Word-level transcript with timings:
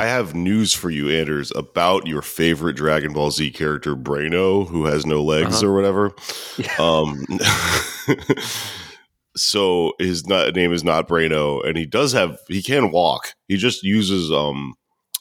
I 0.00 0.06
have 0.06 0.34
news 0.34 0.72
for 0.72 0.88
you, 0.90 1.10
Anders, 1.10 1.52
about 1.54 2.06
your 2.06 2.22
favorite 2.22 2.74
Dragon 2.76 3.12
Ball 3.12 3.30
Z 3.30 3.50
character, 3.50 3.94
Braino, 3.94 4.66
who 4.66 4.86
has 4.86 5.04
no 5.04 5.22
legs 5.22 5.62
or 5.62 5.74
whatever. 5.74 6.12
Um, 6.78 7.22
so 9.36 9.92
his 9.98 10.26
not, 10.26 10.54
name 10.54 10.72
is 10.72 10.82
not 10.84 11.06
Braino, 11.06 11.66
and 11.66 11.76
he 11.76 11.84
does 11.86 12.12
have 12.12 12.38
he 12.48 12.62
can 12.62 12.90
walk. 12.90 13.34
He 13.48 13.56
just 13.58 13.82
uses 13.82 14.32
um, 14.32 14.74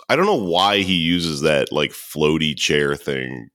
I 0.08 0.16
don't 0.16 0.26
know 0.26 0.36
why 0.42 0.78
he 0.80 0.96
uses 0.96 1.42
that 1.42 1.72
like 1.74 1.92
floaty 1.92 2.58
chair 2.58 2.96
thing. 2.96 3.50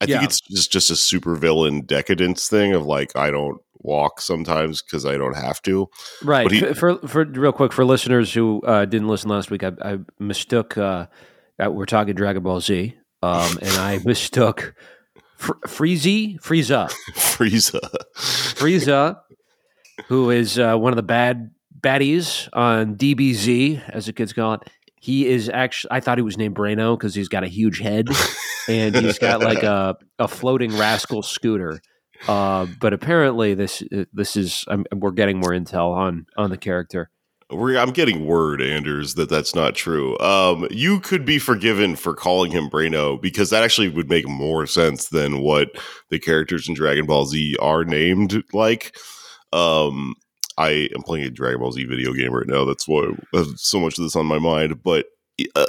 I 0.00 0.04
Yeah. 0.04 0.18
think 0.18 0.30
it's 0.30 0.40
just 0.42 0.70
just 0.70 0.90
a 0.90 0.96
super 0.96 1.34
villain 1.34 1.80
decadence 1.86 2.48
thing 2.48 2.74
of 2.74 2.84
like 2.86 3.16
I 3.16 3.30
don't 3.30 3.58
walk 3.88 4.20
sometimes 4.20 4.82
because 4.82 5.04
I 5.06 5.16
don't 5.16 5.36
have 5.36 5.60
to. 5.62 5.88
Right. 6.22 6.50
He- 6.50 6.60
for, 6.60 6.74
for 6.74 7.08
for 7.08 7.24
real 7.24 7.52
quick 7.52 7.72
for 7.72 7.84
listeners 7.84 8.32
who 8.32 8.60
uh, 8.62 8.84
didn't 8.84 9.08
listen 9.08 9.30
last 9.30 9.50
week, 9.50 9.64
I, 9.64 9.72
I 9.82 9.98
mistook. 10.18 10.76
Uh, 10.78 11.06
that 11.58 11.74
we're 11.74 11.86
talking 11.86 12.14
Dragon 12.14 12.42
Ball 12.44 12.60
Z, 12.60 12.94
um, 13.20 13.58
and 13.60 13.70
I 13.72 13.98
mistook 14.04 14.74
Fr- 15.36 15.58
Freezy, 15.66 16.38
Frieza, 16.40 16.88
Frieza. 17.14 17.80
Frieza, 18.14 19.18
who 20.06 20.30
is 20.30 20.56
uh, 20.58 20.76
one 20.76 20.92
of 20.92 20.96
the 20.96 21.02
bad 21.02 21.50
baddies 21.80 22.48
on 22.52 22.94
DBZ, 22.96 23.82
as 23.90 24.06
the 24.06 24.12
kids 24.12 24.32
call 24.32 24.54
it. 24.54 24.60
He 25.00 25.26
is 25.26 25.48
actually. 25.48 25.90
I 25.92 26.00
thought 26.00 26.18
he 26.18 26.22
was 26.22 26.36
named 26.38 26.54
Braino 26.54 26.96
because 26.96 27.14
he's 27.14 27.28
got 27.28 27.42
a 27.44 27.48
huge 27.48 27.78
head, 27.80 28.08
and 28.68 28.94
he's 28.94 29.18
got 29.18 29.40
like 29.40 29.62
a 29.62 29.96
a 30.18 30.28
floating 30.28 30.76
rascal 30.76 31.22
scooter. 31.22 31.80
Uh, 32.26 32.66
but 32.80 32.92
apparently, 32.92 33.54
this 33.54 33.82
this 34.12 34.36
is 34.36 34.64
I'm, 34.68 34.84
we're 34.94 35.12
getting 35.12 35.38
more 35.38 35.50
intel 35.50 35.94
on 35.94 36.26
on 36.36 36.50
the 36.50 36.58
character. 36.58 37.10
We're, 37.50 37.78
I'm 37.78 37.92
getting 37.92 38.26
word, 38.26 38.60
Anders, 38.60 39.14
that 39.14 39.30
that's 39.30 39.54
not 39.54 39.74
true. 39.74 40.18
Um, 40.18 40.66
you 40.70 41.00
could 41.00 41.24
be 41.24 41.38
forgiven 41.38 41.96
for 41.96 42.12
calling 42.14 42.50
him 42.50 42.68
Braino 42.68 43.20
because 43.20 43.48
that 43.50 43.62
actually 43.64 43.88
would 43.88 44.10
make 44.10 44.28
more 44.28 44.66
sense 44.66 45.08
than 45.08 45.40
what 45.40 45.70
the 46.10 46.18
characters 46.18 46.68
in 46.68 46.74
Dragon 46.74 47.06
Ball 47.06 47.24
Z 47.24 47.56
are 47.60 47.84
named 47.84 48.42
like. 48.52 48.94
Um, 49.52 50.14
I 50.58 50.90
am 50.94 51.02
playing 51.02 51.24
a 51.24 51.30
Dragon 51.30 51.60
Ball 51.60 51.72
Z 51.72 51.84
video 51.84 52.12
game 52.12 52.32
right 52.32 52.46
now. 52.46 52.66
That's 52.66 52.86
why 52.86 53.12
so 53.56 53.80
much 53.80 53.96
of 53.96 54.04
this 54.04 54.16
on 54.16 54.26
my 54.26 54.38
mind. 54.38 54.82
But 54.82 55.06
uh, 55.54 55.66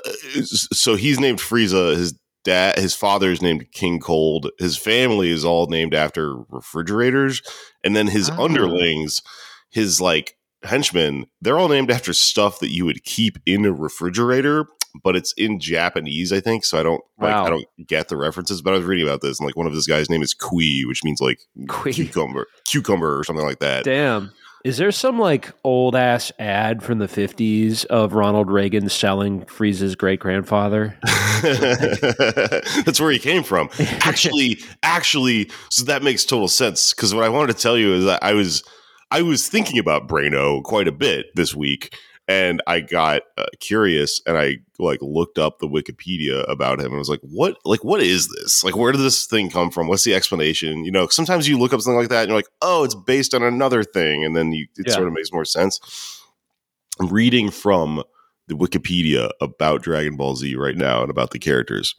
so 0.51 0.95
he's 0.95 1.19
named 1.19 1.39
Frieza. 1.39 1.95
His 1.95 2.13
dad, 2.49 2.79
his 2.79 2.95
father 2.95 3.31
is 3.31 3.41
named 3.41 3.71
King 3.71 3.99
Cold. 3.99 4.49
His 4.59 4.77
family 4.77 5.29
is 5.29 5.45
all 5.45 5.67
named 5.67 5.93
after 5.93 6.35
refrigerators, 6.49 7.41
and 7.83 7.95
then 7.95 8.07
his 8.07 8.29
Ah. 8.29 8.41
underlings, 8.43 9.21
his 9.69 10.01
like 10.01 10.35
henchmen, 10.63 11.25
they're 11.41 11.57
all 11.59 11.69
named 11.69 11.91
after 11.91 12.11
stuff 12.13 12.59
that 12.59 12.71
you 12.71 12.85
would 12.85 13.03
keep 13.03 13.37
in 13.45 13.65
a 13.65 13.71
refrigerator. 13.71 14.65
But 15.03 15.15
it's 15.15 15.33
in 15.37 15.59
Japanese, 15.59 16.33
I 16.33 16.39
think. 16.39 16.65
So 16.65 16.79
I 16.79 16.83
don't 16.83 17.01
like 17.19 17.31
I 17.33 17.49
don't 17.49 17.65
get 17.85 18.07
the 18.07 18.17
references. 18.17 18.63
But 18.63 18.73
I 18.73 18.77
was 18.77 18.85
reading 18.87 19.05
about 19.07 19.21
this, 19.21 19.39
and 19.39 19.45
like 19.45 19.55
one 19.55 19.67
of 19.67 19.75
this 19.75 19.85
guy's 19.85 20.09
name 20.09 20.23
is 20.23 20.33
Kui, 20.33 20.83
which 20.87 21.03
means 21.03 21.21
like 21.21 21.39
Kui. 21.67 21.93
cucumber, 21.93 22.47
cucumber 22.65 23.19
or 23.19 23.23
something 23.23 23.45
like 23.45 23.59
that. 23.59 23.83
Damn. 23.85 24.31
Is 24.65 24.77
there 24.77 24.91
some 24.91 25.17
like 25.17 25.53
old 25.63 25.95
ass 25.95 26.33
ad 26.37 26.83
from 26.83 26.99
the 26.99 27.07
50s 27.07 27.85
of 27.85 28.13
Ronald 28.13 28.51
Reagan 28.51 28.89
selling 28.89 29.45
Frieza's 29.45 29.95
great 29.95 30.19
grandfather? 30.19 30.97
That's 31.41 32.99
where 32.99 33.11
he 33.11 33.19
came 33.19 33.43
from. 33.43 33.69
Actually, 34.01 34.59
actually, 34.83 35.49
so 35.69 35.85
that 35.85 36.03
makes 36.03 36.25
total 36.25 36.49
sense. 36.49 36.93
Because 36.93 37.15
what 37.15 37.23
I 37.23 37.29
wanted 37.29 37.55
to 37.55 37.61
tell 37.61 37.77
you 37.77 37.93
is 37.93 38.05
that 38.05 38.21
I 38.21 38.33
was 38.33 38.63
I 39.11 39.21
was 39.21 39.47
thinking 39.47 39.79
about 39.79 40.09
Braino 40.09 40.61
quite 40.63 40.87
a 40.87 40.91
bit 40.91 41.27
this 41.35 41.55
week, 41.55 41.97
and 42.29 42.61
I 42.67 42.79
got 42.81 43.23
uh, 43.39 43.45
curious 43.59 44.21
and 44.27 44.37
I 44.37 44.57
like 44.77 44.99
looked 45.01 45.39
up 45.39 45.57
the 45.59 45.67
Wikipedia 45.67 46.49
about 46.49 46.79
him 46.79 46.87
and 46.91 46.99
was 46.99 47.09
like, 47.09 47.19
what 47.23 47.57
like 47.65 47.83
what 47.83 48.01
is 48.01 48.29
this? 48.29 48.63
Like, 48.63 48.77
where 48.77 48.91
did 48.91 49.01
this 49.01 49.25
thing 49.25 49.49
come 49.49 49.71
from? 49.71 49.87
What's 49.87 50.03
the 50.03 50.13
explanation? 50.13 50.85
You 50.85 50.91
know, 50.91 51.07
sometimes 51.07 51.47
you 51.49 51.57
look 51.57 51.73
up 51.73 51.81
something 51.81 51.99
like 51.99 52.09
that 52.09 52.21
and 52.21 52.29
you're 52.29 52.37
like, 52.37 52.47
oh, 52.61 52.83
it's 52.83 52.93
based 52.95 53.33
on 53.33 53.41
another 53.43 53.83
thing, 53.83 54.23
and 54.23 54.35
then 54.35 54.51
you, 54.53 54.67
it 54.77 54.87
Yeah. 54.87 54.93
sort 54.93 55.07
of 55.07 55.13
makes 55.13 55.33
more 55.33 55.43
sense. 55.43 55.79
I'm 56.99 57.07
reading 57.07 57.49
from 57.49 58.03
the 58.47 58.55
Wikipedia 58.55 59.31
about 59.41 59.81
Dragon 59.81 60.15
Ball 60.15 60.35
Z 60.35 60.55
right 60.55 60.77
now 60.77 61.01
and 61.01 61.09
about 61.09 61.31
the 61.31 61.39
characters. 61.39 61.95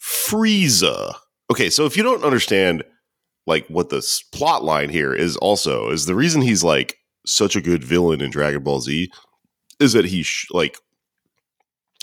Frieza. 0.00 1.14
Okay, 1.50 1.68
so 1.70 1.84
if 1.84 1.96
you 1.96 2.02
don't 2.02 2.24
understand 2.24 2.84
like 3.46 3.66
what 3.68 3.88
the 3.90 4.06
plot 4.32 4.62
line 4.64 4.88
here 4.88 5.12
is 5.14 5.36
also 5.36 5.90
is 5.90 6.06
the 6.06 6.14
reason 6.14 6.42
he's 6.42 6.64
like 6.64 6.98
such 7.26 7.56
a 7.56 7.60
good 7.60 7.84
villain 7.84 8.20
in 8.20 8.30
Dragon 8.30 8.62
Ball 8.62 8.80
Z 8.80 9.10
is 9.80 9.92
that 9.92 10.04
he 10.06 10.22
sh- 10.22 10.46
like 10.50 10.78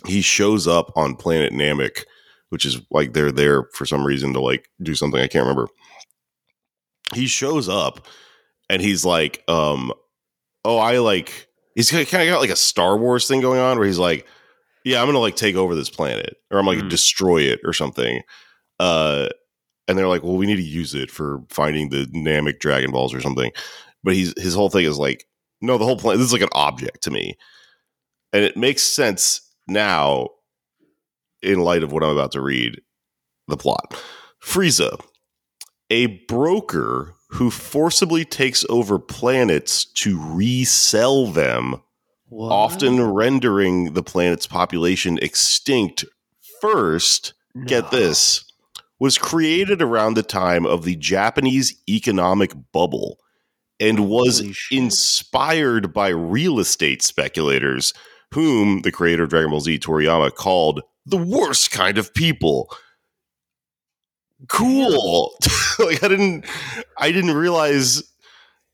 he 0.05 0.21
shows 0.21 0.67
up 0.67 0.91
on 0.95 1.15
planet 1.15 1.53
Namek, 1.53 2.03
which 2.49 2.65
is 2.65 2.79
like 2.91 3.13
they're 3.13 3.31
there 3.31 3.63
for 3.73 3.85
some 3.85 4.05
reason 4.05 4.33
to 4.33 4.39
like 4.41 4.69
do 4.81 4.95
something 4.95 5.19
I 5.19 5.27
can't 5.27 5.43
remember. 5.43 5.67
He 7.13 7.27
shows 7.27 7.69
up 7.69 8.07
and 8.69 8.81
he's 8.81 9.05
like 9.05 9.43
um 9.47 9.91
oh 10.65 10.77
I 10.77 10.97
like 10.99 11.47
he's 11.75 11.89
kind 11.91 12.03
of 12.03 12.09
got 12.11 12.39
like 12.41 12.49
a 12.49 12.55
Star 12.55 12.97
Wars 12.97 13.27
thing 13.27 13.41
going 13.41 13.59
on 13.59 13.77
where 13.77 13.87
he's 13.87 13.99
like, 13.99 14.27
yeah, 14.83 14.99
I'm 15.01 15.07
gonna 15.07 15.19
like 15.19 15.35
take 15.35 15.55
over 15.55 15.75
this 15.75 15.89
planet 15.89 16.35
or 16.51 16.59
I'm 16.59 16.65
like 16.65 16.79
Mm. 16.79 16.89
destroy 16.89 17.41
it 17.43 17.59
or 17.63 17.73
something. 17.73 18.21
Uh, 18.79 19.29
and 19.87 19.97
they're 19.97 20.07
like, 20.07 20.23
well, 20.23 20.35
we 20.37 20.45
need 20.45 20.55
to 20.57 20.61
use 20.63 20.95
it 20.95 21.11
for 21.11 21.41
finding 21.49 21.89
the 21.89 22.05
Namek 22.07 22.59
Dragon 22.59 22.91
Balls 22.91 23.13
or 23.13 23.21
something. 23.21 23.51
But 24.03 24.15
he's 24.15 24.33
his 24.41 24.55
whole 24.55 24.69
thing 24.69 24.85
is 24.85 24.97
like, 24.97 25.25
no, 25.61 25.77
the 25.77 25.85
whole 25.85 25.97
planet. 25.97 26.19
This 26.19 26.27
is 26.27 26.33
like 26.33 26.41
an 26.41 26.49
object 26.53 27.03
to 27.03 27.11
me, 27.11 27.37
and 28.31 28.43
it 28.43 28.57
makes 28.57 28.81
sense 28.83 29.41
now 29.67 30.29
in 31.41 31.59
light 31.59 31.83
of 31.83 31.91
what 31.91 32.03
I'm 32.03 32.09
about 32.09 32.33
to 32.33 32.41
read. 32.41 32.81
The 33.47 33.57
plot: 33.57 34.01
Frieza, 34.41 34.99
a 35.89 36.07
broker 36.27 37.13
who 37.29 37.49
forcibly 37.49 38.25
takes 38.25 38.65
over 38.69 38.99
planets 38.99 39.85
to 39.85 40.21
resell 40.33 41.27
them 41.27 41.81
often 42.31 43.01
rendering 43.01 43.93
the 43.93 44.03
planet's 44.03 44.47
population 44.47 45.19
extinct 45.21 46.05
first 46.61 47.33
get 47.65 47.91
this 47.91 48.51
was 48.99 49.17
created 49.17 49.81
around 49.81 50.13
the 50.13 50.23
time 50.23 50.65
of 50.65 50.83
the 50.83 50.95
Japanese 50.95 51.81
economic 51.89 52.53
bubble 52.71 53.19
and 53.83 54.07
was 54.07 54.41
inspired 54.71 55.93
by 55.93 56.07
real 56.07 56.59
estate 56.59 57.03
speculators 57.03 57.93
whom 58.33 58.81
the 58.81 58.91
creator 58.91 59.23
of 59.23 59.29
Dragon 59.29 59.51
Ball 59.51 59.59
Z 59.59 59.79
Toriyama 59.79 60.33
called 60.33 60.81
the 61.05 61.17
worst 61.17 61.71
kind 61.71 61.97
of 61.97 62.13
people. 62.13 62.73
Cool. 64.47 65.35
Like 65.79 66.03
i 66.03 66.07
didn't 66.07 66.45
i 66.99 67.11
didn't 67.11 67.33
realize 67.33 68.03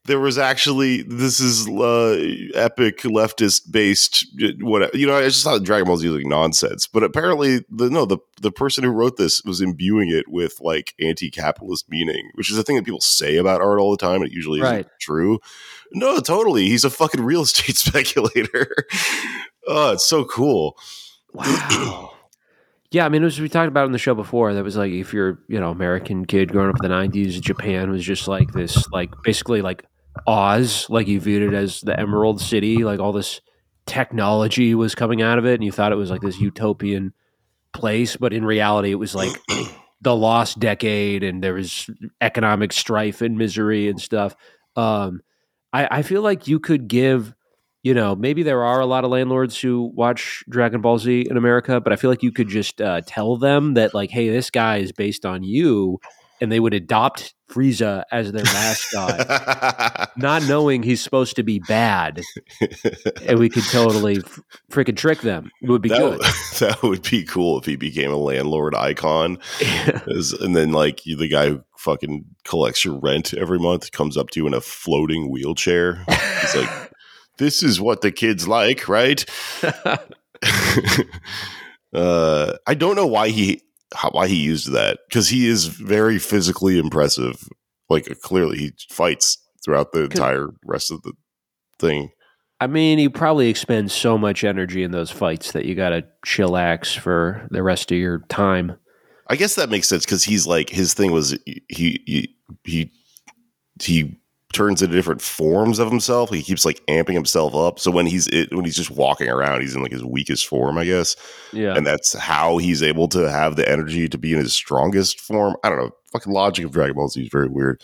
there 0.09 0.19
was 0.19 0.37
actually 0.39 1.03
this 1.03 1.39
is 1.39 1.67
uh, 1.69 2.17
epic 2.55 2.99
leftist 3.03 3.71
based 3.71 4.25
what 4.59 4.93
you 4.95 5.05
know 5.07 5.15
I 5.15 5.21
just 5.23 5.43
thought 5.43 5.63
Dragon 5.63 5.85
Ball 5.85 5.97
Z 5.97 6.07
was 6.09 6.17
like 6.17 6.25
nonsense, 6.25 6.87
but 6.87 7.03
apparently 7.03 7.63
the 7.69 7.89
no 7.89 8.05
the 8.05 8.17
the 8.41 8.51
person 8.51 8.83
who 8.83 8.89
wrote 8.89 9.17
this 9.17 9.43
was 9.45 9.61
imbuing 9.61 10.09
it 10.09 10.27
with 10.27 10.59
like 10.61 10.95
anti 10.99 11.29
capitalist 11.29 11.85
meaning, 11.89 12.31
which 12.33 12.51
is 12.51 12.57
a 12.57 12.63
thing 12.63 12.75
that 12.75 12.85
people 12.85 13.01
say 13.01 13.37
about 13.37 13.61
art 13.61 13.79
all 13.79 13.91
the 13.91 13.97
time. 13.97 14.21
And 14.21 14.25
it 14.25 14.31
usually 14.33 14.59
Right. 14.61 14.79
isn't 14.79 14.91
true. 14.99 15.39
No, 15.93 16.19
totally, 16.19 16.65
he's 16.65 16.83
a 16.83 16.89
fucking 16.89 17.23
real 17.23 17.41
estate 17.43 17.75
speculator. 17.77 18.75
oh, 19.67 19.93
it's 19.93 20.05
so 20.05 20.25
cool. 20.25 20.75
Wow. 21.33 22.13
Yeah, 22.91 23.05
I 23.05 23.09
mean, 23.09 23.23
as 23.23 23.39
we 23.39 23.47
talked 23.49 23.67
about 23.67 23.85
in 23.85 23.91
the 23.91 23.99
show 23.99 24.15
before, 24.15 24.55
that 24.55 24.63
was 24.63 24.75
like 24.75 24.91
if 24.91 25.13
you're, 25.13 25.37
you 25.47 25.59
know, 25.59 25.69
American 25.69 26.25
kid 26.25 26.51
growing 26.51 26.69
up 26.71 26.77
in 26.83 26.89
the 26.89 26.95
'90s, 26.95 27.39
Japan 27.39 27.91
was 27.91 28.03
just 28.03 28.27
like 28.27 28.51
this, 28.51 28.89
like 28.91 29.11
basically 29.23 29.61
like 29.61 29.85
Oz, 30.27 30.89
like 30.89 31.07
you 31.07 31.19
viewed 31.19 31.53
it 31.53 31.55
as 31.55 31.81
the 31.81 31.99
Emerald 31.99 32.41
City, 32.41 32.83
like 32.83 32.99
all 32.99 33.11
this 33.11 33.41
technology 33.85 34.75
was 34.75 34.95
coming 34.95 35.21
out 35.21 35.37
of 35.37 35.45
it, 35.45 35.55
and 35.55 35.63
you 35.63 35.71
thought 35.71 35.91
it 35.91 35.95
was 35.97 36.11
like 36.11 36.21
this 36.21 36.39
utopian 36.39 37.13
place, 37.73 38.15
but 38.15 38.33
in 38.33 38.45
reality, 38.45 38.91
it 38.91 38.95
was 38.95 39.15
like 39.15 39.31
the 40.01 40.15
lost 40.15 40.59
decade 40.59 41.23
and 41.23 41.43
there 41.43 41.53
was 41.53 41.89
economic 42.21 42.71
strife 42.71 43.21
and 43.21 43.37
misery 43.37 43.89
and 43.89 43.99
stuff. 43.99 44.35
Um, 44.75 45.21
I, 45.73 45.99
I 45.99 46.01
feel 46.01 46.21
like 46.21 46.47
you 46.47 46.59
could 46.59 46.87
give, 46.87 47.35
you 47.83 47.93
know, 47.93 48.15
maybe 48.15 48.43
there 48.43 48.63
are 48.63 48.79
a 48.79 48.85
lot 48.85 49.03
of 49.03 49.11
landlords 49.11 49.59
who 49.59 49.91
watch 49.93 50.43
Dragon 50.49 50.81
Ball 50.81 50.97
Z 50.97 51.27
in 51.29 51.37
America, 51.37 51.79
but 51.79 51.93
I 51.93 51.95
feel 51.95 52.09
like 52.09 52.23
you 52.23 52.31
could 52.31 52.47
just 52.47 52.81
uh, 52.81 53.01
tell 53.05 53.37
them 53.37 53.73
that, 53.75 53.93
like, 53.93 54.09
hey, 54.09 54.29
this 54.29 54.49
guy 54.49 54.77
is 54.77 54.91
based 54.91 55.25
on 55.25 55.43
you, 55.43 55.99
and 56.41 56.51
they 56.51 56.59
would 56.59 56.73
adopt 56.73 57.33
Frieza 57.49 58.03
as 58.11 58.31
their 58.31 58.43
mascot, 58.43 60.11
not 60.17 60.43
knowing 60.47 60.83
he's 60.83 61.01
supposed 61.01 61.35
to 61.37 61.43
be 61.43 61.59
bad, 61.59 62.21
and 63.25 63.39
we 63.39 63.49
could 63.49 63.63
totally 63.65 64.17
f- 64.17 64.39
freaking 64.71 64.95
trick 64.95 65.21
them. 65.21 65.51
It 65.61 65.69
would 65.69 65.81
be 65.81 65.89
that, 65.89 65.99
good. 65.99 66.19
that 66.59 66.83
would 66.83 67.03
be 67.09 67.23
cool 67.23 67.59
if 67.59 67.65
he 67.65 67.75
became 67.75 68.11
a 68.11 68.17
landlord 68.17 68.75
icon. 68.75 69.39
And 69.61 70.55
then, 70.55 70.71
like, 70.71 71.01
the 71.03 71.27
guy 71.27 71.49
who 71.49 71.63
fucking 71.77 72.25
collects 72.43 72.85
your 72.85 72.99
rent 72.99 73.33
every 73.33 73.59
month 73.59 73.91
comes 73.91 74.17
up 74.17 74.29
to 74.31 74.39
you 74.41 74.47
in 74.47 74.53
a 74.53 74.61
floating 74.61 75.31
wheelchair. 75.31 76.05
He's 76.41 76.55
like, 76.55 76.91
this 77.37 77.63
is 77.63 77.81
what 77.81 78.01
the 78.01 78.11
kids 78.11 78.47
like, 78.47 78.87
right? 78.87 79.25
uh, 81.93 82.53
I 82.67 82.73
don't 82.75 82.95
know 82.95 83.07
why 83.07 83.29
he 83.29 83.63
how, 83.93 84.09
why 84.11 84.27
he 84.27 84.35
used 84.35 84.71
that 84.71 84.99
because 85.07 85.29
he 85.29 85.47
is 85.47 85.65
very 85.65 86.19
physically 86.19 86.77
impressive. 86.77 87.47
Like 87.89 88.07
clearly, 88.21 88.57
he 88.57 88.71
fights 88.89 89.37
throughout 89.63 89.91
the 89.91 90.03
entire 90.03 90.49
rest 90.65 90.91
of 90.91 91.01
the 91.01 91.13
thing. 91.79 92.11
I 92.61 92.67
mean, 92.67 92.99
he 92.99 93.07
probably 93.07 93.49
expends 93.49 93.93
so 93.93 94.17
much 94.17 94.43
energy 94.43 94.83
in 94.83 94.91
those 94.91 95.09
fights 95.09 95.53
that 95.53 95.65
you 95.65 95.75
got 95.75 95.89
to 95.89 96.05
chillax 96.25 96.97
for 96.97 97.47
the 97.51 97.63
rest 97.63 97.91
of 97.91 97.97
your 97.97 98.19
time. 98.27 98.75
I 99.27 99.35
guess 99.35 99.55
that 99.55 99.69
makes 99.69 99.87
sense 99.87 100.05
because 100.05 100.23
he's 100.23 100.45
like 100.45 100.69
his 100.69 100.93
thing 100.93 101.11
was 101.11 101.37
he 101.45 102.03
he 102.05 102.35
he 102.63 102.91
he 103.81 104.19
turns 104.53 104.81
into 104.81 104.95
different 104.95 105.21
forms 105.21 105.77
of 105.79 105.89
himself. 105.89 106.31
He 106.31 106.41
keeps 106.41 106.65
like 106.65 106.83
amping 106.87 107.13
himself 107.13 107.53
up. 107.53 107.79
So 107.79 107.91
when 107.91 108.05
he's 108.07 108.27
it, 108.27 108.53
when 108.53 108.65
he's 108.65 108.75
just 108.75 108.89
walking 108.91 109.29
around, 109.29 109.61
he's 109.61 109.75
in 109.75 109.81
like 109.83 109.91
his 109.91 110.03
weakest 110.03 110.47
form, 110.47 110.77
I 110.77 110.85
guess. 110.85 111.15
Yeah. 111.53 111.75
and 111.75 111.85
that's 111.85 112.13
how 112.13 112.57
he's 112.57 112.81
able 112.81 113.07
to 113.09 113.29
have 113.29 113.55
the 113.55 113.69
energy 113.69 114.09
to 114.09 114.17
be 114.17 114.33
in 114.33 114.39
his 114.39 114.53
strongest 114.53 115.19
form. 115.19 115.55
I 115.63 115.69
don't 115.69 115.77
know. 115.77 115.91
Fucking 116.11 116.33
logic 116.33 116.65
of 116.65 116.71
Dragon 116.71 116.95
Ball 116.95 117.07
Z 117.07 117.21
is 117.21 117.29
very 117.31 117.47
weird. 117.47 117.81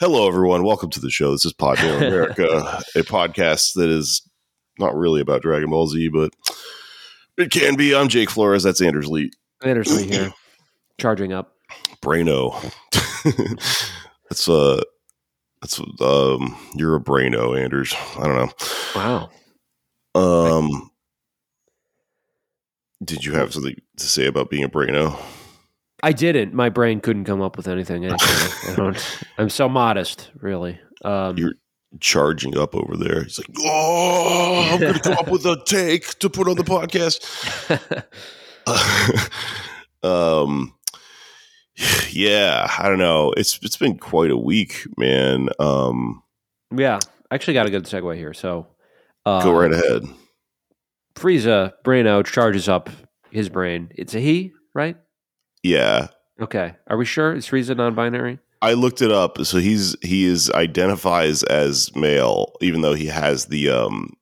Hello, 0.00 0.26
everyone. 0.26 0.64
Welcome 0.64 0.90
to 0.90 1.00
the 1.00 1.10
show. 1.10 1.30
This 1.30 1.44
is 1.44 1.52
Pod 1.52 1.78
Mail 1.78 1.96
America, 2.02 2.82
a 2.96 3.02
podcast 3.02 3.74
that 3.74 3.88
is 3.88 4.28
not 4.80 4.96
really 4.96 5.20
about 5.20 5.42
Dragon 5.42 5.70
Ball 5.70 5.86
Z, 5.86 6.08
but 6.08 6.34
it 7.38 7.52
can 7.52 7.76
be. 7.76 7.94
I'm 7.94 8.08
Jake 8.08 8.30
Flores. 8.30 8.64
That's 8.64 8.80
Anders 8.80 9.06
Lee. 9.06 9.30
Anders 9.62 9.94
Lee 9.96 10.08
here, 10.08 10.32
charging 10.98 11.32
up. 11.32 11.54
Braino. 12.02 12.52
that's 14.28 14.48
uh 14.48 14.82
that's 15.60 15.80
um 16.00 16.56
you're 16.74 16.96
a 16.96 17.00
Braino, 17.00 17.58
Anders. 17.58 17.94
I 18.18 18.24
don't 18.24 18.36
know. 18.36 18.52
Wow. 18.94 19.30
Um 20.14 20.90
did 23.02 23.24
you 23.24 23.32
have 23.32 23.52
something 23.52 23.76
to 23.96 24.04
say 24.04 24.26
about 24.26 24.50
being 24.50 24.64
a 24.64 24.68
Braino? 24.68 25.18
I 26.02 26.12
didn't. 26.12 26.54
My 26.54 26.68
brain 26.70 27.00
couldn't 27.00 27.24
come 27.24 27.42
up 27.42 27.56
with 27.56 27.68
anything. 27.68 28.10
I 28.10 28.94
I'm 29.38 29.50
so 29.50 29.68
modest, 29.68 30.30
really. 30.40 30.78
Um, 31.04 31.36
You're- 31.36 31.54
charging 31.98 32.56
up 32.56 32.74
over 32.74 32.96
there. 32.96 33.24
He's 33.24 33.38
like, 33.38 33.48
"Oh, 33.58 34.68
I'm 34.70 34.80
going 34.80 34.94
to 34.94 35.00
come 35.00 35.18
up 35.18 35.28
with 35.28 35.44
a 35.44 35.60
take 35.66 36.18
to 36.20 36.30
put 36.30 36.46
on 36.48 36.56
the 36.56 36.62
podcast." 36.62 37.18
um, 40.02 40.74
yeah, 42.10 42.68
I 42.78 42.88
don't 42.88 42.98
know. 42.98 43.32
It's 43.36 43.58
it's 43.62 43.76
been 43.76 43.98
quite 43.98 44.30
a 44.30 44.36
week, 44.36 44.86
man. 44.96 45.48
Um, 45.58 46.22
yeah, 46.76 46.98
I 47.30 47.34
actually 47.34 47.54
got 47.54 47.66
a 47.66 47.70
good 47.70 47.84
segue 47.84 48.16
here. 48.16 48.34
So, 48.34 48.66
uh, 49.26 49.42
go 49.42 49.52
right 49.52 49.72
ahead. 49.72 50.02
Frieza 51.14 51.72
Braino 51.84 52.24
charges 52.24 52.68
up 52.68 52.88
his 53.30 53.48
brain. 53.48 53.90
It's 53.94 54.14
a 54.14 54.20
he, 54.20 54.52
right? 54.74 54.96
Yeah, 55.62 56.08
Okay. 56.40 56.74
Are 56.86 56.96
we 56.96 57.04
sure? 57.04 57.34
Is 57.34 57.46
Frieza 57.46 57.76
non-binary? 57.76 58.38
I 58.62 58.72
looked 58.72 59.02
it 59.02 59.12
up. 59.12 59.38
So 59.44 59.58
he's 59.58 59.94
he 60.02 60.24
is 60.24 60.50
identifies 60.52 61.42
as 61.44 61.94
male, 61.94 62.52
even 62.62 62.80
though 62.80 62.94
he 62.94 63.06
has 63.06 63.46
the 63.46 63.68
um 63.70 64.14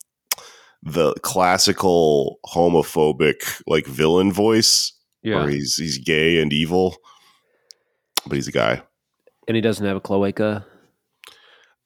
the 0.82 1.14
classical 1.22 2.38
homophobic 2.46 3.62
like 3.66 3.86
villain 3.86 4.32
voice, 4.32 4.92
Yeah. 5.22 5.36
where 5.36 5.48
he's 5.48 5.76
he's 5.76 5.98
gay 5.98 6.40
and 6.40 6.52
evil, 6.52 6.96
but 8.26 8.34
he's 8.34 8.48
a 8.48 8.52
guy. 8.52 8.82
And 9.46 9.56
he 9.56 9.60
doesn't 9.60 9.86
have 9.86 9.96
a 9.96 10.00
cloaca. 10.00 10.64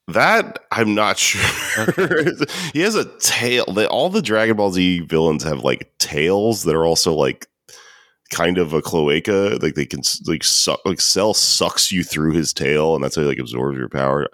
That 0.09 0.59
I'm 0.73 0.95
not 0.95 1.17
sure. 1.17 1.87
he 2.73 2.81
has 2.81 2.97
a 2.97 3.05
tail. 3.19 3.65
All 3.91 4.09
the 4.09 4.23
Dragon 4.23 4.57
Ball 4.57 4.73
Z 4.73 5.01
villains 5.01 5.45
have 5.45 5.61
like 5.61 5.93
tails 5.99 6.65
that 6.65 6.75
are 6.75 6.85
also 6.85 7.15
like 7.15 7.47
kind 8.31 8.59
of 8.59 8.73
a 8.73 8.83
cloaca. 8.83 9.59
Like 9.63 9.75
they 9.75 9.87
can 9.87 10.03
like 10.27 10.43
suck, 10.43 10.81
like 10.85 11.01
Cell 11.01 11.35
sucks 11.35 11.93
you 11.93 12.03
through 12.03 12.33
his 12.33 12.53
tail, 12.53 12.95
and 12.95 13.05
that's 13.05 13.15
how 13.15 13.23
he 13.23 13.29
like 13.29 13.39
absorbs 13.39 13.79
your 13.79 13.89
power. 13.89 14.29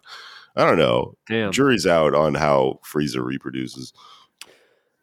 I 0.56 0.64
don't 0.64 0.78
know. 0.78 1.14
Damn. 1.28 1.52
Jury's 1.52 1.86
out 1.86 2.14
on 2.14 2.34
how 2.34 2.80
Frieza 2.84 3.22
reproduces. 3.22 3.92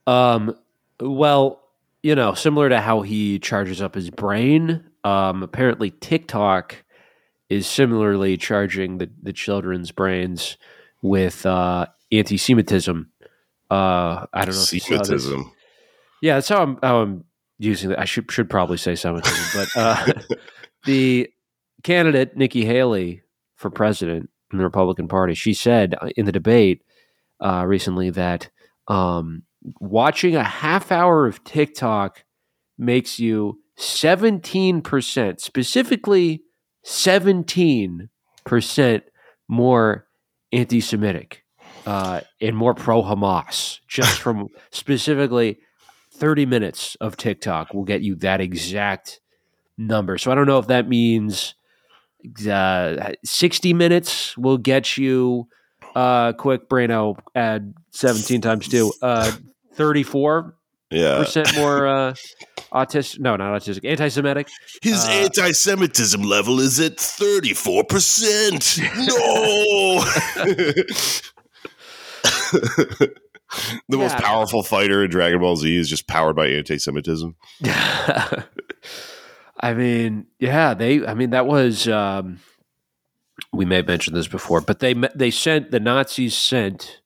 Um, 0.07 0.55
well, 0.99 1.61
you 2.03 2.15
know, 2.15 2.33
similar 2.33 2.69
to 2.69 2.81
how 2.81 3.01
he 3.01 3.39
charges 3.39 3.81
up 3.81 3.95
his 3.95 4.09
brain, 4.09 4.83
um, 5.03 5.43
apparently 5.43 5.91
TikTok 5.91 6.83
is 7.49 7.67
similarly 7.67 8.37
charging 8.37 8.97
the, 8.97 9.09
the 9.21 9.33
children's 9.33 9.91
brains 9.91 10.57
with 11.01 11.45
uh, 11.45 11.85
anti 12.11 12.37
Semitism. 12.37 13.11
Uh, 13.69 14.25
I 14.33 14.45
don't 14.45 14.55
know 14.55 14.61
if 14.61 14.73
you 14.73 14.79
saw 14.79 14.97
this. 14.97 15.07
Semitism. 15.07 15.51
Yeah, 16.21 16.35
that's 16.35 16.49
how 16.49 16.63
I'm, 16.63 16.79
how 16.81 17.01
I'm 17.01 17.25
using 17.59 17.91
it. 17.91 17.99
I 17.99 18.05
should 18.05 18.31
should 18.31 18.49
probably 18.49 18.77
say 18.77 18.95
Semitism, 18.95 19.45
but 19.53 19.81
uh, 19.81 20.13
the 20.85 21.29
candidate 21.83 22.35
Nikki 22.35 22.65
Haley 22.65 23.21
for 23.55 23.69
president 23.69 24.29
in 24.51 24.57
the 24.57 24.63
Republican 24.63 25.07
Party, 25.07 25.33
she 25.33 25.53
said 25.53 25.95
in 26.15 26.25
the 26.25 26.31
debate 26.31 26.83
uh, 27.39 27.63
recently 27.67 28.09
that 28.11 28.49
um, 28.87 29.43
watching 29.79 30.35
a 30.35 30.43
half 30.43 30.91
hour 30.91 31.27
of 31.27 31.43
TikTok 31.43 32.23
makes 32.77 33.19
you 33.19 33.59
seventeen 33.75 34.81
percent, 34.81 35.41
specifically 35.41 36.44
seventeen 36.85 38.09
percent 38.45 39.03
more 39.47 40.07
anti-Semitic 40.51 41.43
uh, 41.85 42.21
and 42.41 42.55
more 42.55 42.73
pro-Hamas, 42.73 43.79
just 43.87 44.19
from 44.19 44.47
specifically 44.71 45.59
30 46.13 46.45
minutes 46.45 46.95
of 47.01 47.17
TikTok 47.17 47.73
will 47.73 47.83
get 47.83 48.01
you 48.01 48.15
that 48.15 48.41
exact 48.41 49.19
number. 49.77 50.17
So 50.17 50.31
I 50.31 50.35
don't 50.35 50.47
know 50.47 50.59
if 50.59 50.67
that 50.67 50.87
means 50.87 51.55
uh, 52.49 53.13
60 53.23 53.73
minutes 53.73 54.37
will 54.37 54.57
get 54.57 54.97
you 54.97 55.47
uh, 55.95 56.33
quick 56.33 56.69
Braino 56.69 57.17
add 57.35 57.73
17 57.91 58.41
times 58.41 58.67
2. 58.67 58.91
Uh, 59.01 59.31
34% 59.75 60.53
Yeah. 60.91 61.17
percent 61.17 61.55
more 61.55 61.87
uh, 61.87 62.13
autistic. 62.71 63.19
No, 63.19 63.35
not 63.35 63.59
autistic. 63.61 63.89
Anti 63.89 64.07
Semitic. 64.09 64.47
His 64.81 65.03
Uh, 65.05 65.09
anti 65.11 65.51
Semitism 65.51 66.21
level 66.21 66.59
is 66.59 66.79
at 66.79 66.97
34%. 66.97 69.07
No. 69.07 70.05
the 73.89 73.97
most 73.97 74.15
powerful 74.17 74.63
fighter 74.63 75.03
in 75.03 75.09
Dragon 75.09 75.39
Ball 75.39 75.55
Z 75.55 75.75
is 75.75 75.89
just 75.89 76.07
powered 76.07 76.35
by 76.35 76.47
anti 76.47 76.77
Semitism. 76.77 77.35
I 79.59 79.73
mean, 79.73 80.27
yeah, 80.39 80.73
they. 80.73 81.05
I 81.05 81.13
mean, 81.13 81.31
that 81.31 81.47
was. 81.47 81.87
Um, 81.87 82.39
we 83.51 83.65
may 83.65 83.77
have 83.77 83.87
mentioned 83.87 84.15
this 84.15 84.27
before, 84.27 84.61
but 84.61 84.79
they 84.79 84.93
they 85.15 85.31
sent 85.31 85.71
the 85.71 85.79
Nazis 85.79 86.35
sent 86.35 87.01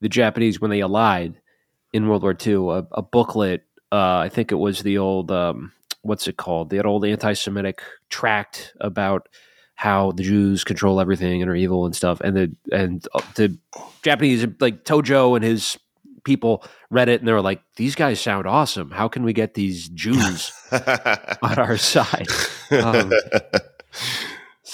the 0.00 0.08
Japanese 0.08 0.60
when 0.60 0.70
they 0.70 0.80
allied 0.80 1.40
in 1.94 2.08
World 2.08 2.24
War 2.24 2.36
II 2.38 2.54
a, 2.54 2.86
a 2.92 3.02
booklet. 3.02 3.62
Uh, 3.90 4.18
I 4.18 4.28
think 4.28 4.50
it 4.50 4.56
was 4.56 4.82
the 4.82 4.98
old 4.98 5.30
um, 5.30 5.72
what's 6.02 6.26
it 6.28 6.36
called? 6.36 6.68
The 6.68 6.82
old 6.82 7.06
anti-Semitic 7.06 7.80
tract 8.10 8.74
about 8.80 9.28
how 9.76 10.12
the 10.12 10.24
Jews 10.24 10.64
control 10.64 11.00
everything 11.00 11.40
and 11.40 11.50
are 11.50 11.54
evil 11.54 11.86
and 11.86 11.94
stuff. 11.94 12.20
And 12.20 12.36
the 12.36 12.56
and 12.72 13.06
uh, 13.14 13.22
the 13.36 13.56
Japanese 14.02 14.44
like 14.60 14.84
Tojo 14.84 15.36
and 15.36 15.44
his 15.44 15.78
people 16.24 16.64
read 16.90 17.08
it 17.08 17.20
and 17.20 17.28
they 17.28 17.32
were 17.32 17.40
like, 17.40 17.62
"These 17.76 17.94
guys 17.94 18.20
sound 18.20 18.46
awesome. 18.48 18.90
How 18.90 19.06
can 19.06 19.22
we 19.22 19.32
get 19.32 19.54
these 19.54 19.88
Jews 19.88 20.52
on 21.42 21.58
our 21.58 21.76
side?" 21.76 22.26
Um, 22.72 23.12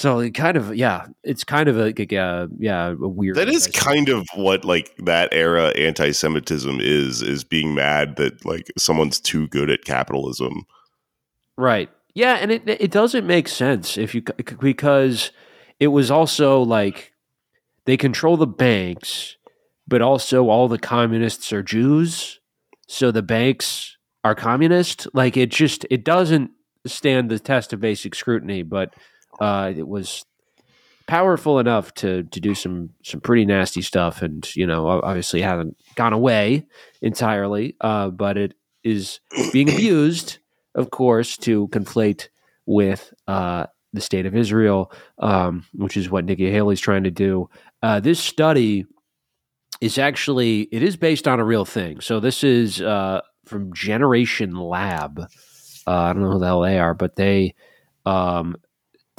So 0.00 0.18
it 0.20 0.30
kind 0.30 0.56
of 0.56 0.74
yeah, 0.74 1.08
it's 1.22 1.44
kind 1.44 1.68
of 1.68 1.76
a, 1.76 1.92
like 1.92 2.10
a 2.10 2.48
yeah 2.58 2.92
a 2.92 2.94
weird. 3.06 3.36
that 3.36 3.50
is 3.50 3.66
kind 3.66 4.08
of 4.08 4.26
what 4.34 4.64
like 4.64 4.96
that 4.96 5.28
era 5.30 5.76
anti-Semitism 5.76 6.80
is 6.80 7.20
is 7.20 7.44
being 7.44 7.74
mad 7.74 8.16
that 8.16 8.42
like 8.46 8.72
someone's 8.78 9.20
too 9.20 9.46
good 9.48 9.68
at 9.68 9.84
capitalism. 9.84 10.64
right. 11.58 11.90
Yeah, 12.14 12.36
and 12.36 12.50
it 12.50 12.62
it 12.66 12.90
doesn't 12.90 13.26
make 13.26 13.46
sense 13.46 13.98
if 13.98 14.14
you 14.14 14.22
because 14.58 15.32
it 15.78 15.88
was 15.88 16.10
also 16.10 16.62
like 16.62 17.12
they 17.84 17.98
control 17.98 18.38
the 18.38 18.46
banks, 18.46 19.36
but 19.86 20.00
also 20.00 20.48
all 20.48 20.66
the 20.66 20.78
communists 20.78 21.52
are 21.52 21.62
Jews, 21.62 22.40
so 22.88 23.10
the 23.10 23.22
banks 23.22 23.98
are 24.24 24.34
communist. 24.34 25.08
Like 25.12 25.36
it 25.36 25.50
just 25.50 25.84
it 25.90 26.06
doesn't 26.06 26.52
stand 26.86 27.30
the 27.30 27.38
test 27.38 27.74
of 27.74 27.80
basic 27.80 28.14
scrutiny, 28.14 28.62
but 28.62 28.94
uh, 29.40 29.72
it 29.76 29.88
was 29.88 30.24
powerful 31.06 31.58
enough 31.58 31.92
to 31.94 32.22
to 32.24 32.40
do 32.40 32.54
some 32.54 32.90
some 33.02 33.20
pretty 33.20 33.44
nasty 33.44 33.82
stuff, 33.82 34.22
and 34.22 34.54
you 34.54 34.66
know 34.66 34.86
obviously 34.88 35.42
hasn't 35.42 35.76
gone 35.96 36.12
away 36.12 36.66
entirely, 37.02 37.76
uh, 37.80 38.10
but 38.10 38.36
it 38.36 38.54
is 38.84 39.20
being 39.52 39.68
abused, 39.74 40.38
of 40.74 40.90
course, 40.90 41.36
to 41.38 41.68
conflate 41.68 42.28
with 42.66 43.12
uh, 43.26 43.66
the 43.92 44.00
state 44.00 44.26
of 44.26 44.36
Israel, 44.36 44.92
um, 45.18 45.64
which 45.74 45.96
is 45.96 46.10
what 46.10 46.24
Nikki 46.24 46.50
Haley's 46.50 46.80
trying 46.80 47.04
to 47.04 47.10
do. 47.10 47.48
Uh, 47.82 48.00
this 48.00 48.20
study 48.20 48.86
is 49.80 49.98
actually 49.98 50.62
it 50.70 50.82
is 50.82 50.96
based 50.96 51.26
on 51.26 51.40
a 51.40 51.44
real 51.44 51.64
thing. 51.64 52.00
So 52.00 52.20
this 52.20 52.44
is 52.44 52.80
uh, 52.80 53.20
from 53.46 53.72
Generation 53.72 54.54
Lab. 54.54 55.18
Uh, 55.86 55.90
I 55.90 56.12
don't 56.12 56.22
know 56.22 56.30
who 56.30 56.38
the 56.38 56.46
hell 56.46 56.60
they 56.60 56.78
are, 56.78 56.94
but 56.94 57.16
they 57.16 57.54
um, 58.06 58.56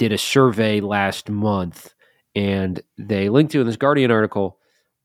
did 0.02 0.12
a 0.12 0.18
survey 0.18 0.80
last 0.82 1.30
month, 1.30 1.94
and 2.34 2.82
they 2.98 3.30
linked 3.30 3.52
to 3.52 3.62
in 3.62 3.68
this 3.68 3.76
Guardian 3.76 4.10
article 4.10 4.58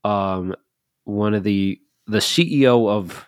um, 0.03 0.55
one 1.03 1.35
of 1.35 1.43
the 1.43 1.79
the 2.07 2.17
CEO 2.17 2.89
of 2.89 3.27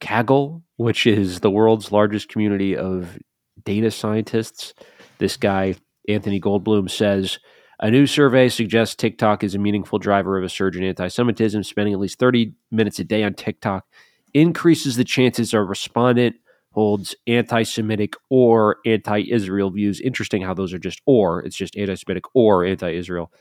Kaggle, 0.00 0.64
which 0.78 1.06
is 1.06 1.38
the 1.38 1.50
world's 1.50 1.92
largest 1.92 2.28
community 2.28 2.76
of 2.76 3.20
data 3.62 3.92
scientists. 3.92 4.74
This 5.18 5.36
guy, 5.36 5.76
Anthony 6.08 6.40
Goldbloom, 6.40 6.90
says 6.90 7.38
a 7.78 7.88
new 7.88 8.08
survey 8.08 8.48
suggests 8.48 8.96
TikTok 8.96 9.44
is 9.44 9.54
a 9.54 9.60
meaningful 9.60 10.00
driver 10.00 10.36
of 10.36 10.42
a 10.42 10.48
surge 10.48 10.76
in 10.76 10.82
anti 10.82 11.06
Semitism. 11.06 11.62
Spending 11.62 11.94
at 11.94 12.00
least 12.00 12.18
30 12.18 12.52
minutes 12.72 12.98
a 12.98 13.04
day 13.04 13.22
on 13.22 13.34
TikTok 13.34 13.86
increases 14.34 14.96
the 14.96 15.04
chances 15.04 15.54
a 15.54 15.62
respondent 15.62 16.34
holds 16.76 17.16
anti 17.26 17.62
Semitic 17.62 18.12
or 18.28 18.76
anti 18.84 19.24
Israel 19.30 19.70
views. 19.70 19.98
Interesting 20.00 20.42
how 20.42 20.52
those 20.52 20.74
are 20.74 20.78
just 20.78 21.00
or, 21.06 21.42
it's 21.42 21.56
just 21.56 21.76
anti 21.76 21.94
Semitic 21.94 22.24
or 22.34 22.64
anti 22.64 22.94
Israel. 22.94 23.32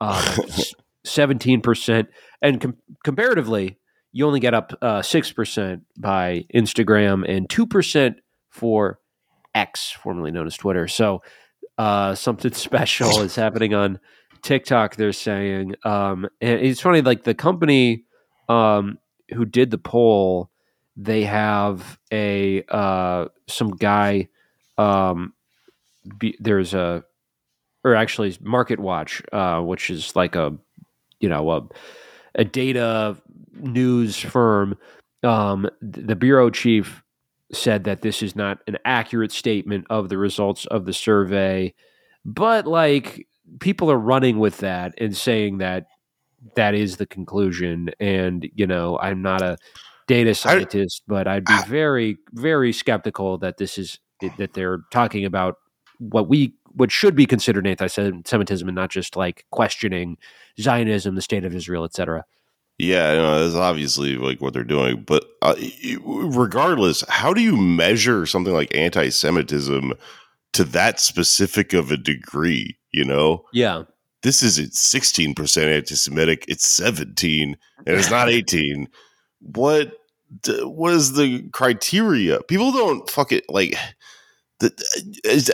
Um, 0.00 0.22
17%. 1.06 2.06
And 2.42 2.60
com- 2.60 2.76
comparatively, 3.02 3.78
you 4.12 4.26
only 4.26 4.40
get 4.40 4.54
up 4.54 4.72
uh, 4.82 5.00
6% 5.00 5.80
by 5.98 6.44
Instagram 6.54 7.28
and 7.28 7.48
2% 7.48 8.14
for 8.50 9.00
X, 9.54 9.90
formerly 9.90 10.30
known 10.30 10.46
as 10.46 10.56
Twitter. 10.56 10.86
So 10.86 11.22
uh, 11.78 12.14
something 12.14 12.52
special 12.52 13.22
is 13.22 13.34
happening 13.34 13.74
on 13.74 13.98
TikTok, 14.42 14.96
they're 14.96 15.12
saying. 15.12 15.76
Um, 15.84 16.28
and 16.40 16.60
it's 16.60 16.80
funny, 16.80 17.00
like 17.00 17.24
the 17.24 17.34
company 17.34 18.04
um, 18.48 18.98
who 19.34 19.44
did 19.44 19.70
the 19.70 19.78
poll, 19.78 20.50
they 20.96 21.24
have 21.24 21.98
a 22.12 22.64
uh, 22.68 23.28
some 23.48 23.70
guy. 23.70 24.28
Um, 24.78 25.34
be, 26.18 26.36
there's 26.40 26.74
a, 26.74 27.04
or 27.84 27.94
actually, 27.94 28.36
Market 28.40 28.80
Watch, 28.80 29.22
uh, 29.32 29.60
which 29.60 29.90
is 29.90 30.16
like 30.16 30.34
a, 30.34 30.56
you 31.20 31.28
know, 31.28 31.50
a, 31.50 31.68
a 32.36 32.44
data 32.44 33.16
news 33.54 34.18
firm. 34.18 34.76
Um, 35.22 35.68
the 35.80 36.16
bureau 36.16 36.50
chief 36.50 37.02
said 37.52 37.84
that 37.84 38.02
this 38.02 38.22
is 38.22 38.34
not 38.34 38.58
an 38.66 38.78
accurate 38.84 39.32
statement 39.32 39.86
of 39.90 40.08
the 40.08 40.18
results 40.18 40.64
of 40.66 40.84
the 40.86 40.92
survey, 40.92 41.74
but 42.24 42.66
like 42.66 43.26
people 43.60 43.90
are 43.90 43.98
running 43.98 44.38
with 44.38 44.58
that 44.58 44.94
and 44.98 45.16
saying 45.16 45.58
that 45.58 45.86
that 46.56 46.74
is 46.74 46.96
the 46.96 47.06
conclusion. 47.06 47.90
And, 48.00 48.48
you 48.54 48.66
know, 48.66 48.98
I'm 48.98 49.22
not 49.22 49.42
a 49.42 49.58
data 50.12 50.34
scientist, 50.34 51.02
I, 51.08 51.12
but 51.12 51.26
I'd 51.26 51.44
be 51.44 51.58
very, 51.66 52.18
very 52.32 52.72
skeptical 52.72 53.38
that 53.38 53.56
this 53.56 53.78
is 53.78 53.98
that 54.38 54.52
they're 54.54 54.80
talking 54.92 55.24
about 55.24 55.56
what 55.98 56.28
we 56.28 56.54
what 56.74 56.90
should 56.90 57.14
be 57.14 57.26
considered 57.26 57.66
anti-Semitism 57.66 58.66
and 58.66 58.74
not 58.74 58.90
just 58.90 59.16
like 59.16 59.44
questioning 59.50 60.16
Zionism, 60.60 61.14
the 61.14 61.22
state 61.22 61.44
of 61.44 61.54
Israel, 61.54 61.84
etc. 61.84 62.24
Yeah, 62.78 63.12
you 63.12 63.18
know, 63.18 63.44
that's 63.44 63.54
obviously 63.54 64.16
like 64.16 64.40
what 64.40 64.52
they're 64.52 64.64
doing. 64.64 65.04
But 65.06 65.24
uh, 65.42 65.54
regardless, 66.04 67.04
how 67.08 67.32
do 67.32 67.40
you 67.40 67.56
measure 67.56 68.26
something 68.26 68.52
like 68.52 68.74
anti-Semitism 68.74 69.92
to 70.54 70.64
that 70.64 71.00
specific 71.00 71.72
of 71.72 71.90
a 71.90 71.96
degree? 71.96 72.76
You 72.92 73.04
know? 73.04 73.44
Yeah. 73.52 73.84
This 74.22 74.42
isn't 74.42 74.74
sixteen 74.74 75.34
percent 75.34 75.68
anti-Semitic; 75.68 76.44
it's 76.48 76.66
seventeen, 76.66 77.56
and 77.86 77.96
it's 77.96 78.10
not 78.10 78.28
eighteen. 78.36 78.88
what? 79.40 79.92
What 80.62 80.92
is 80.94 81.14
the 81.14 81.42
criteria? 81.52 82.40
People 82.42 82.72
don't 82.72 83.08
fuck 83.08 83.32
it 83.32 83.44
like. 83.48 83.74
as, 85.24 85.50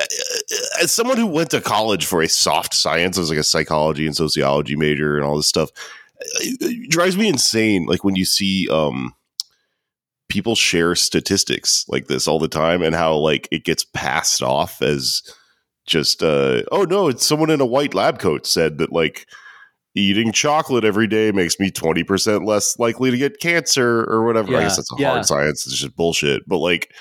as 0.81 0.93
someone 0.93 1.17
who 1.17 1.27
went 1.27 1.51
to 1.51 1.61
college 1.61 2.05
for 2.05 2.21
a 2.21 2.29
soft 2.29 2.75
science, 2.75 3.17
as 3.17 3.31
like 3.31 3.39
a 3.39 3.45
psychology 3.45 4.07
and 4.07 4.17
sociology 4.17 4.77
major 4.77 5.17
and 5.17 5.25
all 5.25 5.37
this 5.37 5.47
stuff, 5.47 5.71
it 6.21 6.91
drives 6.91 7.17
me 7.17 7.29
insane. 7.29 7.87
Like 7.87 8.05
when 8.05 8.17
you 8.17 8.25
see 8.25 8.69
um 8.71 9.15
people 10.29 10.55
share 10.55 10.95
statistics 10.95 11.85
like 11.89 12.07
this 12.07 12.29
all 12.29 12.39
the 12.39 12.49
time 12.49 12.83
and 12.83 12.95
how 12.95 13.15
like 13.17 13.49
it 13.51 13.65
gets 13.65 13.85
passed 13.85 14.43
off 14.43 14.83
as 14.83 15.23
just 15.87 16.23
uh 16.23 16.63
oh 16.71 16.83
no 16.83 17.09
it's 17.09 17.27
someone 17.27 17.51
in 17.51 17.63
a 17.63 17.67
white 17.67 17.95
lab 17.95 18.19
coat 18.19 18.47
said 18.47 18.77
that 18.79 18.93
like 18.93 19.27
eating 19.99 20.33
chocolate 20.33 20.85
every 20.85 21.07
day 21.07 21.33
makes 21.33 21.59
me 21.59 21.71
20% 21.71 22.47
less 22.47 22.79
likely 22.79 23.11
to 23.11 23.17
get 23.17 23.41
cancer 23.41 24.05
or 24.05 24.25
whatever 24.25 24.53
yeah, 24.53 24.59
i 24.59 24.63
guess 24.63 24.77
that's 24.77 24.93
a 24.93 24.97
yeah. 24.99 25.11
hard 25.11 25.27
science 25.27 25.67
it's 25.67 25.77
just 25.77 25.97
bullshit 25.97 26.49
but 26.49 26.59
like 26.59 26.93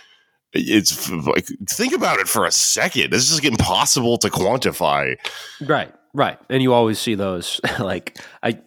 it's 0.54 1.10
like 1.12 1.46
think 1.70 1.94
about 1.94 2.20
it 2.20 2.28
for 2.28 2.46
a 2.46 2.52
second 2.52 3.14
it's 3.14 3.30
just 3.30 3.46
impossible 3.46 4.18
to 4.18 4.30
quantify 4.30 5.16
right 5.62 5.94
right 6.14 6.40
and 6.50 6.64
you 6.64 6.74
always 6.74 6.98
see 6.98 7.16
those 7.16 7.62
like 7.80 8.18
i 8.44 8.58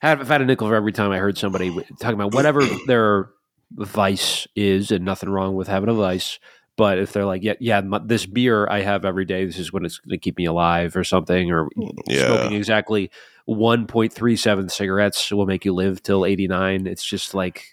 have, 0.00 0.20
I've 0.20 0.28
had 0.28 0.42
a 0.42 0.44
nickel 0.44 0.68
for 0.68 0.74
every 0.74 0.92
time 0.92 1.10
I 1.10 1.18
heard 1.18 1.38
somebody 1.38 1.70
talking 2.00 2.14
about 2.14 2.34
whatever 2.34 2.64
their 2.86 3.30
vice 3.72 4.46
is, 4.54 4.90
and 4.90 5.04
nothing 5.04 5.28
wrong 5.28 5.54
with 5.54 5.68
having 5.68 5.88
a 5.88 5.94
vice. 5.94 6.38
But 6.76 6.98
if 6.98 7.12
they're 7.12 7.24
like, 7.24 7.42
yeah, 7.42 7.54
yeah, 7.58 7.82
this 8.04 8.24
beer 8.24 8.68
I 8.70 8.82
have 8.82 9.04
every 9.04 9.24
day, 9.24 9.44
this 9.44 9.58
is 9.58 9.72
when 9.72 9.84
it's 9.84 9.98
going 9.98 10.10
to 10.10 10.18
keep 10.18 10.38
me 10.38 10.44
alive 10.44 10.94
or 10.94 11.02
something, 11.02 11.50
or 11.50 11.68
yeah. 12.06 12.26
smoking 12.26 12.56
exactly 12.56 13.10
1.37 13.48 14.70
cigarettes 14.70 15.32
will 15.32 15.46
make 15.46 15.64
you 15.64 15.72
live 15.72 16.02
till 16.02 16.26
89. 16.26 16.86
It's 16.86 17.04
just 17.04 17.34
like 17.34 17.64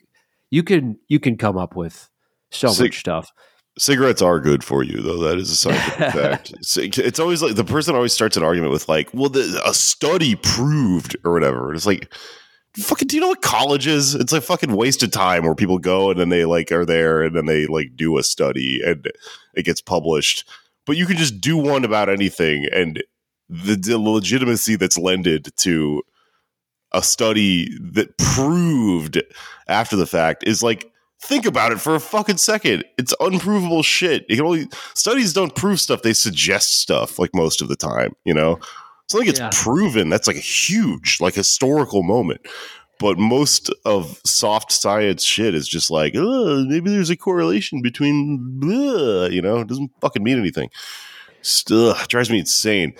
you 0.49 0.63
can 0.63 0.97
you 1.07 1.19
can 1.19 1.37
come 1.37 1.57
up 1.57 1.75
with 1.75 2.09
so 2.51 2.73
much 2.73 2.99
stuff. 2.99 3.31
Cigarettes 3.77 4.21
are 4.21 4.39
good 4.39 4.63
for 4.63 4.83
you, 4.83 5.01
though. 5.01 5.17
That 5.17 5.37
is 5.37 5.51
a 5.51 5.55
scientific 5.55 5.97
fact. 6.13 6.53
It's, 6.61 7.19
always 7.19 7.41
like 7.41 7.55
the 7.55 7.65
person 7.65 7.93
always 7.93 8.13
starts 8.13 8.37
an 8.37 8.43
argument 8.43 8.71
with 8.71 8.87
like, 8.87 9.13
"Well, 9.13 9.27
the, 9.27 9.61
a 9.65 9.73
study 9.73 10.35
proved" 10.35 11.17
or 11.25 11.33
whatever. 11.33 11.67
And 11.67 11.75
it's 11.75 11.85
like, 11.85 12.13
fucking, 12.77 13.09
do 13.09 13.17
you 13.17 13.21
know 13.21 13.27
what 13.27 13.41
college 13.41 13.85
is? 13.85 14.15
It's 14.15 14.31
like 14.31 14.43
fucking 14.43 14.73
waste 14.73 15.03
of 15.03 15.11
time 15.11 15.43
where 15.43 15.55
people 15.55 15.77
go 15.77 16.09
and 16.09 16.17
then 16.17 16.29
they 16.29 16.45
like 16.45 16.71
are 16.71 16.85
there 16.85 17.21
and 17.21 17.35
then 17.35 17.47
they 17.47 17.67
like 17.67 17.97
do 17.97 18.17
a 18.17 18.23
study 18.23 18.79
and 18.85 19.11
it 19.55 19.63
gets 19.63 19.81
published. 19.81 20.47
But 20.85 20.95
you 20.95 21.05
can 21.05 21.17
just 21.17 21.41
do 21.41 21.57
one 21.57 21.83
about 21.83 22.09
anything, 22.09 22.67
and 22.71 23.03
the, 23.49 23.75
the 23.75 23.97
legitimacy 23.97 24.75
that's 24.75 24.97
lended 24.97 25.55
to 25.57 26.01
a 26.91 27.03
study 27.03 27.69
that 27.79 28.17
proved 28.17 29.21
after 29.67 29.95
the 29.95 30.07
fact 30.07 30.43
is 30.47 30.63
like 30.63 30.91
think 31.21 31.45
about 31.45 31.71
it 31.71 31.79
for 31.79 31.95
a 31.95 31.99
fucking 31.99 32.37
second. 32.37 32.83
It's 32.97 33.13
unprovable 33.19 33.83
shit. 33.83 34.25
You 34.29 34.37
can 34.37 34.45
only 34.45 34.67
studies 34.93 35.33
don't 35.33 35.55
prove 35.55 35.79
stuff; 35.79 36.01
they 36.01 36.13
suggest 36.13 36.81
stuff. 36.81 37.19
Like 37.19 37.31
most 37.33 37.61
of 37.61 37.67
the 37.67 37.75
time, 37.75 38.15
you 38.23 38.33
know. 38.33 38.59
Something 39.07 39.27
gets 39.27 39.39
yeah. 39.39 39.51
proven. 39.53 40.09
That's 40.09 40.25
like 40.27 40.35
a 40.35 40.39
huge, 40.39 41.19
like 41.21 41.35
historical 41.35 42.01
moment. 42.01 42.41
But 42.97 43.19
most 43.19 43.71
of 43.85 44.19
soft 44.25 44.71
science 44.71 45.23
shit 45.23 45.53
is 45.53 45.67
just 45.67 45.91
like, 45.91 46.13
maybe 46.15 46.89
there's 46.89 47.09
a 47.09 47.17
correlation 47.17 47.81
between, 47.81 48.39
blah, 48.59 49.25
you 49.25 49.41
know, 49.41 49.59
it 49.59 49.67
doesn't 49.67 49.91
fucking 50.01 50.23
mean 50.23 50.39
anything. 50.39 50.69
Still 51.41 51.93
drives 52.07 52.31
me 52.31 52.39
insane. 52.39 52.95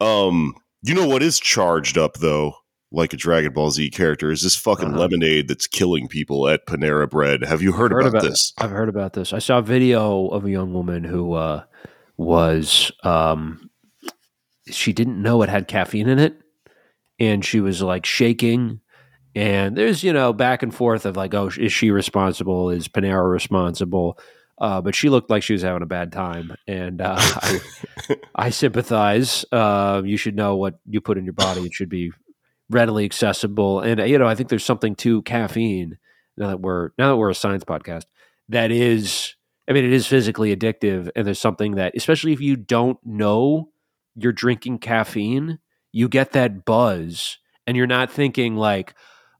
Um, 0.00 0.54
you 0.82 0.94
know 0.94 1.06
what 1.06 1.22
is 1.22 1.38
charged 1.38 1.98
up 1.98 2.18
though? 2.18 2.54
like 2.92 3.12
a 3.12 3.16
Dragon 3.16 3.52
Ball 3.52 3.70
Z 3.70 3.90
character 3.90 4.30
is 4.30 4.42
this 4.42 4.56
fucking 4.56 4.90
uh-huh. 4.90 5.00
lemonade 5.00 5.48
that's 5.48 5.66
killing 5.66 6.08
people 6.08 6.48
at 6.48 6.66
Panera 6.66 7.08
Bread. 7.08 7.42
Have 7.44 7.62
you 7.62 7.72
heard, 7.72 7.92
heard 7.92 8.02
about, 8.02 8.14
about, 8.14 8.22
this? 8.22 8.52
I've 8.58 8.70
heard 8.70 8.88
about 8.88 9.12
this. 9.12 9.32
I 9.32 9.38
saw 9.38 9.58
a 9.58 9.62
video 9.62 10.28
of 10.28 10.44
a 10.44 10.50
young 10.50 10.72
woman 10.72 11.04
who 11.04 11.34
uh, 11.34 11.64
was 12.16 12.92
um, 13.02 13.70
she 14.68 14.92
didn't 14.92 15.20
know 15.20 15.42
it 15.42 15.48
had 15.48 15.68
caffeine 15.68 16.08
in 16.08 16.18
it, 16.18 16.40
and 17.18 17.44
she 17.44 17.60
was 17.60 17.82
like 17.82 18.06
shaking. 18.06 18.80
And 19.34 19.76
there's 19.76 20.02
you 20.02 20.12
know 20.12 20.32
back 20.32 20.62
and 20.62 20.74
forth 20.74 21.04
of 21.04 21.16
like, 21.16 21.34
oh, 21.34 21.50
is 21.58 21.72
she 21.72 21.90
responsible? 21.90 22.70
Is 22.70 22.88
Panera 22.88 23.30
responsible? 23.30 24.18
Uh, 24.58 24.80
but 24.80 24.94
she 24.94 25.08
looked 25.08 25.28
like 25.30 25.42
she 25.42 25.52
was 25.52 25.62
having 25.62 25.82
a 25.82 25.86
bad 25.86 26.12
time, 26.12 26.54
and 26.66 27.00
uh, 27.02 27.16
I, 27.18 27.60
I 28.34 28.50
sympathize. 28.50 29.44
Uh, 29.52 30.02
you 30.04 30.16
should 30.16 30.34
know 30.34 30.56
what 30.56 30.78
you 30.86 31.00
put 31.00 31.18
in 31.18 31.24
your 31.24 31.34
body; 31.34 31.62
it 31.62 31.74
should 31.74 31.90
be 31.90 32.12
readily 32.70 33.04
accessible. 33.04 33.80
And 33.80 34.00
you 34.08 34.18
know, 34.18 34.26
I 34.26 34.34
think 34.34 34.48
there's 34.48 34.64
something 34.64 34.94
to 34.96 35.22
caffeine. 35.22 35.98
Now 36.38 36.48
that 36.48 36.60
we're 36.60 36.90
now 36.98 37.10
that 37.10 37.16
we're 37.16 37.30
a 37.30 37.34
science 37.34 37.64
podcast, 37.64 38.04
that 38.48 38.70
is, 38.70 39.34
I 39.68 39.72
mean, 39.72 39.84
it 39.84 39.92
is 39.92 40.06
physically 40.06 40.54
addictive, 40.56 41.10
and 41.14 41.26
there's 41.26 41.38
something 41.38 41.74
that, 41.74 41.94
especially 41.94 42.32
if 42.32 42.40
you 42.40 42.56
don't 42.56 42.98
know 43.04 43.70
you're 44.16 44.32
drinking 44.32 44.78
caffeine, 44.78 45.58
you 45.92 46.08
get 46.08 46.32
that 46.32 46.64
buzz, 46.64 47.38
and 47.66 47.76
you're 47.76 47.86
not 47.86 48.10
thinking 48.10 48.56
like, 48.56 48.94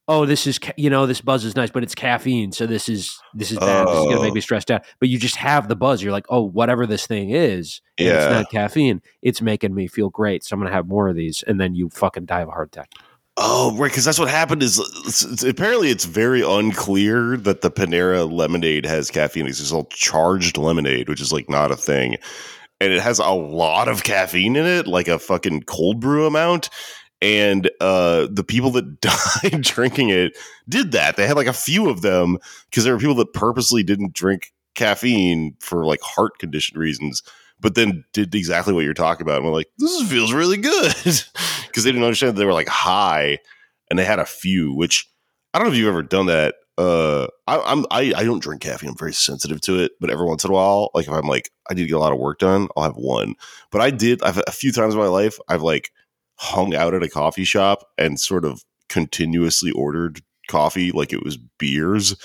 oh, 0.08 0.24
this 0.26 0.46
is 0.46 0.58
ca- 0.58 0.72
you 0.76 0.88
know 0.90 1.06
this 1.06 1.20
buzz 1.20 1.44
is 1.44 1.56
nice, 1.56 1.70
but 1.70 1.82
it's 1.82 1.94
caffeine, 1.94 2.52
so 2.52 2.66
this 2.66 2.88
is 2.88 3.18
this 3.34 3.50
is 3.50 3.58
bad. 3.58 3.86
This 3.86 3.96
is 3.98 4.04
gonna 4.04 4.18
Oh. 4.18 4.22
make 4.22 4.34
me 4.34 4.38
oh. 4.38 4.42
stressed 4.42 4.70
out. 4.70 4.84
But 5.00 5.08
you 5.08 5.18
just 5.18 5.36
have 5.36 5.68
the 5.68 5.76
buzz. 5.76 6.02
You're 6.02 6.12
like, 6.12 6.26
oh, 6.28 6.42
whatever 6.42 6.86
this 6.86 7.06
thing 7.06 7.30
is, 7.30 7.80
and 7.98 8.08
it's 8.08 8.30
not 8.32 8.50
caffeine. 8.50 9.02
It's 9.22 9.42
making 9.42 9.74
me 9.74 9.86
feel 9.88 10.10
great, 10.10 10.44
so 10.44 10.54
I'm 10.54 10.60
gonna 10.60 10.72
have 10.72 10.86
more 10.88 11.08
of 11.08 11.16
these, 11.16 11.42
and 11.46 11.60
then 11.60 11.74
you 11.74 11.88
fucking 11.90 12.26
die 12.26 12.40
of 12.42 12.48
a 12.48 12.52
heart 12.52 12.68
attack. 12.68 12.90
Oh, 13.38 13.76
right, 13.76 13.90
because 13.90 14.06
that's 14.06 14.18
what 14.18 14.28
happened. 14.30 14.62
Is 14.62 14.78
it's, 15.06 15.22
it's- 15.24 15.42
apparently 15.42 15.90
it's 15.90 16.06
very 16.06 16.40
unclear 16.42 17.36
that 17.36 17.60
the 17.60 17.70
Panera 17.70 18.30
lemonade 18.30 18.86
has 18.86 19.10
caffeine. 19.10 19.46
It's 19.46 19.58
just 19.58 19.74
all 19.74 19.84
charged 19.90 20.56
lemonade, 20.56 21.08
which 21.08 21.20
is 21.20 21.32
like 21.32 21.50
not 21.50 21.70
a 21.70 21.76
thing, 21.76 22.16
and 22.80 22.92
it 22.92 23.00
has 23.02 23.18
a 23.18 23.28
lot 23.30 23.88
of 23.88 24.04
caffeine 24.04 24.56
in 24.56 24.64
it, 24.64 24.86
like 24.86 25.08
a 25.08 25.18
fucking 25.18 25.64
cold 25.64 26.00
brew 26.00 26.26
amount. 26.26 26.70
And 27.22 27.70
uh, 27.80 28.28
the 28.30 28.44
people 28.44 28.70
that 28.72 29.00
died 29.42 29.62
drinking 29.62 30.10
it 30.10 30.36
did 30.68 30.92
that. 30.92 31.16
They 31.16 31.26
had 31.26 31.36
like 31.36 31.46
a 31.46 31.52
few 31.52 31.88
of 31.88 32.02
them 32.02 32.38
because 32.70 32.84
there 32.84 32.92
were 32.92 33.00
people 33.00 33.14
that 33.16 33.32
purposely 33.32 33.82
didn't 33.82 34.12
drink 34.12 34.52
caffeine 34.74 35.56
for 35.60 35.86
like 35.86 36.00
heart 36.02 36.38
condition 36.38 36.78
reasons, 36.78 37.22
but 37.60 37.74
then 37.74 38.04
did 38.12 38.34
exactly 38.34 38.74
what 38.74 38.84
you're 38.84 38.94
talking 38.94 39.26
about. 39.26 39.38
And 39.38 39.46
we're 39.46 39.52
like, 39.52 39.70
this 39.78 40.08
feels 40.08 40.32
really 40.32 40.58
good 40.58 40.94
because 41.04 41.84
they 41.84 41.90
didn't 41.90 42.04
understand 42.04 42.36
that 42.36 42.38
they 42.38 42.46
were 42.46 42.52
like 42.52 42.68
high 42.68 43.38
and 43.90 43.98
they 43.98 44.04
had 44.04 44.18
a 44.18 44.26
few, 44.26 44.74
which 44.74 45.08
I 45.52 45.58
don't 45.58 45.68
know 45.68 45.72
if 45.72 45.78
you've 45.78 45.88
ever 45.88 46.02
done 46.02 46.26
that. 46.26 46.56
Uh, 46.78 47.26
I, 47.46 47.58
I'm 47.58 47.86
I, 47.90 48.12
I 48.14 48.24
don't 48.24 48.42
drink 48.42 48.60
caffeine. 48.60 48.90
I'm 48.90 48.96
very 48.98 49.14
sensitive 49.14 49.62
to 49.62 49.78
it, 49.78 49.92
but 49.98 50.10
every 50.10 50.26
once 50.26 50.44
in 50.44 50.50
a 50.50 50.54
while, 50.54 50.90
like 50.92 51.06
if 51.06 51.12
I'm 51.12 51.26
like 51.26 51.50
I 51.70 51.74
need 51.74 51.84
to 51.84 51.88
get 51.88 51.96
a 51.96 52.00
lot 52.00 52.12
of 52.12 52.18
work 52.18 52.38
done, 52.38 52.68
I'll 52.76 52.82
have 52.82 52.96
one. 52.96 53.34
But 53.70 53.80
I 53.80 53.90
did. 53.90 54.22
I've 54.22 54.42
a 54.46 54.52
few 54.52 54.72
times 54.72 54.92
in 54.92 55.00
my 55.00 55.06
life, 55.06 55.38
I've 55.48 55.62
like 55.62 55.90
hung 56.36 56.74
out 56.74 56.94
at 56.94 57.02
a 57.02 57.08
coffee 57.08 57.44
shop 57.44 57.86
and 57.98 58.20
sort 58.20 58.44
of 58.44 58.62
continuously 58.88 59.70
ordered 59.70 60.20
coffee 60.48 60.92
like 60.92 61.12
it 61.12 61.24
was 61.24 61.36
beers, 61.58 62.16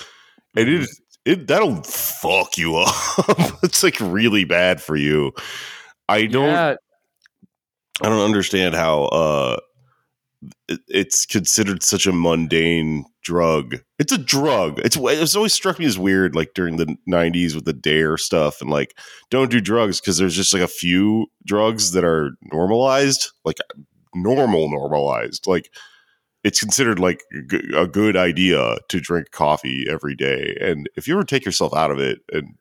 and 0.56 0.68
it 0.68 0.88
it 1.24 1.46
that'll 1.46 1.82
fuck 1.82 2.56
you 2.56 2.76
up. 2.78 2.94
it's 3.62 3.82
like 3.82 3.96
really 4.00 4.44
bad 4.44 4.80
for 4.82 4.96
you. 4.96 5.32
I 6.08 6.26
don't. 6.26 6.48
Yeah, 6.48 6.76
I 8.00 8.08
don't 8.08 8.24
understand 8.24 8.74
how 8.74 9.04
uh 9.04 9.56
it, 10.68 10.80
it's 10.88 11.26
considered 11.26 11.82
such 11.82 12.06
a 12.06 12.12
mundane 12.12 13.04
drug. 13.22 13.76
It's 13.98 14.12
a 14.12 14.18
drug. 14.18 14.80
It's 14.80 14.96
it's 15.00 15.36
always 15.36 15.52
struck 15.52 15.78
me 15.78 15.84
as 15.84 15.98
weird 15.98 16.34
like 16.34 16.54
during 16.54 16.76
the 16.76 16.96
90s 17.08 17.54
with 17.54 17.64
the 17.64 17.72
dare 17.72 18.16
stuff 18.16 18.60
and 18.60 18.70
like 18.70 18.96
don't 19.30 19.50
do 19.50 19.60
drugs 19.60 20.00
because 20.00 20.18
there's 20.18 20.36
just 20.36 20.52
like 20.52 20.62
a 20.62 20.68
few 20.68 21.26
drugs 21.46 21.92
that 21.92 22.04
are 22.04 22.32
normalized, 22.52 23.30
like 23.44 23.58
normal 24.14 24.70
normalized. 24.70 25.46
Like 25.46 25.70
it's 26.44 26.60
considered 26.60 26.98
like 26.98 27.22
a 27.76 27.86
good 27.86 28.16
idea 28.16 28.76
to 28.88 29.00
drink 29.00 29.30
coffee 29.30 29.86
every 29.88 30.16
day. 30.16 30.56
And 30.60 30.88
if 30.96 31.06
you 31.06 31.14
ever 31.14 31.24
take 31.24 31.44
yourself 31.44 31.74
out 31.74 31.90
of 31.90 31.98
it 31.98 32.20
and 32.32 32.54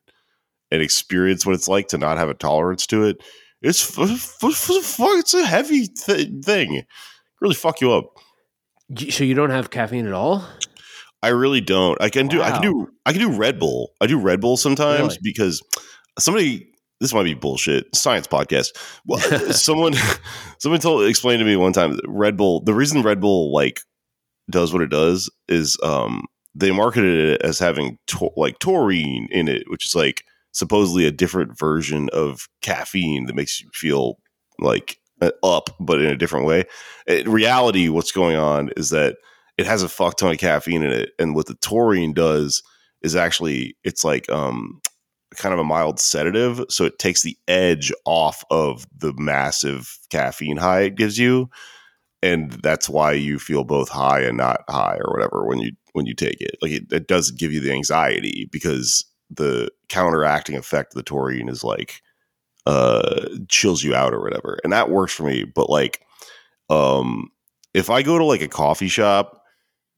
and 0.72 0.82
experience 0.82 1.46
what 1.46 1.56
it's 1.56 1.68
like 1.68 1.88
to 1.90 1.98
not 1.98 2.18
have 2.18 2.30
a 2.30 2.34
tolerance 2.34 2.88
to 2.88 3.04
it, 3.04 3.22
it's 3.62 3.82
fuck. 3.82 4.10
It's 4.10 5.34
a 5.34 5.46
heavy 5.46 5.88
th- 5.88 6.44
thing. 6.44 6.84
Really 7.42 7.56
fuck 7.56 7.82
you 7.82 7.92
up. 7.92 8.06
So 9.10 9.24
you 9.24 9.34
don't 9.34 9.50
have 9.50 9.70
caffeine 9.70 10.08
at 10.08 10.14
all. 10.14 10.46
I 11.24 11.30
really 11.30 11.62
don't. 11.62 12.02
I 12.02 12.10
can 12.10 12.28
do. 12.28 12.42
I 12.42 12.52
can 12.52 12.62
do. 12.62 12.90
I 13.06 13.12
can 13.14 13.22
do 13.22 13.32
Red 13.32 13.60
Bull. 13.60 13.92
I 14.02 14.08
do 14.08 14.20
Red 14.20 14.42
Bull 14.42 14.58
sometimes 14.58 15.00
Really? 15.00 15.18
because 15.24 15.62
somebody. 16.18 16.68
This 17.02 17.14
might 17.14 17.24
be 17.24 17.34
bullshit. 17.34 17.94
Science 17.96 18.28
podcast. 18.28 18.70
Well, 19.06 19.20
someone, 19.52 19.96
someone 20.60 20.80
told 20.80 21.04
explained 21.06 21.40
to 21.40 21.46
me 21.46 21.56
one 21.58 21.74
time. 21.74 21.94
that 21.94 22.06
Red 22.08 22.38
Bull. 22.38 22.62
The 22.64 22.76
reason 22.76 23.02
Red 23.02 23.20
Bull 23.20 23.52
like 23.52 23.82
does 24.50 24.72
what 24.72 24.82
it 24.82 24.90
does 24.90 25.30
is 25.48 25.78
um 25.84 26.26
they 26.54 26.72
marketed 26.72 27.32
it 27.32 27.42
as 27.42 27.58
having 27.60 27.98
to- 28.08 28.30
like 28.38 28.60
taurine 28.60 29.28
in 29.32 29.48
it, 29.48 29.64
which 29.68 29.88
is 29.88 29.96
like 29.96 30.24
supposedly 30.52 31.06
a 31.06 31.12
different 31.12 31.58
version 31.58 32.10
of 32.14 32.48
caffeine 32.62 33.26
that 33.26 33.36
makes 33.36 33.60
you 33.62 33.70
feel 33.74 34.18
like 34.60 34.98
uh, 35.22 35.32
up, 35.44 35.70
but 35.80 36.00
in 36.02 36.08
a 36.08 36.18
different 36.18 36.46
way. 36.46 36.66
In 37.08 37.32
reality, 37.32 37.90
what's 37.90 38.12
going 38.12 38.36
on 38.36 38.70
is 38.78 38.90
that 38.92 39.16
it 39.58 39.66
has 39.66 39.82
a 39.82 39.90
fuck 39.90 40.18
ton 40.18 40.32
of 40.32 40.38
caffeine 40.38 40.84
in 40.84 40.92
it, 40.92 41.12
and 41.18 41.34
what 41.36 41.48
the 41.48 41.56
taurine 41.56 42.14
does 42.14 42.62
is 43.02 43.16
actually 43.16 43.76
it's 43.84 44.04
like 44.04 44.30
um 44.30 44.82
kind 45.36 45.54
of 45.54 45.60
a 45.60 45.64
mild 45.64 46.00
sedative, 46.00 46.64
so 46.70 46.86
it 46.86 47.00
takes 47.00 47.24
the 47.24 47.38
edge 47.48 47.92
off 48.06 48.44
of 48.52 48.86
the 48.96 49.14
massive 49.18 49.98
caffeine 50.10 50.58
high 50.58 50.82
it 50.82 50.96
gives 50.96 51.18
you, 51.18 51.50
and 52.22 52.52
that's 52.64 52.90
why 52.90 53.14
you 53.14 53.40
feel 53.40 53.64
both 53.64 53.90
high 53.90 54.22
and 54.22 54.38
not 54.38 54.64
high 54.70 54.98
or 55.04 55.14
whatever 55.14 55.46
when 55.46 55.60
you 55.60 55.72
when 55.94 56.06
you 56.06 56.14
take 56.14 56.42
it. 56.42 56.56
Like 56.62 56.72
it, 56.72 56.92
it 56.92 57.08
doesn't 57.08 57.40
give 57.40 57.52
you 57.52 57.60
the 57.60 57.72
anxiety 57.72 58.48
because 58.52 59.06
the 59.32 59.72
counteracting 59.90 60.58
effect 60.58 60.94
of 60.94 60.98
the 60.98 61.04
taurine 61.04 61.50
is 61.50 61.64
like 61.64 62.02
uh 62.68 63.28
chills 63.48 63.84
you 63.84 63.96
out 63.96 64.14
or 64.14 64.22
whatever 64.22 64.60
and 64.64 64.72
that 64.72 64.90
works 64.90 65.14
for 65.14 65.24
me 65.24 65.44
but 65.44 65.70
like 65.70 66.02
um 66.70 67.30
if 67.74 67.90
i 67.90 68.04
go 68.04 68.20
to 68.20 68.24
like 68.24 68.42
a 68.42 68.48
coffee 68.48 68.88
shop 68.88 69.44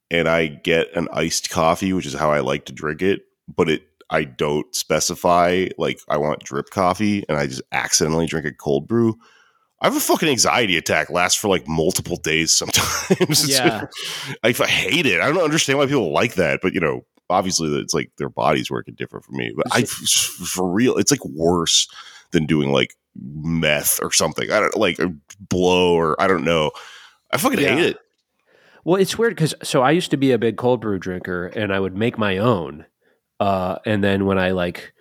and 0.10 0.30
i 0.30 0.48
get 0.48 0.88
an 0.96 1.10
iced 1.12 1.50
coffee 1.50 1.92
which 1.92 2.06
is 2.06 2.14
how 2.14 2.32
i 2.32 2.40
like 2.40 2.64
to 2.66 2.72
drink 2.72 3.02
it 3.02 3.24
but 3.54 3.70
it 3.70 3.84
i 4.10 4.24
don't 4.24 4.74
specify 4.76 5.68
like 5.78 6.00
i 6.10 6.18
want 6.18 6.44
drip 6.44 6.70
coffee 6.70 7.24
and 7.30 7.38
i 7.38 7.48
just 7.48 7.62
accidentally 7.72 8.26
drink 8.26 8.46
a 8.46 8.52
cold 8.54 8.88
brew 8.88 9.16
i 9.82 9.86
have 9.88 9.96
a 9.96 10.00
fucking 10.00 10.30
anxiety 10.30 10.78
attack 10.78 11.10
lasts 11.10 11.40
for 11.40 11.48
like 11.48 11.68
multiple 11.68 12.18
days 12.18 12.54
sometimes 12.54 13.48
Yeah. 13.50 13.86
I, 14.44 14.50
I 14.50 14.68
hate 14.68 15.06
it 15.06 15.22
i 15.22 15.28
don't 15.32 15.44
understand 15.44 15.80
why 15.80 15.86
people 15.86 16.12
like 16.12 16.36
that 16.36 16.60
but 16.62 16.74
you 16.74 16.80
know 16.80 17.06
obviously 17.30 17.70
it's 17.80 17.94
like 17.94 18.12
their 18.18 18.30
bodies 18.30 18.70
working 18.70 18.94
different 18.96 19.26
for 19.26 19.32
me 19.32 19.52
but 19.56 19.66
i 19.72 19.84
for 19.84 20.70
real 20.70 20.98
it's 20.98 21.12
like 21.12 21.24
worse 21.26 21.88
than 22.32 22.46
doing 22.46 22.72
like 22.72 22.96
meth 23.16 24.00
or 24.02 24.12
something. 24.12 24.52
I 24.52 24.60
don't 24.60 24.76
like 24.76 25.00
blow 25.38 25.94
or 25.94 26.20
I 26.20 26.26
don't 26.26 26.44
know. 26.44 26.72
I 27.32 27.38
fucking 27.38 27.60
Yeah. 27.60 27.76
hate 27.76 27.86
it. 27.92 27.98
Well, 28.86 29.00
it's 29.00 29.20
weird 29.20 29.36
because 29.36 29.54
so 29.62 29.84
I 29.84 29.92
used 29.92 30.10
to 30.10 30.18
be 30.18 30.32
a 30.32 30.40
big 30.40 30.58
cold 30.58 30.82
brew 30.82 30.98
drinker, 30.98 31.46
and 31.46 31.72
I 31.72 31.80
would 31.80 31.96
make 31.96 32.18
my 32.18 32.40
own. 32.40 32.88
Uh, 33.44 33.78
and 33.86 34.02
then 34.02 34.26
when 34.26 34.40
I 34.40 34.52
like 34.52 34.94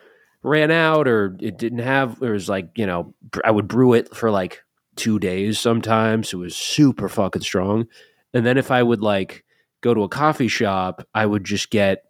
ran 0.42 0.72
out 0.72 1.06
or 1.06 1.36
it 1.38 1.58
didn't 1.58 1.78
have, 1.78 2.20
it 2.20 2.28
was 2.28 2.48
like 2.48 2.70
you 2.74 2.86
know 2.86 3.14
I 3.44 3.52
would 3.52 3.68
brew 3.68 3.92
it 3.92 4.16
for 4.16 4.32
like 4.32 4.62
two 4.96 5.20
days 5.20 5.60
sometimes. 5.60 6.32
It 6.32 6.38
was 6.38 6.56
super 6.56 7.08
fucking 7.08 7.42
strong. 7.42 7.86
And 8.34 8.44
then 8.44 8.58
if 8.58 8.72
I 8.72 8.82
would 8.82 9.00
like 9.00 9.44
go 9.80 9.94
to 9.94 10.02
a 10.02 10.08
coffee 10.08 10.48
shop, 10.48 11.06
I 11.14 11.24
would 11.24 11.44
just 11.44 11.70
get, 11.70 12.02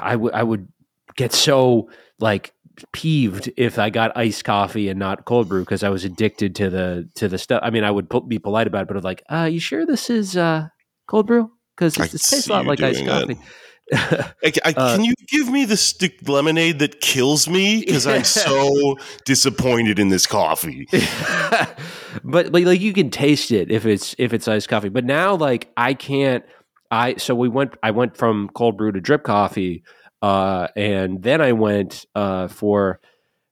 I 0.00 0.14
would 0.14 0.32
I 0.32 0.44
would 0.44 0.68
get 1.16 1.32
so 1.32 1.90
like 2.20 2.54
peeved 2.92 3.50
if 3.56 3.80
I 3.80 3.90
got 3.90 4.16
iced 4.16 4.44
coffee 4.44 4.88
and 4.88 5.00
not 5.00 5.24
cold 5.24 5.48
brew 5.48 5.64
because 5.64 5.82
I 5.82 5.88
was 5.88 6.04
addicted 6.04 6.54
to 6.54 6.70
the 6.70 7.08
to 7.16 7.26
the 7.26 7.38
stuff. 7.38 7.62
I 7.64 7.70
mean, 7.70 7.82
I 7.82 7.90
would 7.90 8.08
po- 8.08 8.20
be 8.20 8.38
polite 8.38 8.68
about 8.68 8.82
it, 8.82 8.86
but 8.88 8.96
I'm 8.96 9.02
like, 9.02 9.24
uh, 9.28 9.48
you 9.50 9.58
sure 9.58 9.84
this 9.84 10.08
is 10.08 10.36
uh, 10.36 10.68
cold 11.08 11.26
brew? 11.26 11.50
Because 11.74 11.96
it 11.96 12.10
tastes 12.12 12.46
a 12.46 12.52
lot 12.52 12.64
like 12.64 12.80
iced 12.80 13.04
coffee. 13.04 13.34
that. 13.34 13.44
I, 13.92 14.52
I- 14.64 14.74
Uh, 14.76 14.96
can 14.96 15.04
you 15.04 15.14
give 15.28 15.48
me 15.48 15.64
the 15.64 15.76
stick 15.76 16.28
lemonade 16.28 16.78
that 16.80 17.00
kills 17.00 17.48
me? 17.48 17.80
Because 17.80 18.06
I'm 18.06 18.24
so 18.48 18.96
disappointed 19.24 19.98
in 19.98 20.08
this 20.08 20.26
coffee. 20.26 20.86
but 22.24 22.52
like, 22.52 22.64
like 22.64 22.80
you 22.80 22.92
can 22.92 23.10
taste 23.10 23.50
it 23.50 23.70
if 23.70 23.86
it's 23.86 24.14
if 24.18 24.32
it's 24.32 24.48
iced 24.48 24.68
coffee. 24.68 24.88
But 24.88 25.04
now 25.04 25.34
like 25.34 25.70
I 25.76 25.94
can't. 25.94 26.44
I 26.90 27.16
so 27.16 27.34
we 27.34 27.48
went. 27.48 27.74
I 27.82 27.90
went 27.90 28.16
from 28.16 28.48
cold 28.54 28.78
brew 28.78 28.92
to 28.92 29.00
drip 29.00 29.22
coffee, 29.22 29.82
uh, 30.22 30.68
and 30.74 31.22
then 31.22 31.40
I 31.42 31.52
went 31.52 32.06
uh, 32.14 32.48
for 32.48 33.00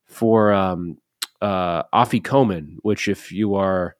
for 0.06 0.52
um, 0.52 0.96
uh, 1.42 1.82
afikomen, 1.94 2.76
which 2.82 3.08
if 3.08 3.32
you 3.32 3.54
are 3.56 3.94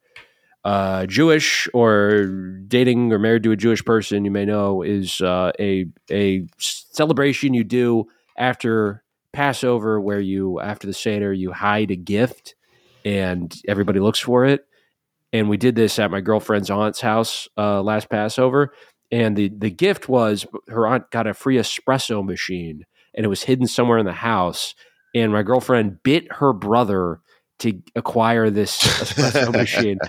uh, 0.67 1.05
Jewish 1.05 1.69
or 1.73 2.25
dating 2.67 3.13
or 3.13 3.19
married 3.19 3.43
to 3.43 3.53
a 3.53 3.55
Jewish 3.55 3.85
person, 3.85 4.25
you 4.25 4.31
may 4.31 4.43
know 4.43 4.81
is 4.81 5.21
uh, 5.21 5.53
a 5.57 5.85
a 6.11 6.45
celebration 6.57 7.53
you 7.53 7.63
do 7.63 8.07
after 8.37 9.01
Passover, 9.31 10.01
where 10.01 10.19
you 10.19 10.59
after 10.59 10.85
the 10.85 10.93
Seder 10.93 11.31
you 11.31 11.53
hide 11.53 11.89
a 11.89 11.95
gift 11.95 12.55
and 13.05 13.55
everybody 13.65 14.01
looks 14.01 14.19
for 14.19 14.43
it. 14.43 14.65
And 15.31 15.47
we 15.47 15.55
did 15.55 15.75
this 15.75 15.99
at 15.99 16.11
my 16.11 16.19
girlfriend's 16.19 16.69
aunt's 16.69 16.99
house 16.99 17.47
uh, 17.57 17.81
last 17.81 18.09
Passover, 18.09 18.73
and 19.09 19.37
the 19.37 19.49
the 19.57 19.71
gift 19.71 20.09
was 20.09 20.45
her 20.67 20.85
aunt 20.85 21.09
got 21.11 21.27
a 21.27 21.33
free 21.33 21.55
espresso 21.55 22.25
machine, 22.25 22.83
and 23.15 23.25
it 23.25 23.29
was 23.29 23.43
hidden 23.43 23.67
somewhere 23.67 23.99
in 23.99 24.05
the 24.05 24.11
house. 24.11 24.75
And 25.15 25.31
my 25.31 25.43
girlfriend 25.43 26.03
bit 26.03 26.29
her 26.33 26.51
brother 26.51 27.21
to 27.59 27.81
acquire 27.95 28.49
this 28.49 28.81
espresso 28.81 29.51
machine. 29.53 29.99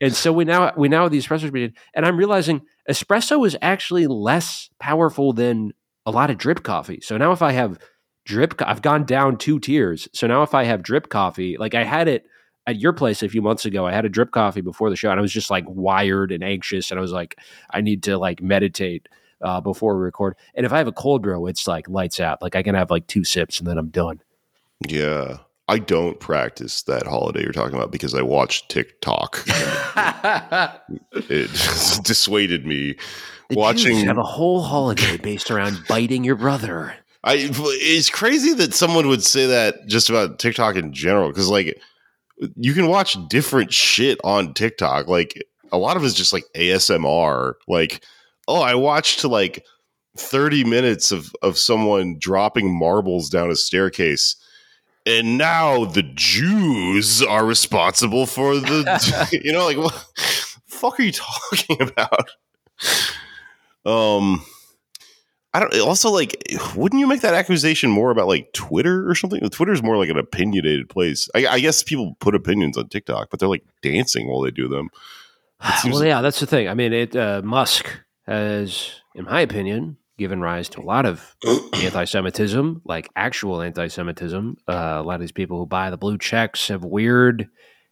And 0.00 0.14
so 0.14 0.32
we 0.32 0.44
now 0.44 0.72
we 0.76 0.88
now 0.88 1.02
have 1.02 1.12
the 1.12 1.18
espresso 1.18 1.50
machine, 1.52 1.74
and 1.94 2.06
I'm 2.06 2.16
realizing 2.16 2.62
espresso 2.88 3.46
is 3.46 3.56
actually 3.62 4.06
less 4.06 4.70
powerful 4.78 5.32
than 5.32 5.72
a 6.06 6.10
lot 6.10 6.30
of 6.30 6.38
drip 6.38 6.62
coffee. 6.62 7.00
So 7.02 7.16
now 7.16 7.32
if 7.32 7.42
I 7.42 7.52
have 7.52 7.78
drip, 8.24 8.54
I've 8.60 8.82
gone 8.82 9.04
down 9.04 9.36
two 9.36 9.58
tiers. 9.58 10.08
So 10.12 10.26
now 10.26 10.42
if 10.42 10.54
I 10.54 10.64
have 10.64 10.82
drip 10.82 11.08
coffee, 11.08 11.56
like 11.58 11.74
I 11.74 11.84
had 11.84 12.08
it 12.08 12.26
at 12.66 12.76
your 12.76 12.92
place 12.92 13.22
a 13.22 13.28
few 13.28 13.42
months 13.42 13.66
ago, 13.66 13.86
I 13.86 13.92
had 13.92 14.04
a 14.04 14.08
drip 14.08 14.30
coffee 14.30 14.62
before 14.62 14.90
the 14.90 14.96
show, 14.96 15.10
and 15.10 15.18
I 15.18 15.22
was 15.22 15.32
just 15.32 15.50
like 15.50 15.64
wired 15.68 16.32
and 16.32 16.42
anxious, 16.42 16.90
and 16.90 16.98
I 16.98 17.02
was 17.02 17.12
like, 17.12 17.38
I 17.70 17.80
need 17.80 18.02
to 18.04 18.18
like 18.18 18.42
meditate 18.42 19.08
uh, 19.42 19.60
before 19.60 19.96
we 19.96 20.02
record. 20.02 20.36
And 20.54 20.64
if 20.64 20.72
I 20.72 20.78
have 20.78 20.88
a 20.88 20.92
cold 20.92 21.22
brew, 21.22 21.46
it's 21.46 21.66
like 21.68 21.88
lights 21.88 22.18
out. 22.18 22.40
Like 22.42 22.56
I 22.56 22.62
can 22.62 22.74
have 22.74 22.90
like 22.90 23.06
two 23.06 23.24
sips 23.24 23.58
and 23.58 23.68
then 23.68 23.78
I'm 23.78 23.90
done. 23.90 24.20
Yeah. 24.88 25.38
I 25.66 25.78
don't 25.78 26.20
practice 26.20 26.82
that 26.82 27.06
holiday 27.06 27.42
you're 27.42 27.52
talking 27.52 27.74
about 27.74 27.90
because 27.90 28.14
I 28.14 28.20
watched 28.20 28.68
TikTok. 28.70 29.42
it 31.12 31.50
dissuaded 32.04 32.66
me. 32.66 32.96
The 33.48 33.56
watching 33.56 33.96
Jews 33.96 34.04
have 34.04 34.18
a 34.18 34.22
whole 34.22 34.62
holiday 34.62 35.16
based 35.16 35.50
around 35.50 35.82
biting 35.88 36.22
your 36.22 36.36
brother. 36.36 36.94
I 37.22 37.50
it's 37.50 38.10
crazy 38.10 38.52
that 38.54 38.74
someone 38.74 39.08
would 39.08 39.24
say 39.24 39.46
that 39.46 39.86
just 39.86 40.10
about 40.10 40.38
TikTok 40.38 40.76
in 40.76 40.92
general 40.92 41.28
because 41.28 41.48
like 41.48 41.80
you 42.56 42.74
can 42.74 42.88
watch 42.88 43.16
different 43.28 43.72
shit 43.72 44.18
on 44.22 44.52
TikTok. 44.52 45.08
Like 45.08 45.42
a 45.72 45.78
lot 45.78 45.96
of 45.96 46.04
it's 46.04 46.14
just 46.14 46.34
like 46.34 46.44
ASMR. 46.54 47.54
Like 47.66 48.04
oh, 48.48 48.60
I 48.60 48.74
watched 48.74 49.24
like 49.24 49.64
30 50.18 50.64
minutes 50.64 51.10
of 51.10 51.34
of 51.40 51.56
someone 51.56 52.16
dropping 52.18 52.78
marbles 52.78 53.30
down 53.30 53.50
a 53.50 53.56
staircase 53.56 54.36
and 55.06 55.38
now 55.38 55.84
the 55.84 56.02
Jews 56.02 57.22
are 57.22 57.44
responsible 57.44 58.26
for 58.26 58.56
the 58.56 59.28
you 59.44 59.52
know 59.52 59.64
like 59.64 59.76
what 59.76 59.92
fuck 60.66 60.98
are 60.98 61.02
you 61.02 61.12
talking 61.12 61.80
about? 61.80 62.30
Um 63.84 64.44
I 65.52 65.60
don't 65.60 65.78
also 65.80 66.10
like 66.10 66.42
wouldn't 66.74 66.98
you 66.98 67.06
make 67.06 67.20
that 67.20 67.34
accusation 67.34 67.90
more 67.90 68.10
about 68.10 68.26
like 68.26 68.52
Twitter 68.52 69.08
or 69.08 69.14
something? 69.14 69.40
Twitter's 69.50 69.82
more 69.82 69.96
like 69.96 70.08
an 70.08 70.18
opinionated 70.18 70.88
place. 70.88 71.28
I, 71.34 71.46
I 71.46 71.60
guess 71.60 71.82
people 71.82 72.16
put 72.18 72.34
opinions 72.34 72.76
on 72.76 72.88
TikTok, 72.88 73.30
but 73.30 73.38
they're 73.38 73.48
like 73.48 73.64
dancing 73.80 74.28
while 74.28 74.40
they 74.40 74.50
do 74.50 74.68
them. 74.68 74.90
well, 75.84 76.04
yeah, 76.04 76.20
that's 76.20 76.40
the 76.40 76.46
thing. 76.46 76.68
I 76.68 76.74
mean, 76.74 76.92
it 76.92 77.14
uh, 77.14 77.40
Musk 77.44 77.88
has, 78.26 78.90
in 79.14 79.26
my 79.26 79.40
opinion, 79.40 79.96
given 80.18 80.40
rise 80.40 80.68
to 80.70 80.80
a 80.80 80.82
lot 80.82 81.06
of 81.06 81.36
anti-Semitism, 81.74 82.82
like 82.84 83.08
actual 83.16 83.62
anti-Semitism. 83.62 84.56
Uh, 84.68 84.72
a 84.72 85.02
lot 85.02 85.14
of 85.14 85.20
these 85.20 85.32
people 85.32 85.58
who 85.58 85.66
buy 85.66 85.90
the 85.90 85.96
blue 85.96 86.18
checks 86.18 86.68
have 86.68 86.84
weird 86.84 87.48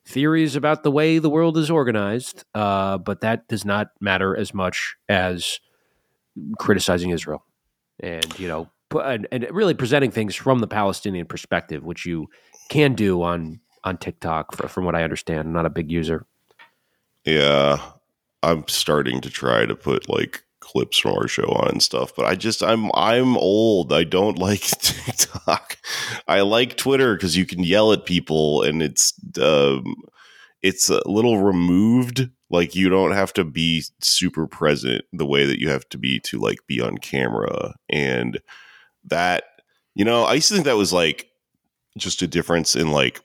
theories 0.06 0.56
about 0.56 0.82
the 0.82 0.90
way 0.90 1.18
the 1.18 1.30
world 1.30 1.56
is 1.56 1.70
organized, 1.70 2.44
uh, 2.54 2.98
but 2.98 3.20
that 3.20 3.48
does 3.48 3.64
not 3.64 3.88
matter 4.00 4.36
as 4.36 4.52
much 4.52 4.96
as 5.08 5.60
criticizing 6.58 7.10
Israel 7.10 7.44
and 8.00 8.38
you 8.38 8.48
know 8.48 8.70
and, 9.00 9.26
and 9.30 9.46
really 9.50 9.74
presenting 9.74 10.10
things 10.10 10.34
from 10.34 10.58
the 10.58 10.66
Palestinian 10.66 11.26
perspective, 11.26 11.84
which 11.84 12.04
you 12.04 12.28
can 12.68 12.94
do 12.94 13.22
on 13.22 13.60
on 13.84 13.96
TikTok, 13.96 14.54
for, 14.54 14.68
from 14.68 14.84
what 14.84 14.94
I 14.94 15.02
understand. 15.02 15.40
I'm 15.40 15.52
not 15.52 15.66
a 15.66 15.70
big 15.70 15.90
user. 15.90 16.26
Yeah, 17.24 17.78
I'm 18.42 18.66
starting 18.68 19.20
to 19.22 19.30
try 19.30 19.66
to 19.66 19.74
put 19.74 20.08
like 20.08 20.44
clips 20.62 20.98
from 20.98 21.12
our 21.12 21.28
show 21.28 21.44
on 21.44 21.68
and 21.68 21.82
stuff, 21.82 22.14
but 22.16 22.24
I 22.24 22.34
just 22.36 22.62
I'm 22.62 22.90
I'm 22.94 23.36
old. 23.36 23.92
I 23.92 24.04
don't 24.04 24.38
like 24.38 24.60
TikTok. 24.60 25.76
I 26.26 26.40
like 26.40 26.76
Twitter 26.76 27.14
because 27.14 27.36
you 27.36 27.44
can 27.44 27.62
yell 27.62 27.92
at 27.92 28.06
people 28.06 28.62
and 28.62 28.82
it's 28.82 29.12
um, 29.40 29.94
it's 30.62 30.88
a 30.88 31.02
little 31.06 31.38
removed. 31.38 32.30
Like 32.48 32.74
you 32.74 32.88
don't 32.88 33.12
have 33.12 33.32
to 33.34 33.44
be 33.44 33.82
super 34.00 34.46
present 34.46 35.04
the 35.12 35.26
way 35.26 35.44
that 35.44 35.60
you 35.60 35.68
have 35.68 35.88
to 35.90 35.98
be 35.98 36.20
to 36.20 36.38
like 36.38 36.58
be 36.66 36.80
on 36.80 36.98
camera, 36.98 37.74
and 37.90 38.40
that 39.04 39.44
you 39.94 40.04
know 40.04 40.24
I 40.24 40.34
used 40.34 40.48
to 40.48 40.54
think 40.54 40.66
that 40.66 40.76
was 40.76 40.92
like 40.92 41.28
just 41.98 42.22
a 42.22 42.26
difference 42.26 42.76
in 42.76 42.90
like 42.90 43.20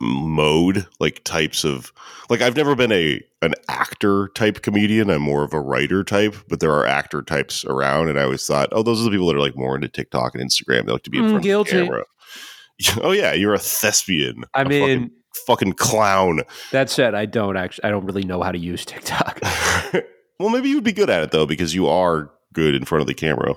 mode 0.00 0.86
like 1.00 1.22
types 1.24 1.64
of 1.64 1.92
like 2.30 2.40
i've 2.40 2.56
never 2.56 2.74
been 2.74 2.92
a 2.92 3.20
an 3.40 3.54
actor 3.68 4.28
type 4.34 4.62
comedian. 4.62 5.10
I'm 5.10 5.22
more 5.22 5.44
of 5.44 5.52
a 5.52 5.60
writer 5.60 6.02
type 6.02 6.34
but 6.48 6.58
there 6.60 6.72
are 6.72 6.86
actor 6.86 7.22
types 7.22 7.64
around 7.64 8.08
and 8.08 8.18
i 8.18 8.24
always 8.24 8.44
thought 8.46 8.68
oh 8.72 8.82
those 8.82 9.00
are 9.00 9.04
the 9.04 9.10
people 9.10 9.26
that 9.28 9.36
are 9.36 9.40
like 9.40 9.56
more 9.56 9.74
into 9.76 9.88
tiktok 9.88 10.34
and 10.34 10.42
instagram. 10.44 10.86
They 10.86 10.92
like 10.92 11.02
to 11.04 11.10
be 11.10 11.18
in 11.18 11.24
Mm, 11.24 11.30
front 11.30 11.44
guilty. 11.44 11.70
of 11.72 11.76
the 11.78 11.84
camera. 11.86 12.04
Oh 13.02 13.12
yeah 13.12 13.32
you're 13.32 13.54
a 13.54 13.58
thespian. 13.58 14.44
I 14.54 14.62
a 14.62 14.64
mean, 14.68 14.80
fucking, 14.82 15.10
fucking 15.46 15.72
clown. 15.74 16.42
That 16.72 16.88
said, 16.90 17.14
I 17.14 17.26
don't 17.26 17.56
actually, 17.56 17.84
I 17.84 17.90
don't 17.90 18.04
really 18.04 18.22
know 18.24 18.40
how 18.42 18.52
to 18.52 18.58
use 18.58 18.84
TikTok. 18.84 19.40
well 20.38 20.48
maybe 20.50 20.68
you'd 20.68 20.84
be 20.84 20.92
good 20.92 21.10
at 21.10 21.22
it 21.24 21.30
though 21.32 21.46
because 21.46 21.74
you 21.74 21.86
are 21.88 22.30
good 22.52 22.74
in 22.76 22.84
front 22.84 23.00
of 23.00 23.06
the 23.08 23.14
camera 23.14 23.54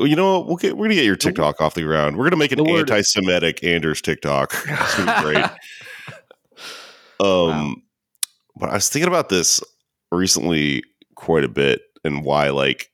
you 0.00 0.16
know 0.16 0.38
what? 0.38 0.46
We'll 0.46 0.56
get, 0.56 0.76
we're 0.76 0.86
gonna 0.86 0.94
get 0.94 1.04
your 1.04 1.16
TikTok 1.16 1.60
off 1.60 1.74
the 1.74 1.82
ground. 1.82 2.16
We're 2.16 2.24
gonna 2.24 2.36
make 2.36 2.52
an 2.52 2.66
anti-Semitic 2.66 3.64
Anders 3.64 4.02
TikTok. 4.02 4.54
It's 4.68 4.94
gonna 4.96 5.16
be 5.16 5.22
great. 5.22 5.44
Um, 7.20 7.82
but 8.56 8.70
I 8.70 8.74
was 8.74 8.88
thinking 8.88 9.08
about 9.08 9.28
this 9.28 9.60
recently 10.12 10.82
quite 11.14 11.44
a 11.44 11.48
bit 11.48 11.82
and 12.04 12.24
why 12.24 12.50
like 12.50 12.90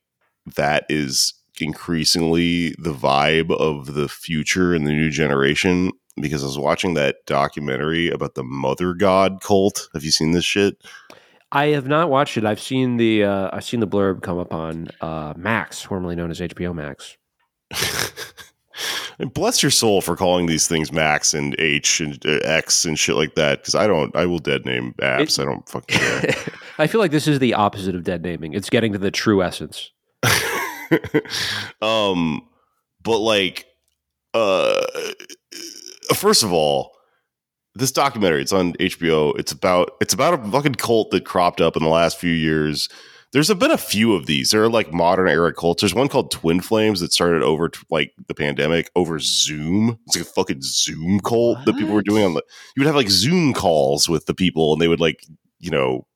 that 0.55 0.85
is 0.89 1.33
increasingly 1.59 2.75
the 2.79 2.93
vibe 2.93 3.51
of 3.51 3.93
the 3.93 4.09
future 4.09 4.73
and 4.73 4.87
the 4.87 4.91
new 4.91 5.09
generation. 5.09 5.91
Because 6.19 6.43
I 6.43 6.47
was 6.47 6.57
watching 6.57 6.93
that 6.93 7.17
documentary 7.25 8.09
about 8.09 8.35
the 8.35 8.43
Mother 8.43 8.93
God 8.93 9.41
cult. 9.41 9.89
Have 9.93 10.05
you 10.05 10.11
seen 10.11 10.31
this 10.31 10.45
shit? 10.45 10.77
I 11.51 11.67
have 11.67 11.87
not 11.87 12.09
watched 12.09 12.37
it. 12.37 12.45
I've 12.45 12.59
seen 12.59 12.97
the 12.97 13.23
uh, 13.23 13.49
I've 13.53 13.63
seen 13.63 13.79
the 13.79 13.87
blurb 13.87 14.21
come 14.21 14.37
up 14.37 14.53
on 14.53 14.89
uh, 15.01 15.33
Max, 15.37 15.81
formerly 15.81 16.15
known 16.15 16.31
as 16.31 16.39
HBO 16.39 16.73
Max. 16.73 17.17
And 19.19 19.33
bless 19.33 19.63
your 19.63 19.71
soul 19.71 20.01
for 20.01 20.15
calling 20.15 20.45
these 20.45 20.67
things 20.67 20.91
Max 20.91 21.33
and 21.33 21.55
H 21.57 22.01
and 22.01 22.23
uh, 22.25 22.39
X 22.43 22.85
and 22.85 22.99
shit 22.99 23.15
like 23.15 23.35
that. 23.35 23.59
Because 23.61 23.75
I 23.75 23.87
don't, 23.87 24.13
I 24.15 24.25
will 24.25 24.39
dead 24.39 24.65
name 24.65 24.93
apps. 24.99 25.39
It- 25.39 25.41
I 25.41 25.45
don't 25.45 25.67
fucking 25.69 25.97
care. 25.97 26.35
I 26.77 26.87
feel 26.87 26.99
like 26.99 27.11
this 27.11 27.27
is 27.27 27.39
the 27.39 27.53
opposite 27.53 27.95
of 27.95 28.03
dead 28.03 28.21
naming. 28.23 28.53
It's 28.53 28.69
getting 28.69 28.91
to 28.93 28.97
the 28.97 29.11
true 29.11 29.41
essence. 29.41 29.91
um, 31.81 32.45
but 33.03 33.19
like, 33.19 33.65
uh, 34.33 34.85
first 36.13 36.43
of 36.43 36.51
all, 36.51 36.94
this 37.75 37.91
documentary 37.91 38.41
it's 38.41 38.53
on 38.53 38.73
HBO. 38.73 39.37
It's 39.37 39.51
about 39.51 39.91
it's 40.01 40.13
about 40.13 40.33
a 40.33 40.51
fucking 40.51 40.75
cult 40.75 41.11
that 41.11 41.25
cropped 41.25 41.61
up 41.61 41.75
in 41.75 41.83
the 41.83 41.89
last 41.89 42.17
few 42.17 42.31
years. 42.31 42.89
There's 43.33 43.53
been 43.53 43.71
a 43.71 43.77
few 43.77 44.15
of 44.15 44.27
these. 44.27 44.51
There 44.51 44.63
are 44.63 44.69
like 44.69 44.93
modern 44.93 45.27
era 45.27 45.53
cults. 45.53 45.81
There's 45.81 45.93
one 45.93 46.07
called 46.07 46.31
Twin 46.31 46.61
Flames 46.61 47.01
that 47.01 47.11
started 47.11 47.43
over 47.43 47.67
t- 47.67 47.81
like 47.89 48.13
the 48.27 48.33
pandemic 48.33 48.89
over 48.95 49.19
Zoom. 49.19 49.99
It's 50.05 50.15
like 50.15 50.25
a 50.25 50.29
fucking 50.29 50.61
Zoom 50.61 51.19
cult 51.19 51.57
that 51.65 51.75
people 51.75 51.93
were 51.93 52.01
doing 52.01 52.23
on 52.23 52.33
the. 52.33 52.43
You 52.75 52.81
would 52.81 52.87
have 52.87 52.95
like 52.95 53.09
Zoom 53.09 53.53
calls 53.53 54.07
with 54.07 54.25
the 54.25 54.33
people, 54.33 54.71
and 54.71 54.81
they 54.81 54.87
would 54.87 55.01
like 55.01 55.25
you 55.59 55.69
know 55.69 56.07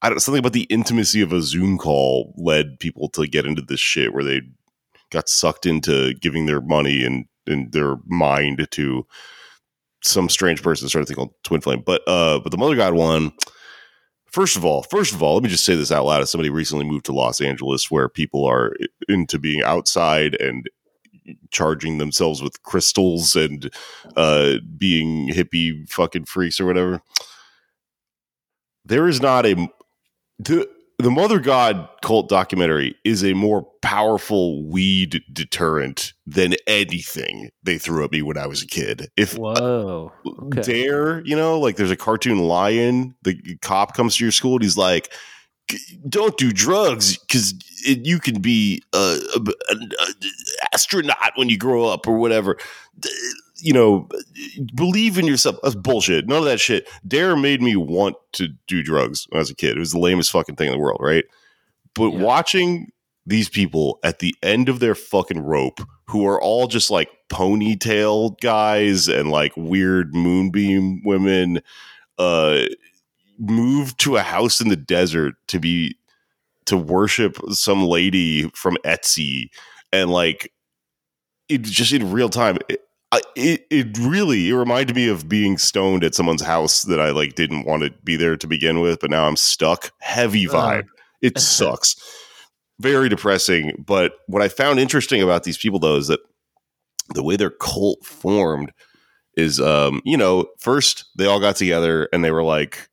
I 0.00 0.08
don't 0.08 0.20
something 0.20 0.40
about 0.40 0.54
the 0.54 0.64
intimacy 0.64 1.20
of 1.20 1.32
a 1.32 1.42
Zoom 1.42 1.76
call 1.76 2.34
led 2.38 2.80
people 2.80 3.10
to 3.10 3.26
get 3.26 3.44
into 3.44 3.62
this 3.62 3.80
shit 3.80 4.14
where 4.14 4.24
they 4.24 4.40
got 5.10 5.28
sucked 5.28 5.66
into 5.66 6.14
giving 6.14 6.46
their 6.46 6.62
money 6.62 7.04
and 7.04 7.26
and 7.46 7.72
their 7.72 7.96
mind 8.06 8.66
to 8.70 9.06
some 10.02 10.28
strange 10.28 10.62
person 10.62 10.88
started 10.88 11.06
thing 11.06 11.16
called 11.16 11.34
Twin 11.44 11.60
Flame. 11.60 11.82
But 11.84 12.02
uh 12.06 12.40
but 12.40 12.50
the 12.50 12.58
Mother 12.58 12.76
God 12.76 12.94
one, 12.94 13.32
first 14.26 14.56
of 14.56 14.64
all, 14.64 14.82
first 14.84 15.14
of 15.14 15.22
all, 15.22 15.34
let 15.34 15.42
me 15.42 15.48
just 15.48 15.64
say 15.64 15.74
this 15.74 15.92
out 15.92 16.04
loud 16.04 16.22
as 16.22 16.30
somebody 16.30 16.50
recently 16.50 16.84
moved 16.84 17.06
to 17.06 17.12
Los 17.12 17.40
Angeles 17.40 17.90
where 17.90 18.08
people 18.08 18.44
are 18.44 18.74
into 19.08 19.38
being 19.38 19.62
outside 19.62 20.34
and 20.40 20.68
charging 21.50 21.98
themselves 21.98 22.42
with 22.42 22.62
crystals 22.64 23.36
and 23.36 23.72
uh 24.16 24.54
being 24.76 25.28
hippie 25.28 25.88
fucking 25.88 26.24
freaks 26.24 26.60
or 26.60 26.66
whatever. 26.66 27.00
There 28.84 29.08
is 29.08 29.20
not 29.20 29.46
a 29.46 29.68
the 30.38 30.68
the 31.02 31.10
Mother 31.10 31.40
God 31.40 31.88
cult 32.02 32.28
documentary 32.28 32.94
is 33.04 33.24
a 33.24 33.34
more 33.34 33.66
powerful 33.82 34.64
weed 34.64 35.22
deterrent 35.32 36.12
than 36.26 36.54
anything 36.66 37.50
they 37.62 37.78
threw 37.78 38.04
at 38.04 38.12
me 38.12 38.22
when 38.22 38.38
I 38.38 38.46
was 38.46 38.62
a 38.62 38.66
kid. 38.66 39.10
If 39.16 39.36
Whoa. 39.36 40.12
Okay. 40.44 40.62
dare, 40.62 41.20
you 41.24 41.36
know, 41.36 41.58
like 41.58 41.76
there's 41.76 41.90
a 41.90 41.96
cartoon 41.96 42.38
lion, 42.38 43.14
the 43.22 43.56
cop 43.60 43.94
comes 43.94 44.16
to 44.16 44.24
your 44.24 44.32
school 44.32 44.54
and 44.54 44.62
he's 44.62 44.76
like, 44.76 45.12
"Don't 46.08 46.36
do 46.38 46.52
drugs 46.52 47.18
because 47.18 47.54
you 47.84 48.18
can 48.18 48.40
be 48.40 48.82
a, 48.92 49.18
a- 49.34 49.72
an 49.74 49.90
astronaut 50.72 51.32
when 51.36 51.48
you 51.48 51.58
grow 51.58 51.84
up 51.86 52.06
or 52.06 52.16
whatever." 52.16 52.56
You 53.62 53.72
know, 53.72 54.08
believe 54.74 55.18
in 55.18 55.26
yourself. 55.26 55.56
That's 55.62 55.74
bullshit. 55.74 56.26
None 56.26 56.38
of 56.38 56.44
that 56.44 56.60
shit. 56.60 56.88
Dare 57.06 57.36
made 57.36 57.62
me 57.62 57.76
want 57.76 58.16
to 58.32 58.48
do 58.66 58.82
drugs 58.82 59.26
when 59.30 59.38
I 59.38 59.40
was 59.40 59.50
a 59.50 59.54
kid. 59.54 59.76
It 59.76 59.80
was 59.80 59.92
the 59.92 59.98
lamest 60.00 60.32
fucking 60.32 60.56
thing 60.56 60.66
in 60.66 60.72
the 60.72 60.78
world, 60.78 61.00
right? 61.00 61.24
But 61.94 62.10
Yeah. 62.12 62.20
watching 62.20 62.90
these 63.24 63.48
people 63.48 64.00
at 64.02 64.18
the 64.18 64.34
end 64.42 64.68
of 64.68 64.80
their 64.80 64.96
fucking 64.96 65.40
rope 65.40 65.80
who 66.08 66.26
are 66.26 66.40
all 66.40 66.66
just 66.66 66.90
like 66.90 67.08
ponytail 67.30 68.38
guys 68.40 69.06
and 69.08 69.30
like 69.30 69.52
weird 69.56 70.12
moonbeam 70.12 71.00
women 71.04 71.60
uh 72.18 72.64
moved 73.38 73.98
to 74.00 74.16
a 74.16 74.22
house 74.22 74.60
in 74.60 74.68
the 74.68 74.76
desert 74.76 75.34
to 75.46 75.60
be 75.60 75.96
to 76.66 76.76
worship 76.76 77.38
some 77.50 77.84
lady 77.84 78.48
from 78.54 78.76
Etsy 78.84 79.50
and 79.92 80.10
like 80.10 80.52
it 81.48 81.62
just 81.62 81.92
in 81.92 82.10
real 82.10 82.28
time 82.28 82.58
it, 82.68 82.80
it, 83.36 83.66
it 83.70 83.98
really 83.98 84.48
it 84.48 84.54
reminded 84.54 84.96
me 84.96 85.08
of 85.08 85.28
being 85.28 85.58
stoned 85.58 86.04
at 86.04 86.14
someone's 86.14 86.42
house 86.42 86.82
that 86.82 87.00
I 87.00 87.10
like 87.10 87.34
didn't 87.34 87.66
want 87.66 87.82
to 87.82 87.90
be 88.04 88.16
there 88.16 88.36
to 88.36 88.46
begin 88.46 88.80
with 88.80 89.00
but 89.00 89.10
now 89.10 89.26
I'm 89.26 89.36
stuck. 89.36 89.92
Heavy 90.00 90.46
vibe. 90.46 90.86
It 91.20 91.38
sucks. 91.40 91.96
Very 92.80 93.08
depressing 93.08 93.84
but 93.86 94.14
what 94.26 94.42
I 94.42 94.48
found 94.48 94.80
interesting 94.80 95.22
about 95.22 95.44
these 95.44 95.58
people 95.58 95.78
though 95.78 95.96
is 95.96 96.08
that 96.08 96.20
the 97.14 97.22
way 97.22 97.36
their 97.36 97.50
cult 97.50 98.04
formed 98.04 98.72
is 99.36 99.60
um 99.60 100.00
you 100.04 100.16
know 100.16 100.46
first 100.58 101.04
they 101.16 101.26
all 101.26 101.40
got 101.40 101.56
together 101.56 102.08
and 102.12 102.24
they 102.24 102.30
were 102.30 102.44
like 102.44 102.88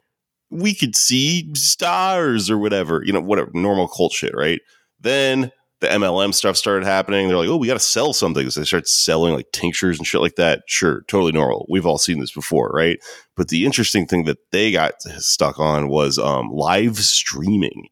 we 0.52 0.74
could 0.74 0.96
see 0.96 1.54
stars 1.54 2.50
or 2.50 2.58
whatever, 2.58 3.04
you 3.06 3.14
know, 3.14 3.22
whatever 3.22 3.52
normal 3.54 3.88
cult 3.88 4.12
shit, 4.12 4.34
right? 4.36 4.62
Then 5.00 5.52
the 5.82 5.88
MLM 5.88 6.34
stuff 6.34 6.58
started 6.58 6.86
happening. 6.86 7.28
They're 7.28 7.38
like, 7.38 7.48
oh, 7.48 7.56
we 7.56 7.68
got 7.68 7.76
to 7.76 7.80
sell 7.80 8.12
something. 8.12 8.50
So 8.50 8.60
they 8.60 8.66
start 8.66 8.88
selling 8.88 9.34
like 9.34 9.52
tinctures 9.54 9.98
and 9.98 10.06
shit 10.06 10.22
like 10.22 10.36
that. 10.36 10.64
Sure, 10.68 11.04
totally 11.08 11.32
normal. 11.32 11.66
We've 11.70 11.86
all 11.86 11.98
seen 11.98 12.20
this 12.20 12.34
before, 12.34 12.70
right? 12.74 13.00
But 13.36 13.48
the 13.48 13.66
interesting 13.66 14.06
thing 14.06 14.26
that 14.26 14.40
they 14.52 14.72
got 14.72 15.02
stuck 15.02 15.58
on 15.60 15.88
was 15.88 16.20
um, 16.20 16.50
live 16.52 16.98
streaming. 16.98 17.88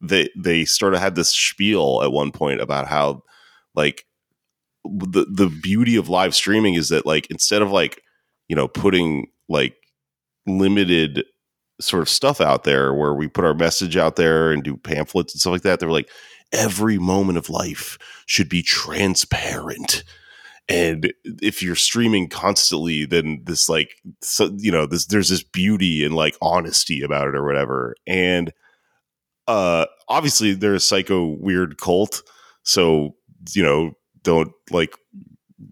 They 0.00 0.28
they 0.36 0.64
sort 0.64 0.94
of 0.94 1.00
had 1.00 1.14
this 1.14 1.30
spiel 1.30 2.02
at 2.02 2.12
one 2.12 2.32
point 2.32 2.60
about 2.60 2.88
how 2.88 3.22
like 3.74 4.04
the 4.84 5.26
the 5.30 5.48
beauty 5.62 5.96
of 5.96 6.08
live 6.08 6.34
streaming 6.34 6.74
is 6.74 6.88
that 6.88 7.06
like 7.06 7.28
instead 7.30 7.62
of 7.62 7.70
like 7.70 8.02
you 8.48 8.54
know 8.54 8.68
putting 8.68 9.26
like 9.48 9.74
limited 10.46 11.24
sort 11.80 12.02
of 12.02 12.08
stuff 12.08 12.40
out 12.40 12.64
there 12.64 12.92
where 12.92 13.14
we 13.14 13.28
put 13.28 13.44
our 13.44 13.54
message 13.54 13.96
out 13.96 14.16
there 14.16 14.50
and 14.50 14.64
do 14.64 14.76
pamphlets 14.76 15.32
and 15.32 15.40
stuff 15.40 15.52
like 15.52 15.62
that. 15.62 15.78
They 15.78 15.86
were 15.86 15.92
like, 15.92 16.10
every 16.52 16.98
moment 16.98 17.38
of 17.38 17.50
life 17.50 17.98
should 18.26 18.48
be 18.48 18.62
transparent. 18.62 20.04
And 20.68 21.14
if 21.24 21.62
you're 21.62 21.74
streaming 21.74 22.28
constantly, 22.28 23.06
then 23.06 23.42
this 23.44 23.68
like, 23.68 23.90
so, 24.20 24.54
you 24.58 24.70
know, 24.70 24.84
this, 24.84 25.06
there's 25.06 25.30
this 25.30 25.42
beauty 25.42 26.04
and 26.04 26.14
like 26.14 26.36
honesty 26.42 27.02
about 27.02 27.28
it 27.28 27.34
or 27.34 27.46
whatever. 27.46 27.94
And, 28.06 28.52
uh, 29.46 29.86
obviously 30.08 30.52
they're 30.52 30.74
a 30.74 30.80
psycho 30.80 31.36
weird 31.40 31.80
cult. 31.80 32.22
So, 32.64 33.16
you 33.54 33.62
know, 33.62 33.92
don't 34.22 34.52
like 34.70 34.94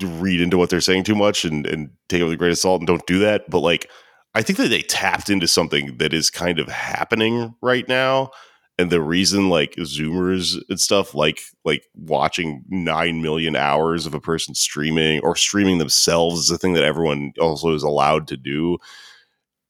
read 0.02 0.40
into 0.40 0.56
what 0.56 0.70
they're 0.70 0.80
saying 0.80 1.04
too 1.04 1.14
much 1.14 1.44
and, 1.44 1.66
and 1.66 1.90
take 2.08 2.22
it 2.22 2.24
with 2.24 2.32
a 2.32 2.36
grain 2.36 2.52
of 2.52 2.58
salt 2.58 2.80
and 2.80 2.86
don't 2.86 3.06
do 3.06 3.18
that. 3.18 3.50
But 3.50 3.60
like, 3.60 3.90
I 4.34 4.42
think 4.42 4.58
that 4.58 4.68
they 4.68 4.82
tapped 4.82 5.28
into 5.28 5.46
something 5.46 5.98
that 5.98 6.14
is 6.14 6.30
kind 6.30 6.58
of 6.58 6.68
happening 6.68 7.54
right 7.60 7.86
now. 7.86 8.30
And 8.78 8.90
the 8.90 9.00
reason 9.00 9.48
like 9.48 9.74
Zoomers 9.76 10.54
and 10.68 10.78
stuff 10.78 11.14
like 11.14 11.40
like 11.64 11.84
watching 11.94 12.62
nine 12.68 13.22
million 13.22 13.56
hours 13.56 14.04
of 14.04 14.12
a 14.14 14.20
person 14.20 14.54
streaming 14.54 15.20
or 15.20 15.34
streaming 15.34 15.78
themselves 15.78 16.40
is 16.40 16.50
a 16.50 16.58
thing 16.58 16.74
that 16.74 16.84
everyone 16.84 17.32
also 17.40 17.74
is 17.74 17.82
allowed 17.82 18.28
to 18.28 18.36
do 18.36 18.76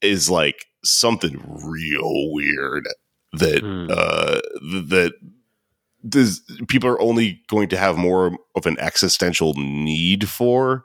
is 0.01 0.29
like 0.29 0.65
something 0.83 1.41
real 1.63 2.31
weird 2.33 2.87
that 3.33 3.61
Hmm. 3.61 3.87
uh 3.89 4.39
that 4.87 5.13
this, 6.03 6.41
people 6.67 6.89
are 6.89 7.01
only 7.01 7.41
going 7.49 7.67
to 7.69 7.77
have 7.77 7.97
more 7.97 8.37
of 8.55 8.65
an 8.65 8.79
existential 8.79 9.53
need 9.55 10.29
for 10.29 10.83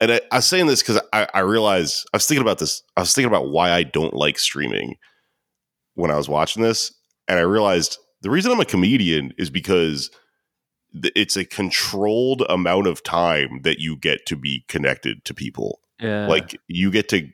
and 0.00 0.12
I, 0.12 0.20
I 0.30 0.36
was 0.36 0.46
saying 0.46 0.66
this 0.66 0.82
because 0.82 1.00
I, 1.12 1.26
I 1.34 1.40
realized 1.40 2.06
I 2.12 2.16
was 2.18 2.26
thinking 2.26 2.42
about 2.42 2.58
this. 2.58 2.82
I 2.96 3.00
was 3.00 3.14
thinking 3.14 3.30
about 3.30 3.48
why 3.50 3.70
I 3.70 3.82
don't 3.82 4.14
like 4.14 4.38
streaming 4.38 4.96
when 5.94 6.10
I 6.10 6.16
was 6.16 6.28
watching 6.28 6.62
this, 6.62 6.92
and 7.28 7.38
I 7.38 7.42
realized 7.42 7.98
the 8.22 8.30
reason 8.30 8.52
I'm 8.52 8.60
a 8.60 8.64
comedian 8.64 9.32
is 9.38 9.50
because 9.50 10.10
it's 10.92 11.36
a 11.36 11.44
controlled 11.44 12.42
amount 12.48 12.86
of 12.86 13.02
time 13.02 13.60
that 13.62 13.78
you 13.78 13.96
get 13.96 14.24
to 14.26 14.36
be 14.36 14.64
connected 14.68 15.24
to 15.26 15.34
people. 15.34 15.80
Yeah. 16.00 16.26
Like 16.26 16.58
you 16.68 16.90
get 16.90 17.08
to 17.10 17.28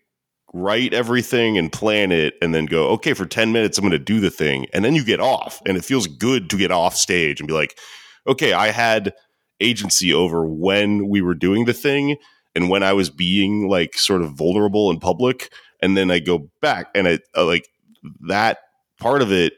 write 0.52 0.92
everything 0.92 1.57
and 1.57 1.72
plan 1.72 2.12
it, 2.12 2.35
and 2.42 2.55
then 2.55 2.66
go, 2.66 2.88
okay, 2.88 3.14
for 3.14 3.24
ten 3.24 3.52
minutes 3.52 3.78
I'm 3.78 3.83
going 3.83 3.92
to 3.92 3.98
do 3.98 4.20
the 4.20 4.31
thing, 4.31 4.66
and 4.72 4.85
then 4.85 4.94
you 4.94 5.05
get 5.05 5.20
off, 5.20 5.62
and 5.66 5.76
it 5.76 5.85
feels 5.85 6.07
good 6.07 6.50
to 6.50 6.59
get 6.59 6.70
off 6.70 6.94
stage 6.94 7.40
and 7.40 7.46
be 7.48 7.55
like, 7.55 7.78
okay, 8.26 8.52
I 8.52 8.70
had 8.70 9.14
agency 9.61 10.12
over 10.12 10.44
when 10.46 11.09
we 11.09 11.22
were 11.22 11.35
doing 11.35 11.64
the 11.64 11.72
thing 11.72 12.16
and 12.55 12.68
when 12.68 12.83
I 12.83 12.92
was 12.92 13.09
being 13.11 13.68
like 13.68 13.96
sort 13.96 14.22
of 14.22 14.33
vulnerable 14.33 14.90
in 14.90 14.98
public, 15.00 15.52
and 15.81 15.96
then 15.96 16.11
I 16.11 16.18
go 16.18 16.50
back 16.61 16.88
and 16.94 17.09
I 17.09 17.18
uh, 17.37 17.46
like 17.46 17.66
that 18.28 18.59
part 18.98 19.22
of 19.22 19.33
it 19.33 19.55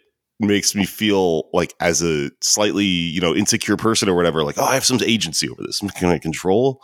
makes 0.47 0.75
me 0.75 0.85
feel 0.85 1.49
like 1.53 1.75
as 1.81 2.03
a 2.03 2.31
slightly 2.41 2.85
you 2.85 3.21
know 3.21 3.35
insecure 3.35 3.77
person 3.77 4.09
or 4.09 4.15
whatever, 4.15 4.45
like 4.45 4.59
oh 4.59 4.65
I 4.65 4.75
have 4.75 4.85
some 4.85 5.01
agency 5.05 5.49
over 5.49 5.63
this, 5.63 5.81
can 5.97 6.09
I 6.09 6.19
control? 6.19 6.83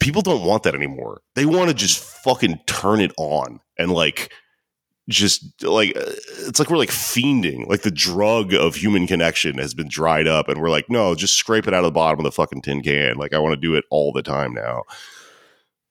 People 0.00 0.22
don't 0.22 0.44
want 0.44 0.62
that 0.64 0.74
anymore. 0.74 1.22
They 1.34 1.46
want 1.46 1.68
to 1.68 1.74
just 1.74 1.98
fucking 1.98 2.60
turn 2.66 3.00
it 3.00 3.12
on 3.16 3.60
and 3.78 3.90
like 3.92 4.32
just 5.08 5.62
like 5.62 5.96
uh, 5.96 6.12
it's 6.46 6.58
like 6.58 6.68
we're 6.68 6.76
like 6.76 6.90
fiending 6.90 7.68
like 7.68 7.82
the 7.82 7.90
drug 7.92 8.52
of 8.52 8.74
human 8.74 9.06
connection 9.06 9.58
has 9.58 9.72
been 9.72 9.88
dried 9.88 10.26
up 10.26 10.48
and 10.48 10.60
we're 10.60 10.68
like 10.68 10.90
no 10.90 11.14
just 11.14 11.36
scrape 11.36 11.68
it 11.68 11.72
out 11.72 11.84
of 11.84 11.84
the 11.84 11.92
bottom 11.92 12.18
of 12.18 12.24
the 12.24 12.32
fucking 12.32 12.60
tin 12.60 12.82
can 12.82 13.14
like 13.14 13.32
i 13.32 13.38
want 13.38 13.52
to 13.52 13.56
do 13.56 13.76
it 13.76 13.84
all 13.88 14.10
the 14.10 14.20
time 14.20 14.52
now 14.52 14.82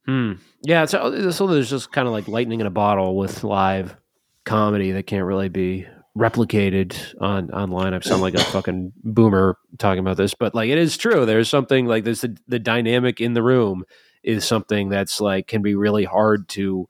Hmm. 0.06 0.34
Yeah. 0.62 0.86
So, 0.86 1.32
so 1.32 1.48
there's 1.48 1.70
just 1.70 1.92
kind 1.92 2.08
of 2.08 2.14
like 2.14 2.28
lightning 2.28 2.62
in 2.62 2.68
a 2.68 2.72
bottle 2.72 3.16
with 3.16 3.44
live 3.44 3.96
comedy 4.44 4.92
that 4.92 5.08
can't 5.08 5.26
really 5.26 5.50
be 5.50 5.88
replicated 6.18 6.96
on 7.20 7.52
online. 7.52 7.94
I 7.94 8.00
sound 8.00 8.22
like 8.22 8.36
a 8.36 8.44
fucking 8.44 8.94
boomer 9.04 9.58
talking 9.78 10.00
about 10.00 10.18
this, 10.18 10.34
but 10.34 10.56
like 10.56 10.70
it 10.70 10.78
is 10.78 10.98
true. 10.98 11.26
There's 11.26 11.50
something 11.50 11.86
like 11.86 12.04
there's 12.04 12.22
the, 12.22 12.38
the 12.48 12.60
dynamic 12.60 13.20
in 13.20 13.34
the 13.34 13.44
room 13.44 13.84
is 14.24 14.46
something 14.46 14.90
that's 14.90 15.20
like 15.22 15.48
can 15.48 15.62
be 15.62 15.76
really 15.76 16.06
hard 16.06 16.48
to 16.50 16.88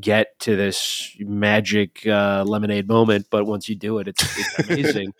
get 0.00 0.38
to 0.40 0.56
this 0.56 1.14
magic 1.18 2.06
uh, 2.06 2.42
lemonade 2.46 2.88
moment, 2.88 3.26
but 3.30 3.44
once 3.44 3.68
you 3.68 3.74
do 3.74 3.98
it, 3.98 4.08
it's, 4.08 4.38
it's 4.38 4.58
amazing. 4.70 5.12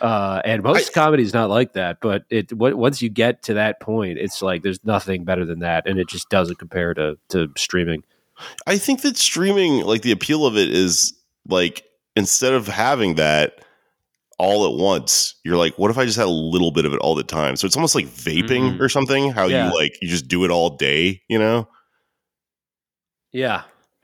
uh, 0.00 0.42
and 0.44 0.64
most 0.64 0.92
comedy 0.92 1.22
is 1.22 1.32
not 1.32 1.48
like 1.48 1.74
that, 1.74 1.98
but 2.00 2.24
it 2.28 2.48
w- 2.48 2.76
once 2.76 3.00
you 3.00 3.08
get 3.08 3.44
to 3.44 3.54
that 3.54 3.78
point, 3.80 4.18
it's 4.18 4.42
like 4.42 4.62
there's 4.64 4.84
nothing 4.84 5.24
better 5.24 5.44
than 5.44 5.60
that, 5.60 5.86
and 5.86 6.00
it 6.00 6.08
just 6.08 6.28
doesn't 6.28 6.58
compare 6.58 6.92
to 6.94 7.16
to 7.28 7.52
streaming. 7.56 8.02
i 8.66 8.76
think 8.76 9.00
that 9.02 9.16
streaming 9.16 9.82
like 9.84 10.02
the 10.02 10.12
appeal 10.12 10.44
of 10.44 10.56
it 10.58 10.70
is 10.70 11.14
like 11.48 11.85
instead 12.16 12.52
of 12.54 12.66
having 12.66 13.14
that 13.16 13.60
all 14.38 14.66
at 14.70 14.78
once 14.78 15.34
you're 15.44 15.56
like 15.56 15.78
what 15.78 15.90
if 15.90 15.96
i 15.96 16.04
just 16.04 16.18
had 16.18 16.26
a 16.26 16.30
little 16.30 16.70
bit 16.70 16.84
of 16.84 16.92
it 16.92 16.98
all 16.98 17.14
the 17.14 17.22
time 17.22 17.56
so 17.56 17.64
it's 17.66 17.76
almost 17.76 17.94
like 17.94 18.06
vaping 18.06 18.76
Mhm. 18.76 18.80
or 18.80 18.88
something 18.88 19.30
how 19.30 19.46
Yeah. 19.46 19.68
you 19.70 19.74
like 19.74 19.96
you 20.02 20.08
just 20.08 20.28
do 20.28 20.44
it 20.44 20.50
all 20.50 20.70
day 20.76 21.22
you 21.28 21.38
know 21.38 21.68
Yeah, 23.32 23.62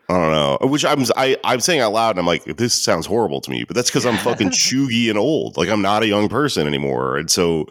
I 0.08 0.14
don't 0.18 0.30
know. 0.32 0.58
Which 0.68 0.84
I'm 0.84 1.04
I, 1.16 1.36
I'm 1.44 1.60
saying 1.60 1.80
out 1.80 1.92
loud, 1.92 2.10
and 2.10 2.18
I'm 2.18 2.26
like, 2.26 2.44
this 2.44 2.74
sounds 2.74 3.06
horrible 3.06 3.40
to 3.40 3.50
me. 3.50 3.64
But 3.64 3.76
that's 3.76 3.88
because 3.88 4.04
I'm 4.04 4.18
fucking 4.18 4.50
chuggy 4.64 5.08
and 5.08 5.18
old. 5.18 5.56
Like 5.56 5.70
I'm 5.70 5.80
not 5.80 6.02
a 6.02 6.06
young 6.06 6.28
person 6.28 6.66
anymore, 6.66 7.16
and 7.16 7.30
so 7.30 7.64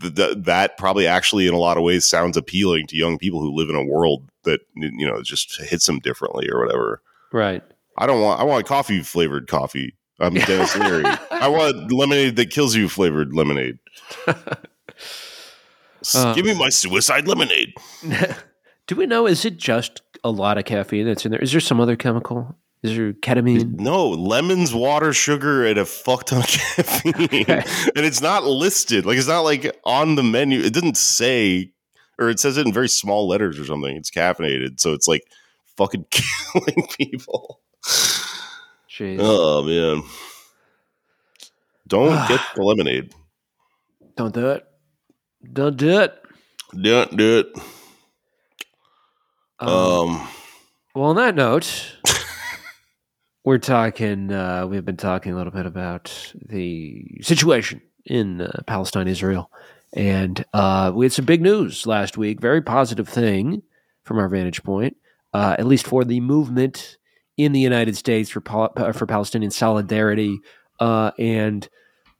th- 0.00 0.14
th- 0.14 0.36
that 0.44 0.76
probably 0.78 1.06
actually, 1.08 1.48
in 1.48 1.54
a 1.54 1.58
lot 1.58 1.76
of 1.76 1.82
ways, 1.82 2.06
sounds 2.06 2.36
appealing 2.36 2.86
to 2.88 2.96
young 2.96 3.18
people 3.18 3.40
who 3.40 3.52
live 3.56 3.68
in 3.68 3.74
a 3.74 3.84
world 3.84 4.28
that 4.44 4.60
you 4.76 5.06
know 5.08 5.22
just 5.22 5.60
hits 5.60 5.86
them 5.86 5.98
differently 5.98 6.48
or 6.48 6.60
whatever. 6.64 7.02
right. 7.32 7.62
I 7.98 8.06
don't 8.06 8.20
want. 8.20 8.40
I 8.40 8.44
want 8.44 8.66
coffee 8.66 9.00
flavored 9.02 9.48
coffee. 9.48 9.96
I'm 10.20 10.34
Denis 10.34 10.76
Leary. 10.76 11.04
I 11.30 11.48
want 11.48 11.90
lemonade 11.90 12.36
that 12.36 12.50
kills 12.50 12.76
you 12.76 12.88
flavored 12.88 13.34
lemonade. 13.34 13.78
Uh. 16.14 16.34
Give 16.34 16.44
me 16.44 16.54
my 16.54 16.68
suicide 16.68 17.28
lemonade. 17.28 17.74
do 18.86 18.96
we 18.96 19.06
know? 19.06 19.26
Is 19.26 19.44
it 19.44 19.56
just 19.56 20.02
a 20.24 20.30
lot 20.30 20.58
of 20.58 20.64
caffeine 20.64 21.06
that's 21.06 21.24
in 21.24 21.30
there? 21.30 21.40
Is 21.40 21.52
there 21.52 21.60
some 21.60 21.80
other 21.80 21.96
chemical? 21.96 22.56
Is 22.82 22.96
there 22.96 23.12
ketamine? 23.12 23.78
No, 23.78 24.08
lemons, 24.08 24.74
water, 24.74 25.12
sugar, 25.12 25.64
and 25.64 25.78
a 25.78 25.84
fuck 25.84 26.24
ton 26.24 26.40
of 26.40 26.46
caffeine. 26.48 27.44
and 27.46 28.04
it's 28.04 28.20
not 28.20 28.44
listed. 28.44 29.06
Like 29.06 29.18
it's 29.18 29.28
not 29.28 29.40
like 29.40 29.76
on 29.84 30.16
the 30.16 30.24
menu. 30.24 30.60
It 30.60 30.72
didn't 30.72 30.96
say, 30.96 31.72
or 32.18 32.28
it 32.28 32.40
says 32.40 32.56
it 32.58 32.66
in 32.66 32.72
very 32.72 32.88
small 32.88 33.28
letters 33.28 33.58
or 33.58 33.64
something. 33.64 33.96
It's 33.96 34.10
caffeinated, 34.10 34.80
so 34.80 34.92
it's 34.92 35.06
like 35.06 35.22
fucking 35.76 36.06
killing 36.10 36.88
people. 36.98 37.60
Jeez. 37.84 39.18
Oh 39.20 39.62
man, 39.62 40.02
don't 41.86 42.10
get 42.28 42.40
the 42.54 42.62
lemonade. 42.62 43.12
Don't 44.16 44.34
do 44.34 44.50
it. 44.50 44.66
Don't 45.52 45.76
do 45.76 46.00
it. 46.00 46.22
Don't 46.80 47.16
do 47.16 47.38
it. 47.38 47.52
Um, 49.58 49.68
Um, 49.68 50.28
well, 50.94 51.04
on 51.06 51.16
that 51.16 51.34
note, 51.34 51.96
we're 53.44 53.58
talking. 53.58 54.32
Uh, 54.32 54.66
we've 54.66 54.84
been 54.84 54.96
talking 54.96 55.32
a 55.32 55.36
little 55.36 55.52
bit 55.52 55.66
about 55.66 56.32
the 56.34 57.18
situation 57.22 57.80
in 58.04 58.42
uh, 58.42 58.62
Palestine, 58.66 59.08
Israel. 59.08 59.50
And 59.94 60.44
uh, 60.54 60.90
we 60.94 61.04
had 61.04 61.12
some 61.12 61.26
big 61.26 61.42
news 61.42 61.86
last 61.86 62.16
week, 62.16 62.40
very 62.40 62.62
positive 62.62 63.08
thing 63.08 63.62
from 64.04 64.18
our 64.18 64.28
vantage 64.28 64.62
point, 64.62 64.96
uh, 65.34 65.54
at 65.58 65.66
least 65.66 65.86
for 65.86 66.04
the 66.04 66.20
movement 66.20 66.96
in 67.36 67.52
the 67.52 67.60
United 67.60 67.96
States 67.96 68.30
for, 68.30 68.42
uh, 68.48 68.92
for 68.92 69.06
Palestinian 69.06 69.50
solidarity 69.50 70.38
uh, 70.80 71.12
and 71.18 71.68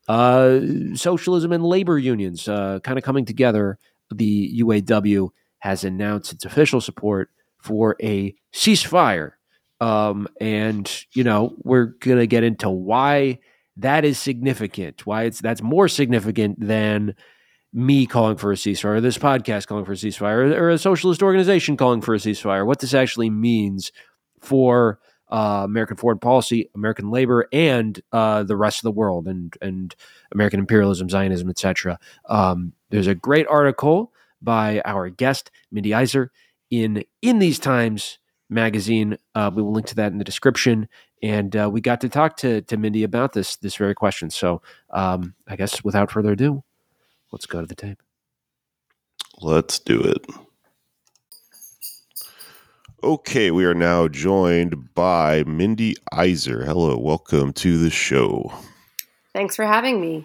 uh, 0.08 0.60
socialism 0.94 1.52
and 1.52 1.64
labor 1.64 1.98
unions 1.98 2.44
kind 2.46 2.98
of 2.98 3.02
coming 3.02 3.24
together. 3.24 3.78
The 4.10 4.60
UAW 4.60 5.30
has 5.60 5.84
announced 5.84 6.32
its 6.32 6.44
official 6.44 6.80
support 6.80 7.30
for 7.62 7.96
a 8.02 8.34
ceasefire. 8.52 9.32
Um, 9.80 10.28
and, 10.40 10.90
you 11.12 11.24
know, 11.24 11.56
we're 11.62 11.86
going 11.86 12.18
to 12.18 12.26
get 12.26 12.44
into 12.44 12.68
why 12.68 13.38
that 13.78 14.04
is 14.04 14.18
significant, 14.18 15.06
why 15.06 15.24
it's 15.24 15.40
that's 15.40 15.62
more 15.62 15.88
significant 15.88 16.60
than 16.60 17.14
me 17.72 18.06
calling 18.06 18.36
for 18.36 18.52
a 18.52 18.56
ceasefire, 18.56 18.96
or 18.96 19.00
this 19.00 19.18
podcast 19.18 19.66
calling 19.66 19.84
for 19.84 19.92
a 19.92 19.96
ceasefire, 19.96 20.54
or, 20.56 20.70
a 20.70 20.78
socialist 20.78 21.22
organization 21.22 21.76
calling 21.76 22.02
for 22.02 22.14
a 22.14 22.18
ceasefire, 22.18 22.66
what 22.66 22.80
this 22.80 22.92
actually 22.92 23.30
means 23.30 23.90
for 24.42 24.98
uh, 25.30 25.62
American 25.64 25.96
foreign 25.96 26.18
policy, 26.18 26.68
American 26.74 27.10
labor, 27.10 27.48
and 27.52 28.00
uh, 28.12 28.42
the 28.42 28.56
rest 28.56 28.80
of 28.80 28.82
the 28.82 28.90
world, 28.90 29.26
and 29.26 29.56
and 29.62 29.94
American 30.32 30.60
imperialism, 30.60 31.08
Zionism, 31.08 31.48
etc. 31.48 31.98
Um, 32.28 32.74
there's 32.90 33.06
a 33.06 33.14
great 33.14 33.46
article 33.48 34.12
by 34.42 34.82
our 34.84 35.08
guest 35.08 35.50
Mindy 35.70 35.90
Isser 35.90 36.28
in 36.70 37.04
In 37.22 37.38
These 37.38 37.58
Times 37.58 38.18
magazine. 38.50 39.16
Uh, 39.34 39.50
we 39.54 39.62
will 39.62 39.72
link 39.72 39.86
to 39.86 39.94
that 39.96 40.12
in 40.12 40.18
the 40.18 40.24
description. 40.24 40.88
And 41.22 41.54
uh, 41.56 41.70
we 41.72 41.80
got 41.80 42.00
to 42.02 42.08
talk 42.08 42.36
to, 42.38 42.62
to 42.62 42.76
Mindy 42.76 43.04
about 43.04 43.32
this 43.32 43.56
this 43.56 43.76
very 43.76 43.94
question. 43.94 44.30
So 44.30 44.60
um, 44.90 45.34
I 45.46 45.56
guess 45.56 45.82
without 45.82 46.10
further 46.10 46.32
ado, 46.32 46.62
let's 47.30 47.46
go 47.46 47.60
to 47.60 47.66
the 47.66 47.74
tape. 47.74 48.02
Let's 49.40 49.78
do 49.78 50.00
it. 50.00 50.26
Okay, 53.04 53.50
we 53.50 53.64
are 53.64 53.74
now 53.74 54.06
joined 54.06 54.94
by 54.94 55.42
Mindy 55.42 55.96
Isser. 56.12 56.64
Hello, 56.64 56.96
welcome 56.96 57.52
to 57.54 57.76
the 57.76 57.90
show. 57.90 58.52
Thanks 59.32 59.56
for 59.56 59.64
having 59.64 60.00
me. 60.00 60.24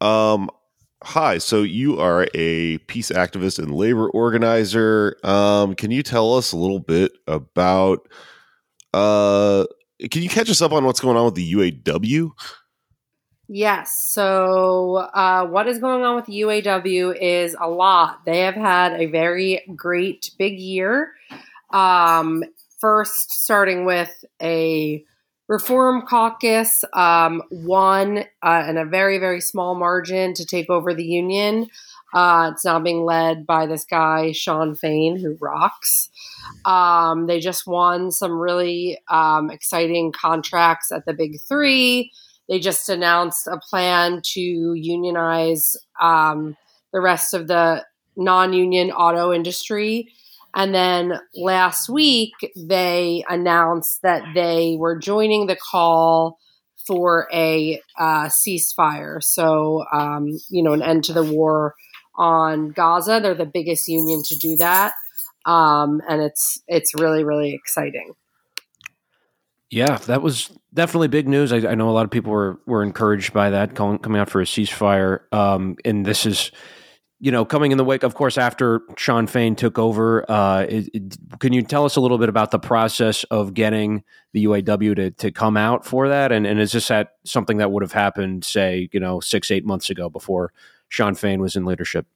Um, 0.00 0.48
Hi, 1.02 1.38
so 1.38 1.62
you 1.62 1.98
are 1.98 2.28
a 2.34 2.78
peace 2.78 3.10
activist 3.10 3.58
and 3.58 3.74
labor 3.74 4.08
organizer. 4.10 5.16
Um, 5.24 5.74
can 5.74 5.90
you 5.90 6.04
tell 6.04 6.34
us 6.34 6.52
a 6.52 6.56
little 6.56 6.78
bit 6.78 7.10
about? 7.26 8.08
Uh, 8.94 9.66
can 10.10 10.22
you 10.22 10.28
catch 10.28 10.48
us 10.48 10.62
up 10.62 10.70
on 10.70 10.84
what's 10.84 11.00
going 11.00 11.16
on 11.16 11.24
with 11.24 11.34
the 11.34 11.52
UAW? 11.52 12.30
Yes. 13.48 13.96
So, 13.96 14.96
uh, 14.96 15.46
what 15.46 15.68
is 15.68 15.78
going 15.78 16.04
on 16.04 16.16
with 16.16 16.26
UAW 16.26 17.16
is 17.20 17.56
a 17.60 17.68
lot. 17.68 18.24
They 18.24 18.40
have 18.40 18.56
had 18.56 19.00
a 19.00 19.06
very 19.06 19.62
great 19.76 20.32
big 20.36 20.58
year. 20.58 21.12
Um, 21.70 22.42
first, 22.80 23.30
starting 23.30 23.84
with 23.84 24.24
a 24.42 25.04
Reform 25.48 26.02
Caucus 26.02 26.84
um, 26.92 27.40
won 27.52 28.24
uh, 28.42 28.66
in 28.68 28.76
a 28.76 28.84
very, 28.84 29.18
very 29.18 29.40
small 29.40 29.76
margin 29.76 30.34
to 30.34 30.44
take 30.44 30.68
over 30.68 30.92
the 30.92 31.04
union. 31.04 31.68
Uh, 32.12 32.50
it's 32.52 32.64
now 32.64 32.80
being 32.80 33.04
led 33.04 33.46
by 33.46 33.66
this 33.66 33.84
guy, 33.84 34.32
Shawn 34.32 34.74
Fain, 34.74 35.18
who 35.18 35.36
rocks. 35.40 36.08
Um, 36.64 37.26
they 37.26 37.38
just 37.38 37.66
won 37.66 38.10
some 38.10 38.32
really 38.32 38.98
um, 39.08 39.50
exciting 39.50 40.12
contracts 40.12 40.90
at 40.90 41.04
the 41.04 41.12
Big 41.12 41.40
Three. 41.40 42.10
They 42.48 42.60
just 42.60 42.88
announced 42.88 43.46
a 43.46 43.58
plan 43.58 44.20
to 44.34 44.40
unionize 44.40 45.76
um, 46.00 46.56
the 46.92 47.00
rest 47.00 47.34
of 47.34 47.48
the 47.48 47.84
non 48.16 48.52
union 48.52 48.90
auto 48.90 49.32
industry. 49.32 50.08
And 50.54 50.74
then 50.74 51.20
last 51.34 51.88
week, 51.88 52.32
they 52.56 53.24
announced 53.28 54.00
that 54.02 54.22
they 54.34 54.76
were 54.78 54.98
joining 54.98 55.46
the 55.46 55.56
call 55.56 56.38
for 56.86 57.28
a 57.32 57.80
uh, 57.98 58.26
ceasefire. 58.26 59.22
So, 59.22 59.84
um, 59.92 60.28
you 60.48 60.62
know, 60.62 60.72
an 60.72 60.82
end 60.82 61.04
to 61.04 61.12
the 61.12 61.24
war 61.24 61.74
on 62.14 62.70
Gaza. 62.70 63.20
They're 63.22 63.34
the 63.34 63.44
biggest 63.44 63.88
union 63.88 64.22
to 64.26 64.36
do 64.36 64.56
that. 64.56 64.94
Um, 65.44 66.00
and 66.08 66.22
it's 66.22 66.60
it's 66.66 66.94
really 66.94 67.22
really 67.22 67.54
exciting. 67.54 68.14
Yeah, 69.70 69.96
that 70.06 70.22
was 70.22 70.56
definitely 70.72 71.08
big 71.08 71.26
news. 71.26 71.52
I, 71.52 71.56
I, 71.56 71.74
know 71.74 71.88
a 71.88 71.90
lot 71.90 72.04
of 72.04 72.10
people 72.10 72.30
were 72.30 72.60
were 72.66 72.84
encouraged 72.84 73.32
by 73.32 73.50
that, 73.50 73.74
calling, 73.74 73.98
coming 73.98 74.20
out 74.20 74.30
for 74.30 74.40
a 74.40 74.44
ceasefire. 74.44 75.32
Um, 75.32 75.76
and 75.84 76.06
this 76.06 76.24
is 76.24 76.52
you 77.18 77.32
know, 77.32 77.44
coming 77.46 77.72
in 77.72 77.78
the 77.78 77.84
wake, 77.84 78.02
of 78.02 78.14
course, 78.14 78.36
after 78.36 78.82
Shawn 78.98 79.26
Fain 79.26 79.56
took 79.56 79.78
over, 79.78 80.30
uh, 80.30 80.66
it, 80.68 80.88
it, 80.92 81.38
can 81.38 81.52
you 81.54 81.62
tell 81.62 81.86
us 81.86 81.96
a 81.96 82.00
little 82.00 82.18
bit 82.18 82.28
about 82.28 82.50
the 82.50 82.58
process 82.58 83.24
of 83.24 83.54
getting 83.54 84.04
the 84.32 84.44
UAW 84.44 84.94
to, 84.96 85.10
to 85.12 85.32
come 85.32 85.56
out 85.56 85.86
for 85.86 86.08
that? 86.08 86.30
And, 86.30 86.46
and 86.46 86.60
is 86.60 86.72
this 86.72 86.88
that 86.88 87.14
something 87.24 87.56
that 87.56 87.70
would 87.72 87.82
have 87.82 87.92
happened, 87.92 88.44
say, 88.44 88.90
you 88.92 89.00
know, 89.00 89.20
six, 89.20 89.50
eight 89.50 89.64
months 89.64 89.88
ago 89.88 90.10
before 90.10 90.52
Shawn 90.88 91.14
Fain 91.14 91.40
was 91.40 91.56
in 91.56 91.64
leadership? 91.64 92.06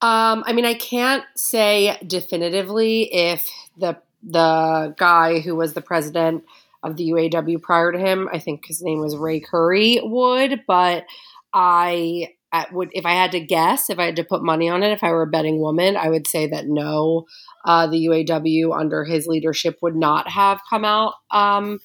Um, 0.00 0.44
I 0.46 0.52
mean, 0.52 0.64
I 0.64 0.74
can't 0.74 1.24
say 1.34 1.98
definitively 2.06 3.12
if 3.12 3.50
the 3.76 3.98
the 4.22 4.94
guy 4.96 5.40
who 5.40 5.56
was 5.56 5.74
the 5.74 5.80
president 5.80 6.44
of 6.82 6.96
the 6.96 7.10
UAW 7.10 7.60
prior 7.60 7.92
to 7.92 7.98
him, 7.98 8.28
I 8.32 8.38
think 8.38 8.66
his 8.66 8.82
name 8.82 9.00
was 9.00 9.16
Ray 9.16 9.40
Curry, 9.40 10.00
would, 10.02 10.62
but 10.66 11.04
I 11.52 12.28
would 12.72 12.90
if 12.92 13.04
I 13.04 13.12
had 13.12 13.32
to 13.32 13.40
guess, 13.40 13.90
if 13.90 13.98
I 13.98 14.06
had 14.06 14.16
to 14.16 14.24
put 14.24 14.42
money 14.42 14.68
on 14.68 14.82
it, 14.82 14.92
if 14.92 15.04
I 15.04 15.10
were 15.10 15.22
a 15.22 15.26
betting 15.26 15.60
woman, 15.60 15.96
I 15.96 16.08
would 16.08 16.26
say 16.26 16.46
that 16.48 16.66
no, 16.66 17.26
uh, 17.64 17.86
the 17.86 18.06
UAW 18.06 18.78
under 18.78 19.04
his 19.04 19.26
leadership 19.26 19.78
would 19.82 19.96
not 19.96 20.28
have 20.28 20.60
come 20.68 20.84
out 20.84 21.14
um, 21.30 21.80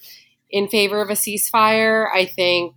in 0.50 0.68
favor 0.68 1.02
of 1.02 1.10
a 1.10 1.14
ceasefire. 1.14 2.06
I 2.12 2.24
think 2.24 2.76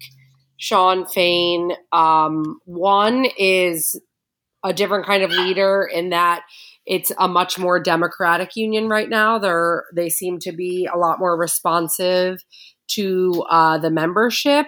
Shawn 0.58 1.06
Fain, 1.06 1.74
um, 1.92 2.60
one 2.66 3.26
is 3.38 4.00
a 4.64 4.74
different 4.74 5.06
kind 5.06 5.24
of 5.24 5.30
leader 5.32 5.88
in 5.92 6.10
that 6.10 6.44
it's 6.88 7.12
a 7.20 7.28
much 7.28 7.60
more 7.60 7.80
democratic 7.80 8.56
union 8.56 8.90
right 8.90 9.10
now. 9.10 9.38
They're 9.38 9.86
they 9.94 10.10
seem 10.10 10.40
to 10.40 10.52
be 10.52 10.88
a 10.92 10.98
lot 10.98 11.20
more 11.20 11.38
responsive 11.38 12.44
to 12.90 13.46
uh, 13.50 13.78
the 13.78 13.92
membership 13.92 14.68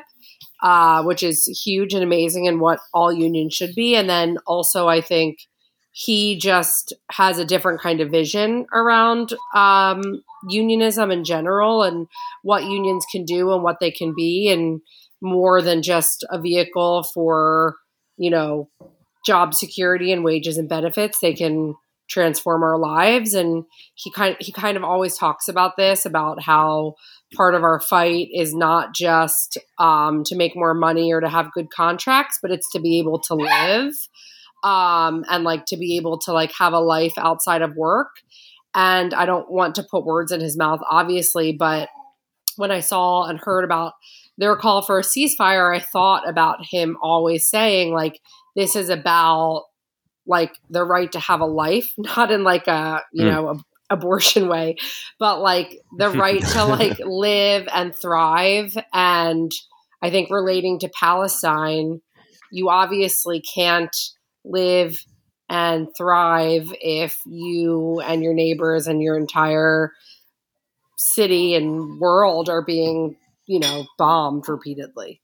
uh, 0.62 1.03
which 1.03 1.23
is 1.23 1.45
huge 1.63 1.93
and 1.93 2.03
amazing 2.03 2.47
and 2.47 2.60
what 2.60 2.79
all 2.93 3.13
unions 3.13 3.53
should 3.53 3.73
be. 3.75 3.95
And 3.95 4.10
then 4.10 4.38
also, 4.45 4.88
I 4.88 5.01
think 5.01 5.39
he 5.91 6.38
just 6.38 6.93
has 7.12 7.39
a 7.39 7.45
different 7.45 7.82
kind 7.82 7.99
of 8.01 8.12
vision 8.12 8.65
around 8.73 9.34
um, 9.55 10.21
unionism 10.47 11.12
in 11.12 11.23
general 11.23 11.84
and 11.84 12.08
what 12.43 12.65
unions 12.65 13.05
can 13.12 13.25
do 13.25 13.51
and 13.53 13.63
what 13.63 13.79
they 13.79 13.91
can 13.91 14.13
be, 14.15 14.49
and 14.49 14.82
more 15.21 15.62
than 15.62 15.82
just 15.82 16.25
a 16.29 16.39
vehicle 16.39 17.03
for, 17.03 17.75
you 18.17 18.29
know, 18.29 18.69
job 19.25 19.53
security 19.53 20.12
and 20.12 20.23
wages 20.23 20.58
and 20.58 20.69
benefits. 20.69 21.19
They 21.19 21.34
can 21.34 21.75
transform 22.10 22.63
our 22.63 22.78
lives. 22.78 23.34
And 23.34 23.63
he 23.95 24.12
kind 24.12 24.36
he 24.39 24.52
kind 24.52 24.76
of 24.76 24.84
always 24.84 25.17
talks 25.17 25.48
about 25.48 25.78
this 25.78 26.06
about 26.06 26.41
how 26.41 26.95
part 27.36 27.54
of 27.54 27.63
our 27.63 27.80
fight 27.80 28.30
is 28.34 28.54
not 28.54 28.93
just 28.93 29.58
um, 29.78 30.24
to 30.26 30.36
make 30.36 30.56
more 30.56 30.74
money 30.74 31.13
or 31.13 31.22
to 31.22 31.30
have 31.30 31.52
good 31.54 31.69
contracts 31.69 32.39
but 32.41 32.52
it's 32.52 32.72
to 32.72 32.80
be 32.80 32.98
able 33.00 33.19
to 33.19 33.36
live 33.36 33.93
um, 34.63 35.24
and 35.30 35.43
like 35.43 35.65
to 35.65 35.78
be 35.78 35.95
able 35.95 36.17
to 36.17 36.34
like 36.34 36.52
have 36.54 36.74
a 36.74 36.80
life 36.80 37.13
outside 37.17 37.62
of 37.62 37.76
work. 37.76 38.10
And 38.74 39.13
i 39.13 39.26
don't 39.26 39.52
want 39.52 39.76
to 39.76 39.84
put 39.84 40.06
words 40.06 40.32
in 40.32 40.41
his 40.41 40.56
mouth 40.56 40.80
obviously 40.89 41.54
but 41.54 41.89
when 42.56 42.69
i 42.69 42.82
saw 42.82 43.26
and 43.26 43.39
heard 43.39 43.63
about 43.63 43.93
their 44.38 44.56
call 44.56 44.83
for 44.83 45.00
a 45.00 45.04
ceasefire 45.04 45.75
i 45.75 45.79
thought 45.79 46.29
about 46.29 46.63
him 46.63 46.96
always 47.02 47.50
saying 47.50 47.94
like 47.94 48.19
this 48.56 48.75
is 48.75 48.90
about 48.90 49.63
like 50.30 50.54
the 50.69 50.86
right 50.86 51.12
to 51.12 51.19
have 51.19 51.42
a 51.42 51.46
life, 51.46 51.92
not 51.98 52.32
in 52.32 52.44
like 52.44 52.67
a 52.67 53.02
you 53.12 53.25
mm. 53.25 53.32
know 53.32 53.50
a, 53.50 53.56
abortion 53.92 54.48
way, 54.48 54.77
but 55.17 55.42
like 55.42 55.82
the 55.98 56.10
right 56.12 56.42
to 56.42 56.63
like 56.63 57.00
live 57.00 57.67
and 57.73 57.94
thrive. 57.94 58.77
And 58.94 59.52
I 60.02 60.12
think 60.12 60.30
relating 60.30 60.80
to 60.80 60.90
Palestine, 60.90 62.02
you 62.52 62.69
obviously 62.69 63.42
can't 63.42 63.96
live 64.46 65.04
and 65.50 65.88
thrive 65.98 66.71
if 66.80 67.17
you 67.25 68.00
and 68.02 68.23
your 68.23 68.36
neighbors 68.36 68.86
and 68.86 69.02
your 69.02 69.17
entire 69.17 69.92
city 70.98 71.56
and 71.56 72.00
world 72.00 72.50
are 72.50 72.63
being, 72.63 73.17
you 73.48 73.60
know, 73.60 73.86
bombed 73.98 74.48
repeatedly. 74.48 75.21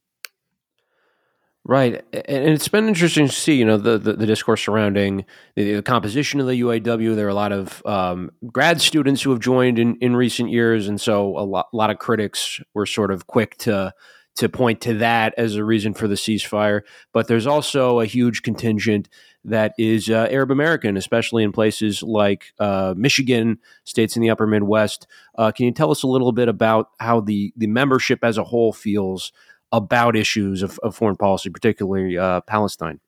Right, 1.68 2.05
and 2.13 2.47
it's 2.47 2.68
been 2.68 2.88
interesting 2.88 3.26
to 3.26 3.34
see, 3.34 3.55
you 3.55 3.66
know, 3.66 3.78
the 3.78 3.97
the, 3.97 4.13
the 4.13 4.28
discourse 4.28 4.63
surrounding 4.63 5.26
the, 5.55 5.74
the, 5.74 5.82
composition 5.82 6.39
of 6.39 6.45
the 6.45 6.61
UAW. 6.61 7.16
There 7.16 7.26
are 7.26 7.30
a 7.30 7.34
lot 7.34 7.51
of 7.51 7.84
um, 7.88 8.30
grad 8.51 8.82
students 8.82 9.24
who 9.24 9.32
have 9.32 9.39
joined 9.39 9.80
in, 9.80 9.95
in 9.95 10.16
recent 10.16 10.51
years, 10.51 10.88
and 10.88 11.01
so 11.01 11.36
a 11.36 11.41
lot, 11.41 11.70
a 11.74 11.76
lot 11.76 11.89
of 11.89 11.97
critics 11.97 12.61
were 12.76 12.86
sort 12.86 13.09
of 13.09 13.26
quick 13.26 13.57
to 13.59 13.95
to 14.36 14.47
point 14.47 14.82
to 14.82 14.93
that 14.95 15.34
as 15.38 15.55
a 15.55 15.63
reason 15.63 15.95
for 15.95 16.07
the 16.07 16.13
ceasefire. 16.13 16.82
But 17.13 17.28
there's 17.28 17.47
also 17.47 17.99
a 17.99 18.05
huge 18.05 18.43
contingent 18.43 19.09
that 19.43 19.74
is 19.80 20.07
uh, 20.07 20.28
Arab 20.30 20.51
American, 20.51 20.97
especially 20.97 21.43
in 21.43 21.51
places 21.51 22.03
like 22.03 22.53
uh, 22.59 22.93
Michigan, 22.95 23.57
states 23.86 24.16
in 24.16 24.22
the 24.22 24.30
upper 24.30 24.45
Midwest. 24.45 25.07
Uh, 25.36 25.51
can 25.51 25.66
you 25.66 25.72
tell 25.72 25.89
us 25.89 26.03
a 26.03 26.07
little 26.07 26.32
bit 26.32 26.47
about 26.47 26.89
how 26.99 27.22
the, 27.22 27.53
the 27.57 27.68
membership 27.68 28.20
as 28.24 28.38
a 28.38 28.43
whole 28.43 28.74
feels 28.74 29.32
about 29.72 30.16
issues 30.16 30.61
of, 30.61 30.80
of 30.80 30.95
foreign 30.95 31.16
policy, 31.16 31.49
particularly 31.49 32.18
uh, 32.18 32.41
Palestine? 32.41 32.99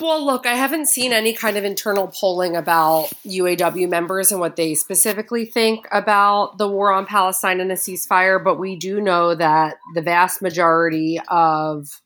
Well, 0.00 0.24
look, 0.24 0.46
I 0.46 0.54
haven't 0.54 0.86
seen 0.86 1.12
any 1.12 1.32
kind 1.32 1.56
of 1.56 1.64
internal 1.64 2.06
polling 2.06 2.54
about 2.54 3.08
UAW 3.26 3.88
members 3.88 4.30
and 4.30 4.40
what 4.40 4.54
they 4.54 4.74
specifically 4.74 5.44
think 5.44 5.88
about 5.90 6.58
the 6.58 6.68
war 6.68 6.92
on 6.92 7.04
Palestine 7.04 7.60
and 7.60 7.72
a 7.72 7.74
ceasefire, 7.74 8.42
but 8.42 8.60
we 8.60 8.76
do 8.76 9.00
know 9.00 9.34
that 9.34 9.74
the 9.94 10.02
vast 10.02 10.40
majority 10.40 11.20
of 11.28 12.00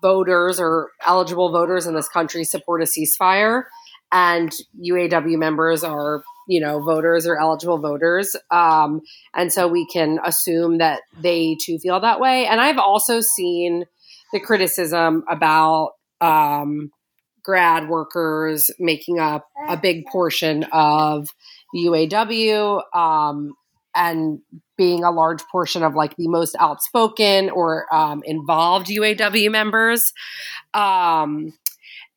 voters 0.00 0.60
or 0.60 0.90
eligible 1.04 1.50
voters 1.50 1.86
in 1.86 1.94
this 1.94 2.08
country 2.08 2.44
support 2.44 2.82
a 2.82 2.86
ceasefire, 2.86 3.64
and 4.12 4.54
UAW 4.80 5.36
members 5.38 5.82
are, 5.82 6.22
you 6.48 6.60
know, 6.60 6.80
voters 6.82 7.26
or 7.26 7.38
eligible 7.38 7.78
voters. 7.78 8.34
Um, 8.50 9.02
and 9.34 9.52
so 9.52 9.68
we 9.68 9.86
can 9.86 10.18
assume 10.24 10.78
that 10.78 11.02
they 11.20 11.56
too 11.60 11.78
feel 11.78 12.00
that 12.00 12.20
way. 12.20 12.46
And 12.46 12.60
I've 12.60 12.78
also 12.78 13.20
seen 13.20 13.84
the 14.32 14.40
criticism 14.40 15.24
about 15.28 15.92
um, 16.20 16.90
grad 17.42 17.88
workers 17.88 18.70
making 18.78 19.18
up 19.18 19.48
a 19.68 19.76
big 19.76 20.06
portion 20.06 20.64
of 20.72 21.28
the 21.72 21.86
UAW 21.86 22.82
um, 22.94 23.54
and 23.94 24.40
being 24.76 25.04
a 25.04 25.10
large 25.10 25.42
portion 25.52 25.82
of 25.82 25.94
like 25.94 26.16
the 26.16 26.28
most 26.28 26.56
outspoken 26.58 27.50
or 27.50 27.92
um, 27.94 28.22
involved 28.24 28.86
UAW 28.86 29.50
members. 29.50 30.12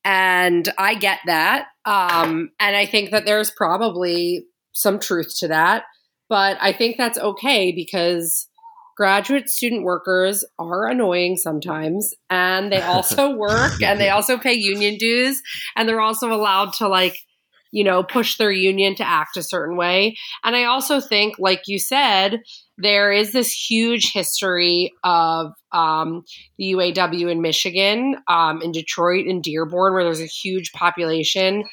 And 0.05 0.67
I 0.77 0.95
get 0.95 1.19
that. 1.25 1.67
Um, 1.85 2.51
and 2.59 2.75
I 2.75 2.85
think 2.85 3.11
that 3.11 3.25
there's 3.25 3.51
probably 3.51 4.45
some 4.73 4.99
truth 4.99 5.33
to 5.39 5.47
that. 5.49 5.83
But 6.29 6.57
I 6.61 6.73
think 6.73 6.97
that's 6.97 7.17
okay 7.17 7.71
because 7.71 8.47
graduate 8.95 9.49
student 9.49 9.83
workers 9.83 10.45
are 10.59 10.87
annoying 10.87 11.35
sometimes 11.35 12.13
and 12.29 12.71
they 12.71 12.81
also 12.81 13.35
work 13.35 13.81
and 13.81 13.99
they 13.99 14.09
also 14.09 14.37
pay 14.37 14.53
union 14.53 14.97
dues 14.97 15.41
and 15.75 15.87
they're 15.87 16.01
also 16.01 16.31
allowed 16.31 16.73
to 16.73 16.87
like 16.87 17.17
you 17.73 17.83
know 17.83 18.03
push 18.03 18.37
their 18.37 18.51
union 18.51 18.95
to 18.95 19.05
act 19.05 19.35
a 19.35 19.43
certain 19.43 19.75
way 19.75 20.15
and 20.43 20.55
i 20.55 20.63
also 20.63 21.01
think 21.01 21.35
like 21.39 21.63
you 21.67 21.77
said 21.77 22.39
there 22.77 23.11
is 23.11 23.33
this 23.33 23.51
huge 23.51 24.11
history 24.13 24.91
of 25.03 25.51
um, 25.73 26.23
the 26.57 26.71
uaw 26.73 27.31
in 27.31 27.41
michigan 27.41 28.15
um, 28.29 28.61
in 28.61 28.71
detroit 28.71 29.25
and 29.27 29.43
dearborn 29.43 29.93
where 29.93 30.03
there's 30.03 30.21
a 30.21 30.25
huge 30.25 30.71
population 30.71 31.63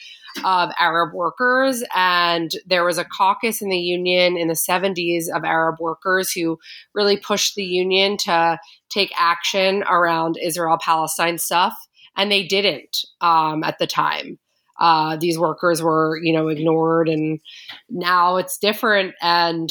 of 0.44 0.70
Arab 0.78 1.12
workers. 1.14 1.82
And 1.94 2.50
there 2.66 2.84
was 2.84 2.98
a 2.98 3.04
caucus 3.04 3.62
in 3.62 3.68
the 3.68 3.78
union 3.78 4.36
in 4.36 4.48
the 4.48 4.54
70s 4.54 5.24
of 5.34 5.44
Arab 5.44 5.76
workers 5.80 6.30
who 6.30 6.58
really 6.94 7.16
pushed 7.16 7.54
the 7.54 7.64
union 7.64 8.16
to 8.18 8.58
take 8.90 9.10
action 9.18 9.82
around 9.84 10.38
Israel 10.42 10.78
Palestine 10.80 11.38
stuff. 11.38 11.76
And 12.16 12.30
they 12.30 12.46
didn't 12.46 12.96
um, 13.20 13.62
at 13.64 13.78
the 13.78 13.86
time. 13.86 14.38
Uh, 14.80 15.16
these 15.16 15.38
workers 15.38 15.82
were, 15.82 16.18
you 16.22 16.32
know, 16.32 16.48
ignored, 16.48 17.08
and 17.08 17.40
now 17.88 18.36
it's 18.36 18.58
different. 18.58 19.14
And 19.20 19.70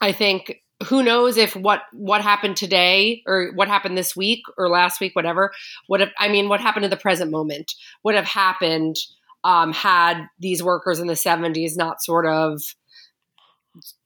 I 0.00 0.12
think 0.12 0.62
who 0.84 1.02
knows 1.02 1.36
if 1.36 1.54
what 1.54 1.82
what 1.92 2.22
happened 2.22 2.56
today 2.56 3.22
or 3.26 3.52
what 3.54 3.68
happened 3.68 3.96
this 3.96 4.16
week 4.16 4.42
or 4.56 4.68
last 4.68 5.00
week, 5.00 5.14
whatever, 5.14 5.52
What 5.86 6.00
have 6.00 6.10
I 6.18 6.28
mean, 6.28 6.48
what 6.48 6.60
happened 6.60 6.84
in 6.84 6.90
the 6.90 6.96
present 6.96 7.30
moment 7.30 7.72
would 8.04 8.14
have 8.14 8.24
happened 8.24 8.96
um, 9.44 9.72
had 9.72 10.26
these 10.38 10.62
workers 10.62 11.00
in 11.00 11.08
the 11.08 11.14
70s 11.14 11.76
not 11.76 12.02
sort 12.02 12.26
of 12.26 12.62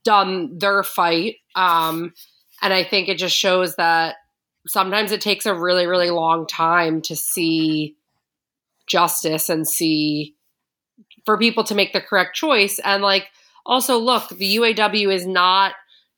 done 0.05 0.59
their 0.59 0.83
fight. 0.83 1.37
Um, 1.55 2.13
and 2.63 2.73
I 2.73 2.85
think 2.85 3.09
it 3.09 3.19
just 3.19 3.37
shows 3.37 3.77
that 3.77 4.17
sometimes 4.67 5.13
it 5.13 5.21
takes 5.21 5.47
a 5.47 5.55
really, 5.55 5.87
really 5.87 6.11
long 6.11 6.47
time 6.47 7.03
to 7.03 7.17
see 7.17 7.97
justice 8.87 9.49
and 9.49 9.67
see 9.67 10.35
for 11.25 11.39
people 11.39 11.65
to 11.65 11.75
make 11.75 11.93
the 11.93 12.01
correct 12.01 12.35
choice. 12.35 12.79
And 12.85 13.03
like, 13.03 13.29
also, 13.65 13.99
look, 13.99 14.29
the 14.29 14.57
UAW 14.57 15.13
is 15.13 15.27
not 15.27 15.73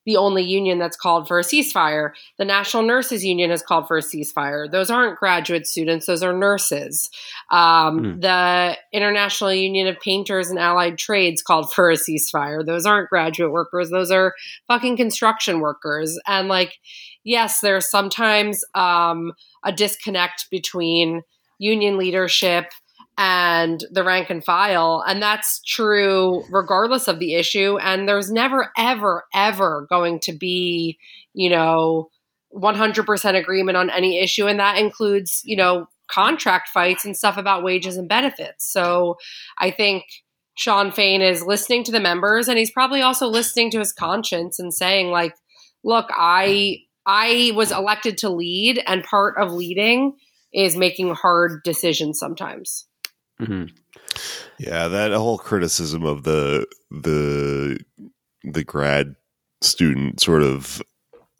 the 0.08 0.16
only 0.16 0.42
union 0.42 0.78
that's 0.78 0.96
called 0.96 1.28
for 1.28 1.38
a 1.38 1.42
ceasefire. 1.42 2.12
The 2.38 2.46
National 2.46 2.82
Nurses 2.82 3.26
Union 3.26 3.50
has 3.50 3.60
called 3.60 3.86
for 3.86 3.98
a 3.98 4.02
ceasefire. 4.02 4.70
Those 4.70 4.88
aren't 4.88 5.18
graduate 5.18 5.66
students, 5.66 6.06
those 6.06 6.22
are 6.22 6.32
nurses. 6.32 7.10
Um, 7.50 8.00
mm. 8.00 8.20
The 8.22 8.78
International 8.90 9.52
Union 9.52 9.86
of 9.86 10.00
Painters 10.00 10.48
and 10.48 10.58
Allied 10.58 10.96
Trades 10.96 11.42
called 11.42 11.70
for 11.74 11.90
a 11.90 11.96
ceasefire. 11.96 12.64
Those 12.64 12.86
aren't 12.86 13.10
graduate 13.10 13.52
workers, 13.52 13.90
those 13.90 14.10
are 14.10 14.32
fucking 14.66 14.96
construction 14.96 15.60
workers. 15.60 16.18
And 16.26 16.48
like, 16.48 16.78
yes, 17.22 17.60
there's 17.60 17.90
sometimes 17.90 18.64
um, 18.74 19.34
a 19.62 19.72
disconnect 19.72 20.46
between 20.50 21.20
union 21.58 21.98
leadership 21.98 22.66
and 23.16 23.84
the 23.90 24.04
rank 24.04 24.30
and 24.30 24.44
file. 24.44 25.04
And 25.06 25.20
that's 25.20 25.60
true 25.66 26.44
regardless 26.50 27.08
of 27.08 27.18
the 27.18 27.34
issue. 27.34 27.76
And 27.78 28.08
there's 28.08 28.30
never, 28.30 28.70
ever, 28.76 29.24
ever 29.34 29.86
going 29.90 30.20
to 30.20 30.32
be, 30.32 30.98
you 31.34 31.50
know, 31.50 32.10
100% 32.54 33.34
agreement 33.34 33.76
on 33.76 33.90
any 33.90 34.20
issue. 34.22 34.46
And 34.46 34.60
that 34.60 34.78
includes, 34.78 35.42
you 35.44 35.56
know, 35.56 35.86
contract 36.08 36.68
fights 36.68 37.04
and 37.04 37.16
stuff 37.16 37.36
about 37.36 37.64
wages 37.64 37.96
and 37.96 38.08
benefits. 38.08 38.72
So 38.72 39.16
I 39.58 39.72
think 39.72 40.04
Shawn 40.56 40.92
Fain 40.92 41.20
is 41.20 41.42
listening 41.42 41.84
to 41.84 41.92
the 41.92 42.00
members 42.00 42.48
and 42.48 42.56
he's 42.56 42.70
probably 42.70 43.02
also 43.02 43.26
listening 43.26 43.70
to 43.72 43.80
his 43.80 43.92
conscience 43.92 44.58
and 44.58 44.72
saying, 44.72 45.08
like, 45.08 45.34
look, 45.82 46.06
I. 46.10 46.82
I 47.10 47.52
was 47.54 47.72
elected 47.72 48.18
to 48.18 48.28
lead, 48.28 48.82
and 48.86 49.02
part 49.02 49.38
of 49.38 49.50
leading 49.50 50.18
is 50.52 50.76
making 50.76 51.14
hard 51.14 51.62
decisions 51.62 52.18
sometimes. 52.18 52.86
Mm-hmm. 53.40 53.66
Yeah, 54.58 54.88
that 54.88 55.12
whole 55.12 55.38
criticism 55.38 56.04
of 56.04 56.24
the 56.24 56.66
the 56.90 57.78
the 58.44 58.64
grad 58.64 59.14
student 59.60 60.20
sort 60.20 60.42
of 60.42 60.82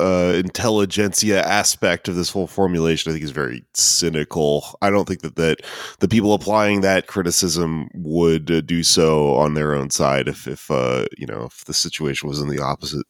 uh, 0.01 0.33
intelligentsia 0.37 1.43
aspect 1.45 2.07
of 2.07 2.15
this 2.15 2.31
whole 2.31 2.47
formulation, 2.47 3.11
I 3.11 3.15
think, 3.15 3.25
is 3.25 3.33
very 3.33 3.65
cynical. 3.75 4.79
I 4.81 4.91
don't 4.91 5.09
think 5.09 5.23
that 5.23 5.37
that 5.37 5.63
the 5.99 6.09
people 6.09 6.35
applying 6.35 6.83
that 6.83 7.09
criticism 7.09 7.89
would 7.95 8.51
uh, 8.51 8.61
do 8.61 8.85
so 8.85 9.35
on 9.35 9.55
their 9.55 9.75
own 9.75 9.91
side 9.91 10.29
if, 10.29 10.47
if 10.47 10.71
uh, 10.71 11.07
you 11.17 11.27
know, 11.27 11.45
if 11.45 11.65
the 11.65 11.75
situation 11.75 12.29
was 12.29 12.41
in 12.41 12.49
the 12.49 12.61
opposite 12.61 13.07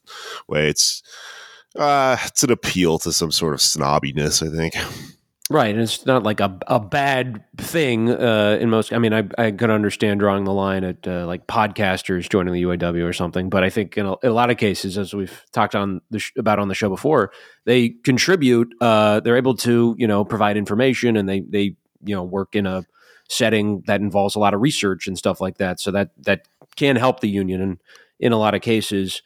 way. 0.49 0.69
It's 0.69 1.03
uh, 1.77 2.17
it's 2.25 2.43
an 2.43 2.51
appeal 2.51 2.99
to 3.01 3.13
some 3.13 3.31
sort 3.33 3.53
of 3.53 3.61
snobbiness, 3.61 4.43
I 4.43 4.57
think. 4.57 4.75
Right, 5.51 5.75
and 5.75 5.81
it's 5.81 6.05
not 6.05 6.25
like 6.25 6.41
a, 6.41 6.59
a 6.67 6.79
bad 6.79 7.43
thing 7.57 8.11
uh, 8.11 8.59
in 8.61 8.69
most. 8.69 8.93
I 8.93 8.99
mean, 8.99 9.15
I 9.15 9.25
I 9.39 9.51
could 9.51 9.71
understand 9.71 10.21
drawing 10.21 10.45
the 10.45 10.53
line 10.53 10.85
at 10.85 11.09
uh, 11.09 11.27
like 11.27 11.47
podcasters 11.47 12.29
joining 12.29 12.53
the 12.53 12.65
UAW 12.65 13.09
or 13.09 13.15
something, 13.15 13.49
but 13.49 13.65
I 13.65 13.71
think 13.71 13.97
in 13.97 14.05
a, 14.05 14.13
in 14.23 14.29
a 14.29 14.35
lot 14.35 14.51
of 14.51 14.59
cases, 14.59 14.99
as 14.99 15.15
we've 15.15 15.43
talked 15.53 15.75
on 15.75 16.03
sh- 16.19 16.33
about 16.37 16.59
on 16.59 16.69
the 16.69 16.75
show 16.75 16.91
before, 16.91 17.33
they 17.65 17.89
contribute. 17.89 18.75
Uh, 18.79 19.21
they're 19.21 19.39
able 19.39 19.55
to 19.57 19.95
you 19.99 20.07
know 20.07 20.23
provide 20.23 20.59
information, 20.59 21.17
and 21.17 21.27
they 21.27 21.41
they 21.41 21.77
you 22.05 22.15
know 22.15 22.25
work 22.25 22.55
in 22.55 22.67
a 22.67 22.85
setting 23.31 23.83
that 23.87 24.03
involves 24.03 24.35
a 24.35 24.39
lot 24.39 24.53
of 24.53 24.61
research 24.61 25.07
and 25.07 25.17
stuff 25.17 25.41
like 25.41 25.57
that. 25.57 25.81
So 25.81 25.91
that 25.93 26.11
that 26.25 26.47
can 26.77 26.97
help 26.97 27.21
the 27.21 27.29
union 27.31 27.63
in 27.63 27.79
in 28.21 28.33
a 28.33 28.39
lot 28.39 28.55
of 28.55 28.61
cases. 28.61 29.23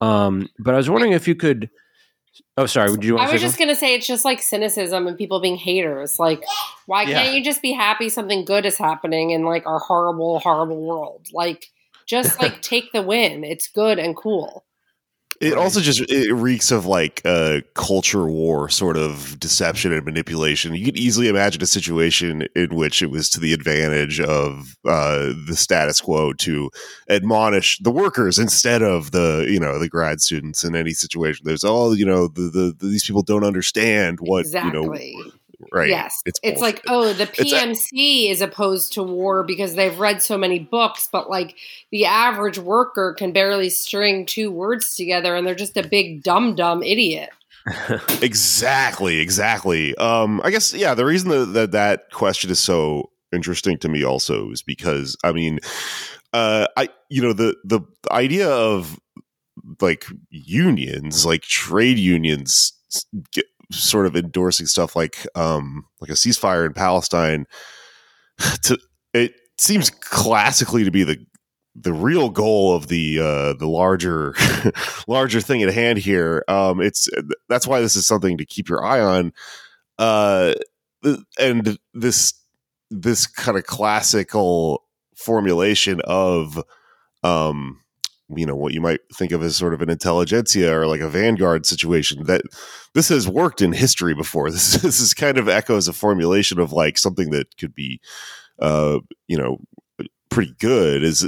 Um, 0.00 0.48
but 0.58 0.74
I 0.74 0.78
was 0.78 0.90
wondering 0.90 1.12
if 1.12 1.28
you 1.28 1.36
could 1.36 1.70
Oh, 2.56 2.66
sorry. 2.66 2.90
Would 2.90 3.04
you? 3.04 3.18
I 3.18 3.32
was 3.32 3.40
just 3.40 3.58
going 3.58 3.68
to 3.68 3.76
say 3.76 3.94
it's 3.94 4.06
just 4.06 4.24
like 4.24 4.42
cynicism 4.42 5.06
and 5.06 5.16
people 5.16 5.40
being 5.40 5.56
haters. 5.56 6.18
Like, 6.18 6.44
why 6.86 7.02
yeah. 7.02 7.22
can't 7.22 7.34
you 7.34 7.42
just 7.42 7.62
be 7.62 7.72
happy 7.72 8.08
something 8.08 8.44
good 8.44 8.66
is 8.66 8.76
happening 8.76 9.30
in 9.30 9.44
like 9.44 9.66
our 9.66 9.78
horrible, 9.78 10.40
horrible 10.40 10.80
world? 10.80 11.28
Like, 11.32 11.66
just 12.06 12.40
like 12.42 12.60
take 12.62 12.92
the 12.92 13.02
win. 13.02 13.44
It's 13.44 13.68
good 13.68 13.98
and 13.98 14.16
cool. 14.16 14.64
It 15.40 15.54
also 15.54 15.80
just 15.80 16.02
it 16.10 16.34
reeks 16.34 16.70
of 16.70 16.84
like 16.84 17.22
a 17.24 17.62
culture 17.74 18.26
war 18.26 18.68
sort 18.68 18.98
of 18.98 19.40
deception 19.40 19.90
and 19.90 20.04
manipulation. 20.04 20.74
You 20.74 20.84
could 20.84 20.98
easily 20.98 21.28
imagine 21.28 21.62
a 21.62 21.66
situation 21.66 22.46
in 22.54 22.74
which 22.74 23.00
it 23.00 23.10
was 23.10 23.30
to 23.30 23.40
the 23.40 23.54
advantage 23.54 24.20
of 24.20 24.76
uh, 24.84 25.32
the 25.46 25.56
status 25.56 26.02
quo 26.02 26.34
to 26.34 26.70
admonish 27.08 27.78
the 27.78 27.90
workers 27.90 28.38
instead 28.38 28.82
of 28.82 29.12
the 29.12 29.46
you 29.48 29.58
know 29.58 29.78
the 29.78 29.88
grad 29.88 30.20
students 30.20 30.62
in 30.62 30.76
any 30.76 30.92
situation. 30.92 31.44
There's 31.46 31.64
all 31.64 31.96
you 31.96 32.04
know 32.04 32.28
the, 32.28 32.42
the, 32.42 32.74
the 32.78 32.86
these 32.88 33.06
people 33.06 33.22
don't 33.22 33.44
understand 33.44 34.18
what 34.20 34.40
exactly. 34.40 35.12
you 35.12 35.24
know 35.24 35.32
right? 35.72 35.88
Yes, 35.88 36.20
it's, 36.26 36.40
it's 36.42 36.60
like 36.60 36.82
oh, 36.88 37.12
the 37.12 37.26
PMC 37.26 37.92
a- 37.92 38.28
is 38.30 38.40
opposed 38.40 38.92
to 38.94 39.02
war 39.02 39.42
because 39.42 39.74
they've 39.74 39.98
read 39.98 40.22
so 40.22 40.36
many 40.36 40.58
books, 40.58 41.08
but 41.10 41.30
like 41.30 41.56
the 41.90 42.06
average 42.06 42.58
worker 42.58 43.14
can 43.16 43.32
barely 43.32 43.70
string 43.70 44.26
two 44.26 44.50
words 44.50 44.96
together, 44.96 45.34
and 45.34 45.46
they're 45.46 45.54
just 45.54 45.76
a 45.76 45.86
big 45.86 46.22
dumb 46.22 46.54
dumb 46.54 46.82
idiot. 46.82 47.30
exactly, 48.22 49.18
exactly. 49.18 49.94
Um, 49.96 50.40
I 50.44 50.50
guess 50.50 50.72
yeah. 50.72 50.94
The 50.94 51.04
reason 51.04 51.28
that, 51.30 51.46
that 51.52 51.72
that 51.72 52.10
question 52.10 52.50
is 52.50 52.58
so 52.58 53.10
interesting 53.32 53.78
to 53.78 53.88
me 53.88 54.04
also 54.04 54.50
is 54.50 54.62
because 54.62 55.16
I 55.22 55.32
mean, 55.32 55.60
uh, 56.32 56.66
I 56.76 56.88
you 57.08 57.22
know 57.22 57.32
the 57.32 57.56
the 57.64 57.80
idea 58.10 58.48
of 58.48 58.98
like 59.80 60.06
unions, 60.30 61.26
like 61.26 61.42
trade 61.42 61.98
unions, 61.98 62.72
sort 63.70 64.06
of 64.06 64.16
endorsing 64.16 64.66
stuff 64.66 64.96
like 64.96 65.26
um 65.34 65.84
like 66.00 66.10
a 66.10 66.14
ceasefire 66.14 66.66
in 66.66 66.72
Palestine. 66.72 67.46
To 68.62 68.78
it 69.12 69.34
seems 69.58 69.90
classically 69.90 70.84
to 70.84 70.90
be 70.90 71.04
the 71.04 71.18
the 71.74 71.92
real 71.92 72.30
goal 72.30 72.74
of 72.74 72.88
the 72.88 73.18
uh, 73.20 73.52
the 73.54 73.68
larger 73.68 74.34
larger 75.08 75.40
thing 75.40 75.62
at 75.62 75.72
hand 75.72 75.98
here. 75.98 76.44
Um, 76.48 76.80
it's 76.80 77.08
that's 77.48 77.66
why 77.66 77.80
this 77.80 77.96
is 77.96 78.06
something 78.06 78.38
to 78.38 78.44
keep 78.44 78.68
your 78.68 78.84
eye 78.84 79.00
on. 79.00 79.32
Uh, 79.98 80.54
and 81.38 81.78
this 81.94 82.34
this 82.90 83.26
kind 83.26 83.56
of 83.56 83.64
classical 83.64 84.84
formulation 85.16 86.00
of 86.04 86.62
um, 87.22 87.80
you 88.36 88.46
know 88.46 88.56
what 88.56 88.72
you 88.72 88.80
might 88.80 89.00
think 89.14 89.32
of 89.32 89.42
as 89.42 89.56
sort 89.56 89.74
of 89.74 89.82
an 89.82 89.90
intelligentsia 89.90 90.72
or 90.76 90.86
like 90.86 91.00
a 91.00 91.08
vanguard 91.08 91.66
situation 91.66 92.24
that 92.24 92.42
this 92.94 93.08
has 93.08 93.28
worked 93.28 93.60
in 93.60 93.72
history 93.72 94.14
before. 94.14 94.50
This, 94.50 94.74
this 94.74 95.00
is 95.00 95.14
kind 95.14 95.38
of 95.38 95.48
echoes 95.48 95.88
a 95.88 95.92
formulation 95.92 96.58
of 96.58 96.72
like 96.72 96.98
something 96.98 97.30
that 97.30 97.56
could 97.56 97.74
be 97.74 98.00
uh 98.60 98.98
you 99.28 99.38
know 99.38 99.58
pretty 100.30 100.54
good 100.58 101.02
is 101.02 101.24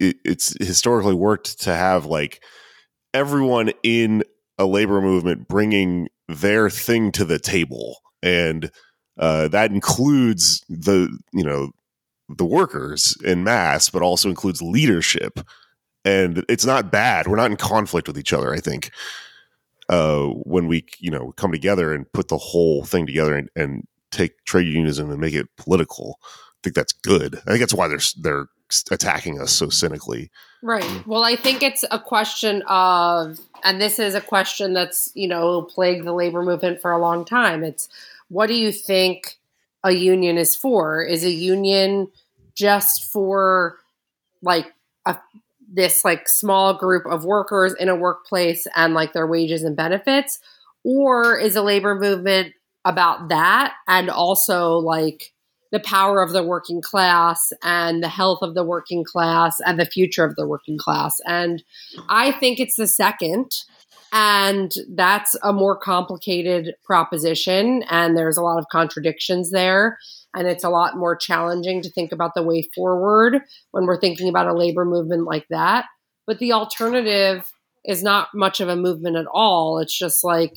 it, 0.00 0.16
it's 0.24 0.56
historically 0.64 1.14
worked 1.14 1.60
to 1.62 1.74
have 1.74 2.06
like 2.06 2.42
everyone 3.14 3.70
in 3.82 4.22
a 4.58 4.66
labor 4.66 5.00
movement 5.00 5.48
bringing 5.48 6.08
their 6.28 6.70
thing 6.70 7.12
to 7.12 7.24
the 7.24 7.38
table. 7.38 7.98
And 8.22 8.70
uh, 9.18 9.48
that 9.48 9.70
includes 9.70 10.64
the 10.68 11.16
you 11.32 11.44
know 11.44 11.70
the 12.28 12.44
workers 12.44 13.16
in 13.24 13.42
mass 13.42 13.90
but 13.90 14.02
also 14.02 14.28
includes 14.28 14.62
leadership 14.62 15.40
and 16.04 16.44
it's 16.48 16.64
not 16.64 16.90
bad 16.90 17.26
we're 17.26 17.36
not 17.36 17.50
in 17.50 17.56
conflict 17.56 18.06
with 18.06 18.18
each 18.18 18.32
other 18.32 18.52
i 18.52 18.58
think 18.58 18.90
uh, 19.88 20.26
when 20.26 20.68
we 20.68 20.86
you 21.00 21.10
know 21.10 21.32
come 21.32 21.50
together 21.50 21.92
and 21.92 22.10
put 22.12 22.28
the 22.28 22.38
whole 22.38 22.84
thing 22.84 23.06
together 23.06 23.34
and, 23.34 23.50
and 23.56 23.86
take 24.12 24.44
trade 24.44 24.66
unionism 24.66 25.10
and 25.10 25.20
make 25.20 25.34
it 25.34 25.48
political 25.56 26.18
i 26.22 26.58
think 26.62 26.76
that's 26.76 26.92
good 26.92 27.36
i 27.46 27.50
think 27.50 27.60
that's 27.60 27.74
why 27.74 27.88
they're 27.88 27.98
they're 28.18 28.46
attacking 28.90 29.40
us 29.40 29.52
so 29.52 29.68
cynically. 29.68 30.30
Right. 30.62 31.06
Well, 31.06 31.24
I 31.24 31.36
think 31.36 31.62
it's 31.62 31.84
a 31.90 31.98
question 31.98 32.62
of, 32.68 33.38
and 33.64 33.80
this 33.80 33.98
is 33.98 34.14
a 34.14 34.20
question 34.20 34.72
that's, 34.72 35.10
you 35.14 35.28
know, 35.28 35.62
plagued 35.62 36.04
the 36.04 36.12
labor 36.12 36.42
movement 36.42 36.80
for 36.80 36.90
a 36.92 36.98
long 36.98 37.24
time. 37.24 37.64
It's 37.64 37.88
what 38.28 38.46
do 38.46 38.54
you 38.54 38.72
think 38.72 39.38
a 39.82 39.92
union 39.92 40.38
is 40.38 40.54
for? 40.54 41.02
Is 41.02 41.24
a 41.24 41.30
union 41.30 42.08
just 42.54 43.04
for 43.10 43.78
like 44.42 44.72
a, 45.06 45.16
this 45.72 46.04
like 46.04 46.28
small 46.28 46.74
group 46.74 47.06
of 47.06 47.24
workers 47.24 47.74
in 47.78 47.88
a 47.88 47.96
workplace 47.96 48.66
and 48.74 48.94
like 48.94 49.12
their 49.12 49.26
wages 49.26 49.62
and 49.62 49.76
benefits? 49.76 50.38
Or 50.84 51.38
is 51.38 51.56
a 51.56 51.62
labor 51.62 51.94
movement 51.94 52.54
about 52.84 53.28
that 53.28 53.74
and 53.86 54.08
also 54.08 54.78
like 54.78 55.32
the 55.72 55.80
power 55.80 56.22
of 56.22 56.32
the 56.32 56.42
working 56.42 56.82
class 56.82 57.52
and 57.62 58.02
the 58.02 58.08
health 58.08 58.40
of 58.42 58.54
the 58.54 58.64
working 58.64 59.04
class 59.04 59.60
and 59.64 59.78
the 59.78 59.86
future 59.86 60.24
of 60.24 60.36
the 60.36 60.46
working 60.46 60.78
class. 60.78 61.20
And 61.26 61.62
I 62.08 62.32
think 62.32 62.58
it's 62.58 62.76
the 62.76 62.88
second. 62.88 63.52
And 64.12 64.72
that's 64.88 65.36
a 65.42 65.52
more 65.52 65.76
complicated 65.76 66.74
proposition. 66.84 67.84
And 67.88 68.16
there's 68.16 68.36
a 68.36 68.42
lot 68.42 68.58
of 68.58 68.66
contradictions 68.72 69.50
there. 69.50 69.98
And 70.34 70.46
it's 70.46 70.64
a 70.64 70.70
lot 70.70 70.96
more 70.96 71.16
challenging 71.16 71.82
to 71.82 71.90
think 71.90 72.12
about 72.12 72.34
the 72.34 72.42
way 72.42 72.68
forward 72.74 73.42
when 73.72 73.86
we're 73.86 74.00
thinking 74.00 74.28
about 74.28 74.46
a 74.46 74.54
labor 74.54 74.84
movement 74.84 75.24
like 75.24 75.46
that. 75.50 75.86
But 76.26 76.38
the 76.38 76.52
alternative 76.52 77.50
is 77.84 78.02
not 78.02 78.28
much 78.34 78.60
of 78.60 78.68
a 78.68 78.76
movement 78.76 79.16
at 79.16 79.26
all. 79.32 79.78
It's 79.78 79.96
just 79.96 80.22
like, 80.22 80.54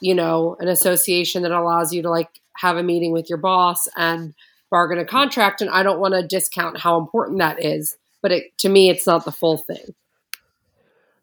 you 0.00 0.14
know, 0.14 0.56
an 0.60 0.68
association 0.68 1.42
that 1.42 1.52
allows 1.52 1.92
you 1.92 2.02
to 2.02 2.10
like 2.10 2.30
have 2.56 2.76
a 2.76 2.82
meeting 2.82 3.12
with 3.12 3.28
your 3.28 3.38
boss 3.38 3.88
and 3.96 4.34
bargain 4.70 4.98
a 4.98 5.04
contract. 5.04 5.60
And 5.60 5.70
I 5.70 5.82
don't 5.82 6.00
want 6.00 6.14
to 6.14 6.26
discount 6.26 6.78
how 6.78 6.98
important 6.98 7.38
that 7.38 7.62
is, 7.62 7.96
but 8.22 8.32
it, 8.32 8.56
to 8.58 8.68
me, 8.68 8.88
it's 8.88 9.06
not 9.06 9.24
the 9.24 9.32
full 9.32 9.58
thing. 9.58 9.94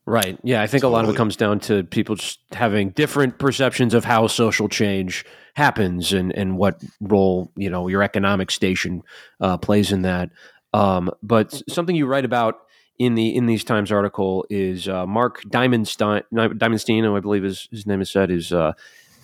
Right. 0.08 0.40
Yeah. 0.42 0.62
I 0.62 0.68
think 0.68 0.84
totally. 0.84 0.94
a 0.94 0.96
lot 0.96 1.04
of 1.04 1.14
it 1.14 1.18
comes 1.18 1.36
down 1.36 1.60
to 1.62 1.84
people 1.84 2.16
just 2.16 2.40
having 2.54 2.92
different 2.92 3.40
perceptions 3.40 3.94
of 3.94 4.06
how 4.06 4.28
social 4.28 4.70
change 4.70 5.26
happens 5.54 6.14
and, 6.14 6.32
and 6.32 6.58
what 6.58 6.82
role, 7.02 7.52
you 7.58 7.70
know, 7.70 7.90
your 7.90 8.02
economic 8.02 8.50
station 8.50 9.04
uh, 9.42 9.58
plays 9.58 9.92
in 9.92 10.04
that. 10.04 10.30
Um, 10.74 11.12
but 11.22 11.62
something 11.68 11.94
you 11.94 12.06
write 12.06 12.24
about 12.24 12.56
in 12.98 13.16
the 13.16 13.36
in 13.36 13.48
these 13.48 13.66
Times 13.66 13.92
article 13.92 14.46
is 14.50 14.88
uh, 14.88 15.06
Mark 15.06 15.42
Dimondstein, 15.44 16.24
Dimondstein, 16.34 17.16
I 17.16 17.20
believe 17.20 17.44
his, 17.44 17.68
his 17.70 17.86
name 17.86 18.00
is 18.00 18.10
said, 18.10 18.32
is 18.32 18.54
uh, 18.54 18.72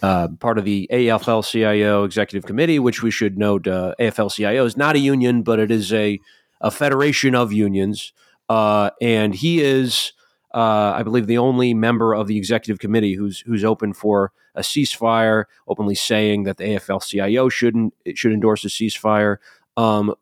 uh, 0.02 0.28
part 0.40 0.58
of 0.58 0.66
the 0.66 0.90
AFL-CIO 0.92 2.04
executive 2.04 2.46
committee, 2.46 2.78
which 2.78 3.02
we 3.02 3.10
should 3.10 3.38
note 3.38 3.68
uh, 3.68 3.96
AFL-CIO 4.02 4.66
is 4.66 4.76
not 4.76 4.98
a 4.98 5.00
union, 5.00 5.44
but 5.44 5.60
it 5.60 5.72
is 5.72 5.94
a, 5.94 6.20
a 6.60 6.70
federation 6.70 7.36
of 7.36 7.54
unions. 7.54 8.12
Uh, 8.50 8.90
and 9.02 9.34
he 9.34 9.62
is, 9.62 10.12
uh, 10.54 10.94
I 10.96 11.04
believe, 11.04 11.28
the 11.28 11.38
only 11.38 11.74
member 11.74 12.14
of 12.14 12.28
the 12.28 12.38
executive 12.38 12.80
committee 12.80 13.14
who's 13.14 13.42
who's 13.42 13.64
open 13.64 13.94
for 13.94 14.32
a 14.56 14.62
ceasefire, 14.62 15.46
openly 15.68 15.96
saying 15.96 16.44
that 16.44 16.58
the 16.58 16.64
AFL-CIO 16.64 17.50
shouldn't 17.50 17.94
should 18.14 18.32
endorse 18.32 18.64
a 18.64 18.68
ceasefire. 18.68 19.38
Um, 19.78 20.14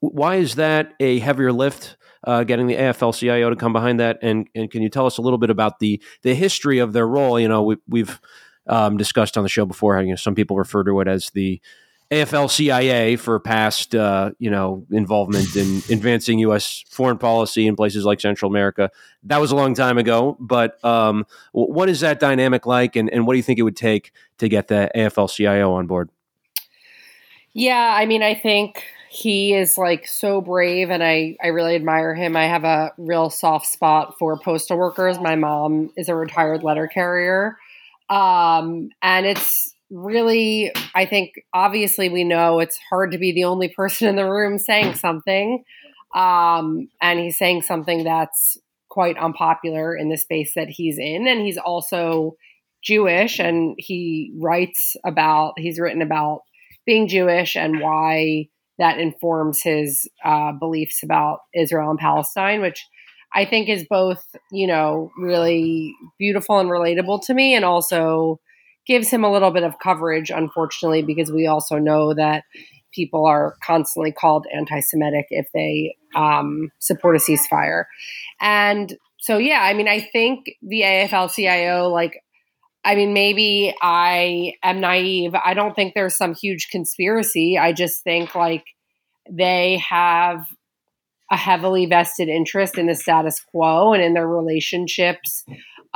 why 0.00 0.36
is 0.36 0.56
that 0.56 0.94
a 1.00 1.18
heavier 1.20 1.52
lift? 1.52 1.96
Uh, 2.24 2.42
getting 2.42 2.66
the 2.66 2.74
AFL-CIO 2.74 3.50
to 3.50 3.56
come 3.56 3.72
behind 3.72 4.00
that, 4.00 4.18
and 4.20 4.48
and 4.54 4.70
can 4.70 4.82
you 4.82 4.88
tell 4.88 5.06
us 5.06 5.16
a 5.16 5.22
little 5.22 5.38
bit 5.38 5.50
about 5.50 5.78
the 5.78 6.02
the 6.22 6.34
history 6.34 6.78
of 6.78 6.92
their 6.92 7.06
role? 7.06 7.38
You 7.38 7.48
know, 7.48 7.62
we, 7.62 7.76
we've 7.88 8.20
um, 8.66 8.96
discussed 8.96 9.38
on 9.38 9.42
the 9.42 9.48
show 9.48 9.64
before. 9.64 10.00
You 10.02 10.10
know, 10.10 10.16
some 10.16 10.34
people 10.34 10.56
refer 10.56 10.84
to 10.84 11.00
it 11.00 11.08
as 11.08 11.30
the 11.30 11.60
AFL-CIA 12.10 13.16
for 13.16 13.40
past, 13.40 13.94
uh, 13.94 14.30
you 14.38 14.50
know, 14.50 14.86
involvement 14.90 15.56
in 15.56 15.82
advancing 15.90 16.38
U.S. 16.40 16.84
foreign 16.88 17.18
policy 17.18 17.66
in 17.66 17.74
places 17.74 18.04
like 18.04 18.20
Central 18.20 18.50
America. 18.50 18.90
That 19.24 19.38
was 19.38 19.50
a 19.50 19.56
long 19.56 19.74
time 19.74 19.98
ago, 19.98 20.36
but 20.38 20.82
um, 20.84 21.26
what 21.52 21.88
is 21.88 22.00
that 22.00 22.20
dynamic 22.20 22.66
like, 22.66 22.96
and, 22.96 23.10
and 23.10 23.26
what 23.26 23.34
do 23.34 23.38
you 23.38 23.42
think 23.42 23.58
it 23.58 23.62
would 23.62 23.76
take 23.76 24.12
to 24.38 24.48
get 24.48 24.68
the 24.68 24.90
AFL-CIO 24.94 25.72
on 25.72 25.86
board? 25.86 26.10
Yeah, 27.52 27.94
I 27.96 28.06
mean, 28.06 28.22
I 28.22 28.34
think 28.34 28.84
he 29.08 29.54
is 29.54 29.78
like 29.78 30.06
so 30.06 30.40
brave, 30.42 30.90
and 30.90 31.02
I 31.02 31.36
I 31.42 31.48
really 31.48 31.74
admire 31.74 32.14
him. 32.14 32.36
I 32.36 32.44
have 32.44 32.64
a 32.64 32.92
real 32.98 33.30
soft 33.30 33.66
spot 33.66 34.18
for 34.18 34.38
postal 34.38 34.76
workers. 34.76 35.18
My 35.18 35.36
mom 35.36 35.90
is 35.96 36.10
a 36.10 36.14
retired 36.14 36.62
letter 36.62 36.86
carrier. 36.86 37.56
Um, 38.08 38.90
and 39.02 39.26
it's 39.26 39.74
really, 39.96 40.72
I 40.94 41.06
think, 41.06 41.32
obviously, 41.54 42.08
we 42.08 42.24
know 42.24 42.60
it's 42.60 42.78
hard 42.90 43.12
to 43.12 43.18
be 43.18 43.32
the 43.32 43.44
only 43.44 43.68
person 43.76 44.08
in 44.08 44.16
the 44.16 44.30
room 44.30 44.58
saying 44.58 44.94
something. 44.94 45.64
Um, 46.14 46.88
and 47.02 47.18
he's 47.18 47.38
saying 47.38 47.62
something 47.62 48.04
that's 48.04 48.56
quite 48.88 49.18
unpopular 49.18 49.94
in 49.94 50.08
the 50.08 50.16
space 50.16 50.52
that 50.54 50.68
he's 50.68 50.98
in. 50.98 51.26
And 51.26 51.40
he's 51.40 51.58
also 51.58 52.36
Jewish, 52.82 53.38
and 53.38 53.74
he 53.78 54.32
writes 54.38 54.96
about, 55.04 55.54
he's 55.58 55.80
written 55.80 56.02
about 56.02 56.42
being 56.84 57.08
Jewish 57.08 57.56
and 57.56 57.80
why 57.80 58.48
that 58.78 58.98
informs 58.98 59.62
his 59.62 60.08
uh, 60.24 60.52
beliefs 60.52 61.02
about 61.02 61.40
Israel 61.54 61.90
and 61.90 61.98
Palestine, 61.98 62.60
which 62.60 62.86
I 63.34 63.44
think 63.44 63.68
is 63.68 63.86
both, 63.88 64.24
you 64.52 64.66
know, 64.66 65.10
really 65.18 65.94
beautiful 66.18 66.58
and 66.58 66.70
relatable 66.70 67.26
to 67.26 67.34
me 67.34 67.54
and 67.54 67.64
also 67.64 68.38
gives 68.86 69.10
him 69.10 69.24
a 69.24 69.32
little 69.32 69.50
bit 69.50 69.64
of 69.64 69.78
coverage, 69.78 70.30
unfortunately, 70.30 71.02
because 71.02 71.30
we 71.30 71.46
also 71.46 71.78
know 71.78 72.14
that 72.14 72.44
people 72.92 73.26
are 73.26 73.56
constantly 73.62 74.12
called 74.12 74.46
anti 74.54 74.80
Semitic 74.80 75.26
if 75.30 75.48
they 75.52 75.96
um, 76.14 76.70
support 76.78 77.16
a 77.16 77.18
ceasefire. 77.18 77.84
And 78.40 78.96
so, 79.18 79.38
yeah, 79.38 79.60
I 79.62 79.74
mean, 79.74 79.88
I 79.88 80.00
think 80.00 80.46
the 80.62 80.82
AFL 80.82 81.32
CIO, 81.32 81.88
like, 81.88 82.22
I 82.84 82.94
mean, 82.94 83.12
maybe 83.12 83.74
I 83.82 84.52
am 84.62 84.80
naive. 84.80 85.34
I 85.34 85.54
don't 85.54 85.74
think 85.74 85.94
there's 85.94 86.16
some 86.16 86.34
huge 86.34 86.68
conspiracy. 86.70 87.58
I 87.58 87.72
just 87.72 88.04
think, 88.04 88.34
like, 88.34 88.64
they 89.28 89.82
have 89.88 90.46
a 91.30 91.36
heavily 91.36 91.86
vested 91.86 92.28
interest 92.28 92.78
in 92.78 92.86
the 92.86 92.94
status 92.94 93.40
quo 93.40 93.92
and 93.92 94.02
in 94.02 94.14
their 94.14 94.28
relationships 94.28 95.44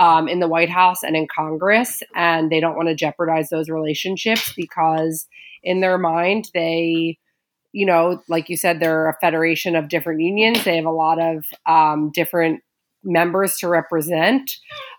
um, 0.00 0.26
in 0.28 0.40
the 0.40 0.48
White 0.48 0.70
House 0.70 1.04
and 1.04 1.14
in 1.14 1.28
Congress. 1.28 2.02
And 2.16 2.50
they 2.50 2.58
don't 2.58 2.76
want 2.76 2.88
to 2.88 2.96
jeopardize 2.96 3.50
those 3.50 3.68
relationships 3.70 4.52
because, 4.56 5.28
in 5.62 5.80
their 5.80 5.98
mind, 5.98 6.50
they, 6.54 7.18
you 7.72 7.86
know, 7.86 8.20
like 8.26 8.48
you 8.48 8.56
said, 8.56 8.80
they're 8.80 9.08
a 9.08 9.18
federation 9.20 9.76
of 9.76 9.88
different 9.88 10.20
unions. 10.20 10.64
They 10.64 10.76
have 10.76 10.86
a 10.86 10.90
lot 10.90 11.18
of 11.20 11.44
um, 11.66 12.10
different 12.12 12.62
members 13.04 13.56
to 13.58 13.68
represent. 13.68 14.50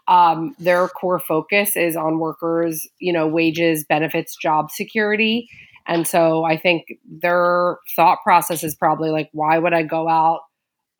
um, 0.07 0.55
their 0.59 0.87
core 0.87 1.19
focus 1.19 1.75
is 1.75 1.95
on 1.95 2.19
workers, 2.19 2.87
you 2.99 3.13
know, 3.13 3.27
wages, 3.27 3.85
benefits, 3.85 4.35
job 4.35 4.71
security. 4.71 5.47
And 5.87 6.07
so 6.07 6.43
I 6.43 6.57
think 6.57 6.85
their 7.09 7.77
thought 7.95 8.19
process 8.23 8.63
is 8.63 8.75
probably 8.75 9.09
like, 9.09 9.29
why 9.31 9.57
would 9.57 9.73
I 9.73 9.83
go 9.83 10.07
out 10.07 10.41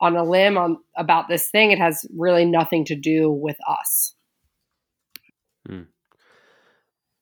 on 0.02 0.16
a 0.16 0.24
limb 0.24 0.58
on 0.58 0.76
about 0.96 1.28
this 1.28 1.48
thing? 1.48 1.70
It 1.70 1.78
has 1.78 2.04
really 2.14 2.44
nothing 2.44 2.84
to 2.86 2.94
do 2.94 3.30
with 3.30 3.56
us. 3.66 4.14
Hmm. 5.66 5.82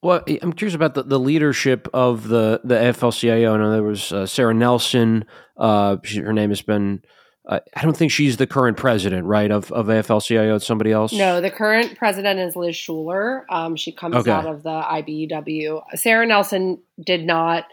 Well, 0.03 0.23
I'm 0.43 0.55
curious 0.55 0.75
about 0.75 0.95
the, 0.95 1.03
the 1.03 1.19
leadership 1.19 1.87
of 1.93 2.29
the 2.29 2.63
the 2.65 2.75
AFL-CIO. 2.75 3.55
I 3.55 3.59
know 3.59 3.71
there 3.71 3.83
was 3.83 4.11
uh, 4.13 4.25
Sara 4.27 4.55
Nelson. 4.55 5.27
Uh, 5.59 5.99
she, 6.03 6.21
her 6.21 6.33
name 6.33 6.49
has 6.51 6.63
been. 6.63 7.03
Uh, 7.47 7.61
I 7.77 7.83
don't 7.83 7.97
think 7.97 8.11
she's 8.13 8.37
the 8.39 8.47
current 8.47 8.79
president, 8.79 9.27
right? 9.27 9.51
Of 9.51 9.71
of 9.73 9.87
AFL-CIO. 9.89 10.57
It's 10.57 10.67
somebody 10.67 10.91
else. 10.91 11.13
No, 11.13 11.43
the 11.43 11.51
current 11.51 11.99
president 11.99 12.41
is 12.41 12.57
Liz 12.57 12.75
Shuler. 12.75 13.43
Um, 13.51 13.77
she 13.77 13.93
comes 13.93 14.17
Okay. 14.17 14.31
out 14.31 14.47
of 14.47 14.63
the 14.63 14.71
IBEW. 14.71 15.83
Sara 15.97 16.27
Nelson 16.27 16.81
did 17.05 17.27
not 17.27 17.65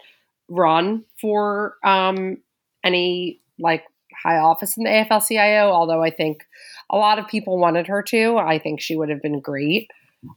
run 0.48 1.04
for 1.18 1.76
um, 1.82 2.38
any 2.84 3.40
like 3.58 3.84
high 4.22 4.38
office 4.38 4.76
in 4.76 4.84
the 4.84 4.90
AFL-CIO. 4.90 5.70
Although 5.70 6.02
I 6.02 6.10
think 6.10 6.44
a 6.90 6.96
lot 6.96 7.18
of 7.18 7.28
people 7.28 7.58
wanted 7.58 7.86
her 7.86 8.02
to. 8.04 8.36
I 8.38 8.58
think 8.58 8.80
she 8.80 8.96
would 8.96 9.08
have 9.10 9.22
been 9.22 9.40
great. 9.40 9.90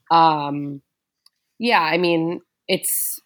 Um, 0.09 0.81
yeah, 1.59 1.81
I 1.81 1.97
mean, 1.97 2.41
it's 2.67 3.19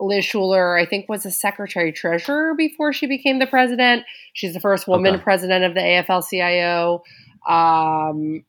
Liz 0.00 0.24
Shuler, 0.24 0.80
I 0.80 0.86
think, 0.86 1.08
was 1.08 1.26
a 1.26 1.30
secretary 1.30 1.92
treasurer 1.92 2.54
before 2.54 2.92
she 2.92 3.06
became 3.06 3.38
the 3.38 3.46
president. 3.46 4.04
She's 4.32 4.54
the 4.54 4.60
first 4.60 4.86
woman 4.86 5.14
Okay. 5.14 5.22
president 5.24 5.64
of 5.64 5.74
the 5.74 5.80
AFL 5.80 6.28
CIO. 6.28 7.02
Um, 7.48 8.44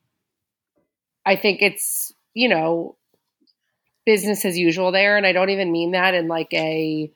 I 1.25 1.35
think 1.35 1.61
it's, 1.61 2.13
you 2.33 2.49
know, 2.49 2.95
business 4.05 4.45
as 4.45 4.57
usual 4.57 4.91
there. 4.91 5.17
And 5.17 5.25
I 5.25 5.31
don't 5.31 5.49
even 5.49 5.71
mean 5.71 5.91
that 5.91 6.13
in 6.13 6.27
like 6.27 6.53
a 6.53 7.11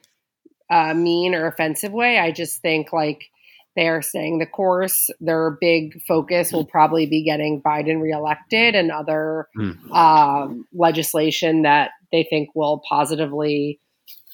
uh, 0.70 0.94
mean 0.94 1.36
or 1.36 1.48
offensive 1.48 1.92
way. 1.92 2.18
I 2.20 2.32
just 2.32 2.62
think 2.62 2.94
like 2.94 3.30
they 3.76 3.88
are 3.88 4.01
staying 4.01 4.39
the 4.39 4.45
course. 4.45 5.09
Their 5.19 5.57
big 5.59 6.01
focus 6.07 6.51
will 6.51 6.65
probably 6.65 7.05
be 7.05 7.24
getting 7.24 7.61
Biden 7.61 8.01
reelected 8.01 8.76
and 8.76 8.91
other 8.91 9.47
um, 9.91 10.65
legislation 10.74 11.63
that 11.63 11.91
they 12.11 12.24
think 12.24 12.49
will 12.53 12.82
positively 12.88 13.80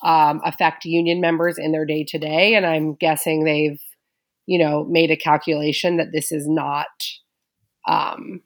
um, 0.03 0.41
affect 0.43 0.85
union 0.85 1.21
members 1.21 1.57
in 1.57 1.71
their 1.71 1.85
day 1.85 2.03
to 2.05 2.17
day. 2.17 2.55
And 2.55 2.65
I'm 2.65 2.95
guessing 2.95 3.43
they've, 3.43 3.79
you 4.45 4.59
know, 4.59 4.85
made 4.85 5.11
a 5.11 5.17
calculation 5.17 5.97
that 5.97 6.11
this 6.11 6.31
is 6.31 6.47
not 6.47 6.87
um, 7.87 8.41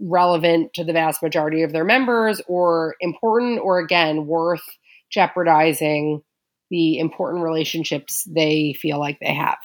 relevant 0.00 0.74
to 0.74 0.84
the 0.84 0.92
vast 0.92 1.22
majority 1.22 1.62
of 1.62 1.72
their 1.72 1.84
members 1.84 2.40
or 2.46 2.96
important 3.00 3.60
or 3.62 3.78
again 3.78 4.26
worth 4.26 4.62
jeopardizing 5.10 6.22
the 6.70 6.98
important 6.98 7.42
relationships 7.42 8.24
they 8.24 8.74
feel 8.74 8.98
like 8.98 9.18
they 9.20 9.34
have. 9.34 9.58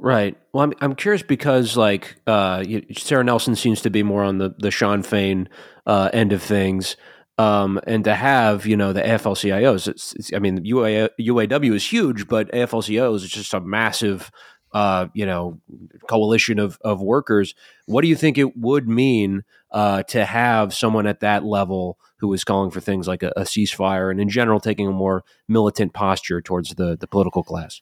Right. 0.00 0.36
Well, 0.52 0.64
I'm 0.64 0.72
I'm 0.80 0.94
curious 0.94 1.22
because 1.22 1.76
like 1.76 2.16
uh, 2.26 2.64
Sara 2.96 3.24
Nelson 3.24 3.56
seems 3.56 3.80
to 3.82 3.90
be 3.90 4.02
more 4.02 4.22
on 4.22 4.38
the 4.38 4.54
the 4.58 4.70
Shawn 4.70 5.02
Fain 5.02 5.48
uh, 5.86 6.10
end 6.12 6.32
of 6.32 6.42
things, 6.42 6.96
um, 7.36 7.80
and 7.86 8.04
to 8.04 8.14
have 8.14 8.64
you 8.64 8.76
know 8.76 8.92
the 8.92 9.02
AFL-CIOs. 9.02 9.88
It's, 9.88 10.14
it's, 10.14 10.32
I 10.32 10.38
mean, 10.38 10.64
UA, 10.64 11.10
UAW 11.20 11.74
is 11.74 11.90
huge, 11.90 12.28
but 12.28 12.50
AFL-CIOs 12.52 13.24
is 13.24 13.30
just 13.30 13.54
a 13.54 13.60
massive 13.60 14.30
uh, 14.72 15.08
you 15.14 15.26
know 15.26 15.60
coalition 16.08 16.58
of 16.58 16.78
of 16.82 17.00
workers. 17.00 17.54
What 17.86 18.02
do 18.02 18.08
you 18.08 18.16
think 18.16 18.38
it 18.38 18.56
would 18.56 18.88
mean 18.88 19.42
uh, 19.72 20.04
to 20.04 20.24
have 20.24 20.74
someone 20.74 21.06
at 21.06 21.20
that 21.20 21.44
level 21.44 21.98
who 22.20 22.32
is 22.32 22.44
calling 22.44 22.70
for 22.70 22.80
things 22.80 23.08
like 23.08 23.22
a, 23.22 23.32
a 23.36 23.42
ceasefire 23.42 24.10
and 24.10 24.20
in 24.20 24.28
general 24.28 24.60
taking 24.60 24.86
a 24.86 24.92
more 24.92 25.24
militant 25.48 25.92
posture 25.92 26.40
towards 26.40 26.74
the 26.76 26.96
the 26.96 27.08
political 27.08 27.42
class? 27.42 27.80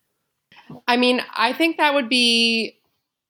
I 0.86 0.96
mean, 0.96 1.22
I 1.34 1.52
think 1.52 1.76
that 1.76 1.94
would 1.94 2.08
be 2.08 2.78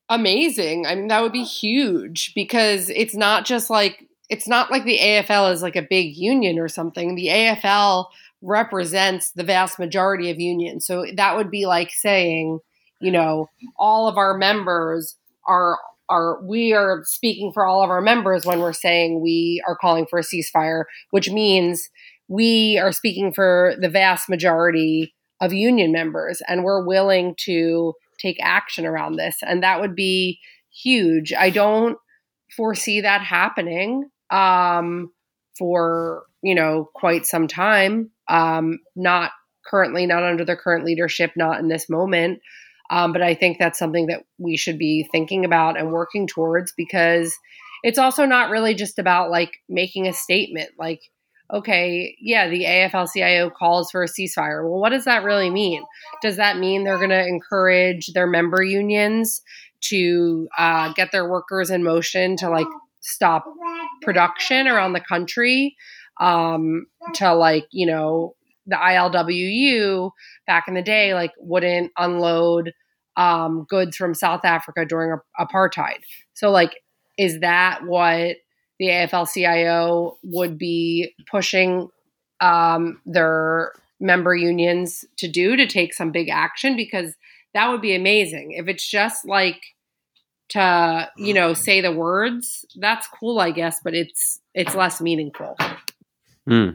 amazing. 0.09 0.87
I 0.87 0.95
mean, 0.95 1.09
that 1.09 1.23
would 1.23 1.33
be 1.33 1.45
huge 1.45 2.33
because 2.35 2.91
it's 2.91 3.15
not 3.15 3.45
just 3.45 3.71
like 3.71 4.07
it's 4.29 4.49
not 4.49 4.71
like 4.71 4.85
the 4.85 4.99
AFL 4.99 5.53
is 5.53 5.63
like 5.63 5.77
a 5.77 5.87
big 5.89 6.17
union 6.17 6.59
or 6.59 6.69
something. 6.69 7.15
The 7.15 7.29
AFL 7.29 8.07
represents 8.43 9.31
the 9.33 9.45
vast 9.45 9.79
majority 9.79 10.31
of 10.31 10.41
unions. 10.41 10.87
So 10.87 11.07
that 11.17 11.37
would 11.37 11.51
be 11.51 11.67
like 11.67 11.91
saying, 11.91 12.59
you 13.01 13.11
know, 13.11 13.49
all 13.77 14.09
of 14.09 14.17
our 14.17 14.37
members 14.37 15.17
are 15.47 15.79
are 16.09 16.41
we 16.45 16.73
are 16.73 17.03
speaking 17.05 17.53
for 17.53 17.67
all 17.67 17.83
of 17.83 17.91
our 17.91 18.01
members 18.01 18.47
when 18.47 18.61
we're 18.61 18.73
saying 18.73 19.21
we 19.21 19.63
are 19.67 19.77
calling 19.77 20.07
for 20.09 20.19
a 20.19 20.23
ceasefire, 20.23 20.85
which 21.11 21.31
means 21.31 21.89
we 22.29 22.79
are 22.79 22.93
speaking 22.93 23.33
for 23.33 23.75
the 23.81 23.89
vast 23.89 24.29
majority 24.29 25.15
of 25.41 25.53
union 25.53 25.93
members 25.93 26.43
and 26.49 26.65
we're 26.65 26.85
willing 26.85 27.35
to 27.39 27.95
take 28.19 28.39
action 28.41 28.87
around 28.87 29.17
this 29.17 29.37
and 29.43 29.63
that 29.63 29.81
would 29.81 29.95
be 29.95 30.41
huge. 30.71 31.33
I 31.33 31.51
don't 31.51 31.99
foresee 32.57 33.03
that 33.03 33.21
happening 33.21 34.09
um, 34.31 35.13
for 35.59 36.25
you 36.43 36.55
know 36.55 36.89
quite 36.95 37.27
some 37.27 37.49
time. 37.49 38.11
Um, 38.29 38.79
not 38.95 39.33
currently 39.67 40.07
not 40.07 40.23
under 40.23 40.45
the 40.45 40.57
current 40.57 40.85
leadership 40.85 41.33
not 41.37 41.61
in 41.61 41.69
this 41.69 41.89
moment. 41.89 42.41
Um, 42.89 43.13
but 43.13 43.21
i 43.21 43.35
think 43.35 43.59
that's 43.59 43.81
something 43.81 44.07
that 44.07 44.23
we 44.39 44.57
should 44.57 44.79
be 44.79 45.09
thinking 45.11 45.45
about 45.45 45.77
and 45.77 45.91
working 45.91 46.29
towards 46.29 46.73
because 46.77 47.37
it's 47.83 47.99
also 47.99 48.27
not 48.27 48.51
really 48.51 48.75
just 48.75 48.99
about 48.99 49.31
like 49.31 49.53
making 49.69 50.07
a 50.07 50.13
statement. 50.13 50.71
Like 50.79 51.03
okay, 51.53 52.17
yeah, 52.21 52.49
the 52.49 52.65
AFL 52.65 53.09
CIO 53.13 53.51
calls 53.51 53.91
for 53.91 54.03
a 54.03 54.09
ceasefire. 54.09 54.63
Well, 54.63 54.81
what 54.81 54.91
does 54.91 55.05
that 55.05 55.25
really 55.25 55.51
mean? 55.51 55.83
Does 56.23 56.37
that 56.37 56.59
mean 56.59 56.85
they're 56.85 56.99
going 56.99 57.11
to 57.11 57.27
encourage 57.27 58.09
their 58.09 58.27
member 58.27 58.63
unions 58.63 59.43
to 59.83 60.49
uh, 60.59 60.93
get 60.95 61.13
their 61.13 61.29
workers 61.29 61.71
in 61.71 61.83
motion 61.83 62.37
to 62.39 62.49
like 62.49 62.67
stop 63.01 63.45
production 64.03 64.67
around 64.67 64.93
the 64.93 65.01
country? 65.01 65.77
Um, 66.19 66.87
to 67.15 67.35
like, 67.35 67.67
you 67.73 67.87
know, 67.87 68.35
the 68.67 68.77
ILWU 68.77 70.11
back 70.47 70.67
in 70.67 70.75
the 70.75 70.83
day, 70.83 71.15
like, 71.15 71.33
wouldn't 71.39 71.93
unload 71.97 72.73
um, 73.17 73.67
goods 73.69 73.97
from 73.97 74.15
South 74.15 74.45
Africa 74.45 74.85
during 74.85 75.13
a- 75.13 75.45
apartheid. 75.45 76.01
So, 76.35 76.51
like, 76.51 76.83
is 77.17 77.41
that 77.41 77.81
what 77.85 78.37
the 78.79 78.87
AFL 78.87 79.33
CIO 79.33 80.19
would 80.23 80.59
be 80.59 81.15
pushing 81.31 81.89
um, 82.41 83.01
their 83.07 83.73
member 84.01 84.35
unions 84.35 85.05
to 85.17 85.29
do 85.29 85.57
to 85.57 85.67
take 85.67 85.95
some 85.95 86.13
big 86.13 86.29
action 86.29 86.77
because 86.77 87.15
that 87.55 87.71
would 87.71 87.81
be 87.81 87.95
amazing. 87.95 88.53
If 88.53 88.69
it's 88.69 88.89
just 88.89 89.27
like 89.27 89.63
to 90.51 91.11
you 91.17 91.35
know 91.35 91.55
say 91.55 91.81
the 91.81 91.93
words, 91.93 92.65
that's 92.77 93.09
cool, 93.09 93.41
I 93.41 93.51
guess, 93.51 93.81
but 93.83 93.95
it's 93.95 94.41
it's 94.55 94.75
less 94.75 95.01
meaningful. 95.01 95.57
Hmm. 96.47 96.71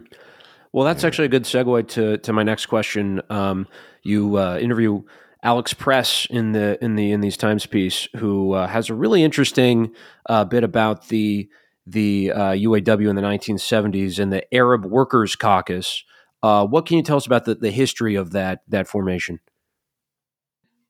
Well, 0.73 0.85
that's 0.85 1.03
actually 1.03 1.25
a 1.25 1.29
good 1.29 1.43
segue 1.43 1.87
to 1.89 2.17
to 2.17 2.33
my 2.33 2.43
next 2.43 2.65
question. 2.67 3.21
Um, 3.29 3.67
you 4.03 4.37
uh, 4.37 4.57
interview 4.57 5.03
Alex 5.43 5.73
Press 5.73 6.27
in 6.29 6.53
the 6.53 6.83
in 6.83 6.95
the 6.95 7.11
in 7.11 7.21
these 7.21 7.37
Times 7.37 7.65
piece, 7.65 8.07
who 8.17 8.53
uh, 8.53 8.67
has 8.67 8.89
a 8.89 8.93
really 8.93 9.23
interesting 9.23 9.93
uh, 10.27 10.45
bit 10.45 10.63
about 10.63 11.09
the 11.09 11.49
the 11.91 12.31
uh, 12.31 12.51
UAW 12.51 13.09
in 13.09 13.15
the 13.15 13.21
1970s 13.21 14.19
and 14.19 14.31
the 14.31 14.53
Arab 14.53 14.85
Workers 14.85 15.35
Caucus. 15.35 16.03
Uh, 16.43 16.65
what 16.65 16.85
can 16.85 16.97
you 16.97 17.03
tell 17.03 17.17
us 17.17 17.25
about 17.25 17.45
the, 17.45 17.55
the 17.55 17.71
history 17.71 18.15
of 18.15 18.31
that 18.31 18.61
that 18.67 18.87
formation? 18.87 19.39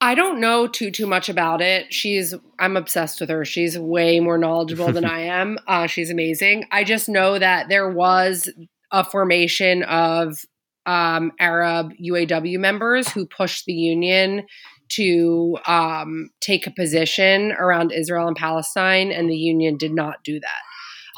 I 0.03 0.15
don't 0.15 0.39
know 0.39 0.67
too 0.67 0.89
too 0.89 1.05
much 1.05 1.29
about 1.29 1.61
it. 1.61 1.93
She's 1.93 2.33
I'm 2.57 2.77
obsessed 2.77 3.19
with 3.21 3.29
her. 3.29 3.45
She's 3.45 3.77
way 3.77 4.19
more 4.19 4.37
knowledgeable 4.37 4.91
than 4.91 5.05
I 5.19 5.21
am. 5.21 5.57
Uh, 5.67 5.87
she's 5.87 6.09
amazing. 6.09 6.65
I 6.71 6.83
just 6.83 7.07
know 7.09 7.37
that 7.37 7.69
there 7.69 7.89
was 7.89 8.49
a 8.91 9.03
formation 9.03 9.83
of 9.83 10.39
um, 10.85 11.31
Arab 11.39 11.91
UAW 12.01 12.57
members 12.57 13.09
who 13.09 13.27
pushed 13.27 13.65
the 13.65 13.73
union 13.73 14.47
to 14.89 15.57
um, 15.67 16.29
take 16.41 16.67
a 16.67 16.71
position 16.71 17.53
around 17.53 17.91
Israel 17.91 18.27
and 18.27 18.35
Palestine, 18.35 19.11
and 19.11 19.29
the 19.29 19.37
union 19.37 19.77
did 19.77 19.93
not 19.93 20.23
do 20.23 20.39
that. 20.39 20.61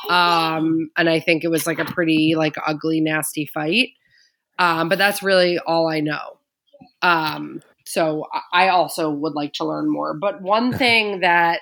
Um, 0.10 0.90
and 0.98 1.10
I 1.10 1.20
think 1.20 1.44
it 1.44 1.50
was 1.50 1.66
like 1.66 1.80
a 1.80 1.86
pretty 1.86 2.36
like 2.36 2.56
ugly, 2.66 3.02
nasty 3.02 3.46
fight. 3.46 3.90
Um, 4.60 4.90
but 4.90 4.98
that's 4.98 5.24
really 5.24 5.60
all 5.60 5.88
I 5.88 6.00
know. 6.00 6.38
Um, 7.02 7.62
so 7.86 8.26
I 8.52 8.70
also 8.70 9.10
would 9.10 9.34
like 9.34 9.54
to 9.54 9.66
learn 9.66 9.92
more. 9.92 10.14
But 10.14 10.42
one 10.42 10.74
thing 10.78 11.22
that 11.22 11.62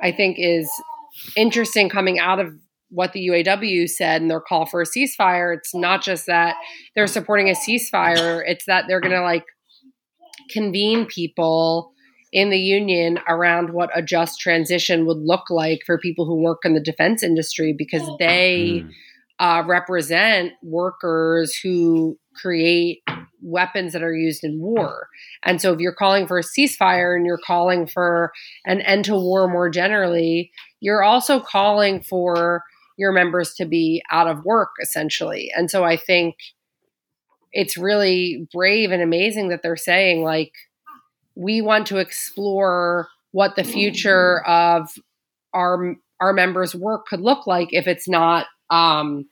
I 0.00 0.12
think 0.12 0.36
is 0.38 0.70
interesting 1.36 1.88
coming 1.88 2.18
out 2.18 2.40
of 2.40 2.54
what 2.90 3.12
the 3.12 3.28
UAW 3.28 3.88
said 3.88 4.20
and 4.20 4.30
their 4.30 4.40
call 4.40 4.66
for 4.66 4.82
a 4.82 4.86
ceasefire, 4.86 5.56
it's 5.56 5.74
not 5.74 6.02
just 6.02 6.26
that 6.26 6.56
they're 6.94 7.06
supporting 7.06 7.48
a 7.48 7.52
ceasefire, 7.52 8.42
it's 8.46 8.64
that 8.66 8.86
they're 8.88 9.00
going 9.00 9.14
to 9.14 9.22
like 9.22 9.44
convene 10.50 11.06
people 11.06 11.92
in 12.32 12.50
the 12.50 12.58
union 12.58 13.18
around 13.28 13.70
what 13.70 13.90
a 13.96 14.02
just 14.02 14.38
transition 14.40 15.04
would 15.06 15.18
look 15.18 15.50
like 15.50 15.80
for 15.84 15.98
people 15.98 16.26
who 16.26 16.42
work 16.42 16.60
in 16.64 16.74
the 16.74 16.80
defense 16.80 17.22
industry 17.22 17.74
because 17.76 18.08
they 18.18 18.84
Mm. 18.84 18.90
uh, 19.40 19.62
represent 19.66 20.52
workers 20.62 21.56
who 21.56 22.18
create 22.34 22.98
weapons 23.42 23.94
that 23.94 24.02
are 24.02 24.14
used 24.14 24.44
in 24.44 24.60
war. 24.60 25.08
And 25.42 25.60
so 25.60 25.72
if 25.72 25.80
you're 25.80 25.94
calling 25.94 26.26
for 26.26 26.38
a 26.38 26.42
ceasefire 26.42 27.16
and 27.16 27.24
you're 27.24 27.40
calling 27.44 27.86
for 27.86 28.32
an 28.66 28.80
end 28.82 29.06
to 29.06 29.14
war 29.14 29.48
more 29.48 29.70
generally, 29.70 30.52
you're 30.80 31.02
also 31.02 31.40
calling 31.40 32.02
for 32.02 32.62
your 32.98 33.12
members 33.12 33.54
to 33.54 33.64
be 33.64 34.02
out 34.12 34.28
of 34.28 34.44
work 34.44 34.68
essentially. 34.82 35.50
And 35.56 35.70
so 35.70 35.84
I 35.84 35.96
think 35.96 36.34
it's 37.52 37.76
really 37.78 38.46
brave 38.52 38.92
and 38.92 39.02
amazing 39.02 39.48
that 39.48 39.62
they're 39.62 39.74
saying 39.76 40.22
like 40.22 40.52
we 41.40 41.62
want 41.62 41.86
to 41.86 41.96
explore 41.96 43.08
what 43.32 43.56
the 43.56 43.64
future 43.64 44.46
of 44.46 44.90
our 45.54 45.94
our 46.20 46.32
members 46.32 46.74
work 46.74 47.06
could 47.06 47.20
look 47.20 47.46
like 47.46 47.68
if 47.72 47.86
it's 47.86 48.08
not 48.08 48.46
um 48.68 49.24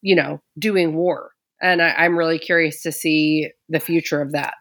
you 0.00 0.16
know 0.16 0.40
doing 0.58 0.94
war 0.94 1.30
and 1.60 1.82
I, 1.82 1.90
i'm 1.92 2.16
really 2.16 2.38
curious 2.38 2.82
to 2.82 2.92
see 2.92 3.50
the 3.68 3.80
future 3.80 4.22
of 4.22 4.32
that 4.32 4.54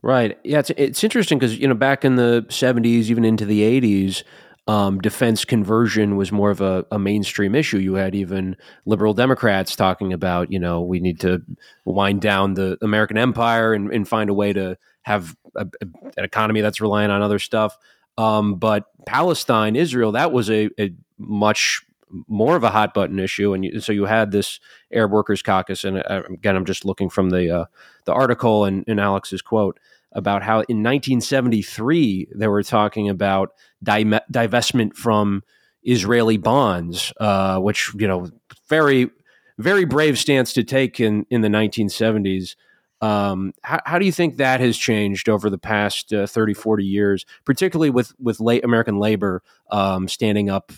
Right. 0.00 0.38
Yeah, 0.44 0.60
it's 0.60 0.70
it's 0.76 1.02
interesting 1.02 1.40
because 1.40 1.58
you 1.58 1.66
know 1.66 1.74
back 1.74 2.04
in 2.04 2.14
the 2.14 2.46
'70s, 2.48 3.10
even 3.10 3.24
into 3.24 3.44
the 3.44 3.62
'80s, 3.62 4.22
um, 4.68 5.00
defense 5.00 5.44
conversion 5.44 6.16
was 6.16 6.30
more 6.30 6.50
of 6.50 6.60
a, 6.60 6.86
a 6.92 7.00
mainstream 7.00 7.56
issue. 7.56 7.78
You 7.78 7.94
had 7.94 8.14
even 8.14 8.56
liberal 8.86 9.12
Democrats 9.12 9.74
talking 9.74 10.12
about 10.12 10.52
you 10.52 10.60
know 10.60 10.82
we 10.82 11.00
need 11.00 11.18
to 11.20 11.42
wind 11.84 12.20
down 12.20 12.54
the 12.54 12.78
American 12.80 13.18
empire 13.18 13.72
and, 13.74 13.92
and 13.92 14.06
find 14.06 14.30
a 14.30 14.34
way 14.34 14.52
to 14.52 14.78
have 15.02 15.34
a, 15.58 15.86
an 16.16 16.24
economy 16.24 16.60
that's 16.60 16.80
reliant 16.80 17.12
on 17.12 17.22
other 17.22 17.38
stuff. 17.38 17.76
Um, 18.16 18.56
but 18.56 18.84
Palestine, 19.06 19.76
Israel, 19.76 20.12
that 20.12 20.32
was 20.32 20.50
a, 20.50 20.70
a 20.78 20.92
much 21.18 21.82
more 22.26 22.56
of 22.56 22.64
a 22.64 22.70
hot 22.70 22.94
button 22.94 23.18
issue, 23.18 23.52
and 23.52 23.64
you, 23.64 23.80
so 23.80 23.92
you 23.92 24.06
had 24.06 24.30
this 24.30 24.60
Arab 24.92 25.12
Workers 25.12 25.42
Caucus, 25.42 25.84
and 25.84 25.98
uh, 25.98 26.22
again, 26.30 26.56
I'm 26.56 26.64
just 26.64 26.84
looking 26.84 27.10
from 27.10 27.30
the 27.30 27.50
uh, 27.50 27.64
the 28.06 28.12
article 28.12 28.64
and, 28.64 28.84
and 28.88 28.98
Alex's 28.98 29.42
quote 29.42 29.78
about 30.12 30.42
how 30.42 30.56
in 30.62 30.82
1973 30.82 32.28
they 32.34 32.48
were 32.48 32.62
talking 32.62 33.08
about 33.08 33.52
di- 33.82 34.04
divestment 34.04 34.94
from 34.94 35.42
Israeli 35.82 36.38
bonds, 36.38 37.12
uh, 37.20 37.58
which 37.58 37.92
you 37.96 38.08
know 38.08 38.30
very 38.68 39.10
very 39.58 39.84
brave 39.84 40.18
stance 40.18 40.52
to 40.54 40.64
take 40.64 41.00
in 41.00 41.26
in 41.30 41.42
the 41.42 41.48
1970s. 41.48 42.56
Um, 43.00 43.52
how, 43.62 43.80
how 43.84 43.98
do 43.98 44.06
you 44.06 44.12
think 44.12 44.36
that 44.36 44.60
has 44.60 44.76
changed 44.76 45.28
over 45.28 45.50
the 45.50 45.58
past 45.58 46.12
uh, 46.12 46.26
30, 46.26 46.54
40 46.54 46.84
years, 46.84 47.24
particularly 47.44 47.90
with 47.90 48.12
with 48.18 48.40
late 48.40 48.64
American 48.64 48.98
labor 48.98 49.42
um, 49.70 50.08
standing 50.08 50.50
up 50.50 50.72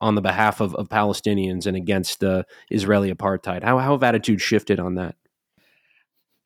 on 0.00 0.14
the 0.14 0.22
behalf 0.22 0.60
of, 0.60 0.74
of 0.76 0.88
Palestinians 0.88 1.66
and 1.66 1.76
against 1.76 2.24
uh, 2.24 2.44
Israeli 2.70 3.12
apartheid? 3.12 3.62
How, 3.62 3.78
how 3.78 3.92
have 3.92 4.02
attitudes 4.02 4.42
shifted 4.42 4.80
on 4.80 4.94
that? 4.94 5.14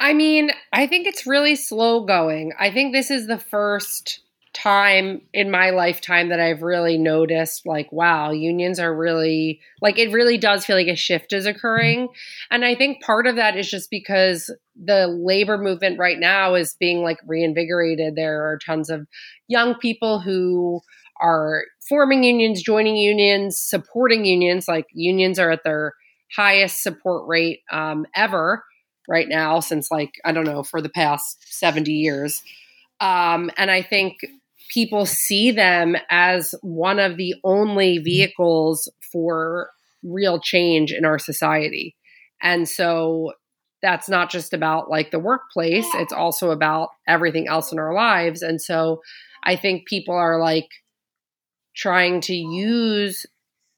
I 0.00 0.12
mean, 0.12 0.50
I 0.72 0.86
think 0.86 1.06
it's 1.06 1.26
really 1.26 1.56
slow 1.56 2.04
going. 2.04 2.52
I 2.58 2.70
think 2.70 2.92
this 2.92 3.10
is 3.10 3.26
the 3.26 3.38
first 3.38 4.20
time 4.54 5.20
in 5.32 5.50
my 5.50 5.70
lifetime 5.70 6.28
that 6.28 6.40
I've 6.40 6.62
really 6.62 6.96
noticed 6.96 7.66
like 7.66 7.90
wow, 7.92 8.30
unions 8.30 8.78
are 8.78 8.94
really 8.94 9.60
like 9.82 9.98
it 9.98 10.12
really 10.12 10.38
does 10.38 10.64
feel 10.64 10.76
like 10.76 10.88
a 10.88 10.96
shift 10.96 11.32
is 11.32 11.46
occurring. 11.46 12.08
And 12.50 12.64
I 12.64 12.74
think 12.74 13.02
part 13.02 13.26
of 13.26 13.36
that 13.36 13.56
is 13.56 13.70
just 13.70 13.90
because 13.90 14.54
the 14.80 15.06
labor 15.06 15.58
movement 15.58 15.98
right 15.98 16.18
now 16.18 16.54
is 16.54 16.76
being 16.78 17.02
like 17.02 17.18
reinvigorated. 17.26 18.14
There 18.14 18.42
are 18.42 18.58
tons 18.64 18.90
of 18.90 19.06
young 19.48 19.74
people 19.74 20.20
who 20.20 20.80
are 21.20 21.64
forming 21.88 22.24
unions, 22.24 22.62
joining 22.62 22.96
unions, 22.96 23.58
supporting 23.58 24.24
unions. 24.24 24.66
Like 24.68 24.86
unions 24.92 25.38
are 25.38 25.50
at 25.50 25.64
their 25.64 25.94
highest 26.36 26.82
support 26.82 27.28
rate 27.28 27.60
um, 27.70 28.06
ever 28.14 28.64
right 29.08 29.28
now 29.28 29.60
since 29.60 29.90
like 29.90 30.12
I 30.24 30.32
don't 30.32 30.46
know 30.46 30.62
for 30.62 30.80
the 30.80 30.88
past 30.88 31.38
70 31.50 31.92
years. 31.92 32.42
Um, 33.00 33.50
and 33.56 33.70
I 33.70 33.82
think 33.82 34.16
people 34.72 35.06
see 35.06 35.50
them 35.50 35.96
as 36.10 36.54
one 36.62 36.98
of 36.98 37.16
the 37.16 37.34
only 37.44 37.96
mm-hmm. 37.96 38.04
vehicles 38.04 38.90
for 39.12 39.70
real 40.02 40.40
change 40.40 40.92
in 40.92 41.04
our 41.04 41.18
society. 41.18 41.96
And 42.42 42.68
so 42.68 43.32
that's 43.82 44.08
not 44.08 44.30
just 44.30 44.52
about 44.52 44.90
like 44.90 45.10
the 45.10 45.18
workplace, 45.18 45.86
it's 45.94 46.12
also 46.12 46.50
about 46.50 46.90
everything 47.06 47.48
else 47.48 47.70
in 47.70 47.78
our 47.78 47.94
lives. 47.94 48.42
And 48.42 48.60
so 48.60 49.02
I 49.42 49.56
think 49.56 49.86
people 49.86 50.14
are 50.14 50.40
like 50.40 50.68
trying 51.76 52.20
to 52.22 52.34
use 52.34 53.26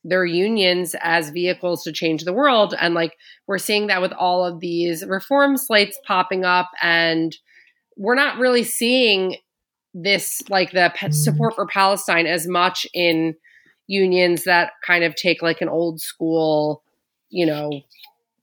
their 0.04 0.24
unions 0.24 0.94
as 1.02 1.30
vehicles 1.30 1.82
to 1.82 1.92
change 1.92 2.22
the 2.22 2.32
world. 2.32 2.74
And 2.78 2.94
like 2.94 3.14
we're 3.48 3.58
seeing 3.58 3.88
that 3.88 4.00
with 4.00 4.12
all 4.12 4.44
of 4.44 4.60
these 4.60 5.04
reform 5.04 5.56
slates 5.56 5.98
popping 6.06 6.44
up. 6.44 6.70
And 6.80 7.36
we're 7.96 8.14
not 8.14 8.38
really 8.38 8.62
seeing 8.62 9.36
this, 10.02 10.42
like 10.48 10.72
the 10.72 10.92
support 11.10 11.54
for 11.54 11.66
Palestine, 11.66 12.26
as 12.26 12.46
much 12.46 12.86
in 12.92 13.34
unions 13.86 14.44
that 14.44 14.72
kind 14.86 15.04
of 15.04 15.14
take 15.14 15.42
like 15.42 15.60
an 15.60 15.68
old 15.68 16.00
school, 16.00 16.82
you 17.30 17.46
know, 17.46 17.70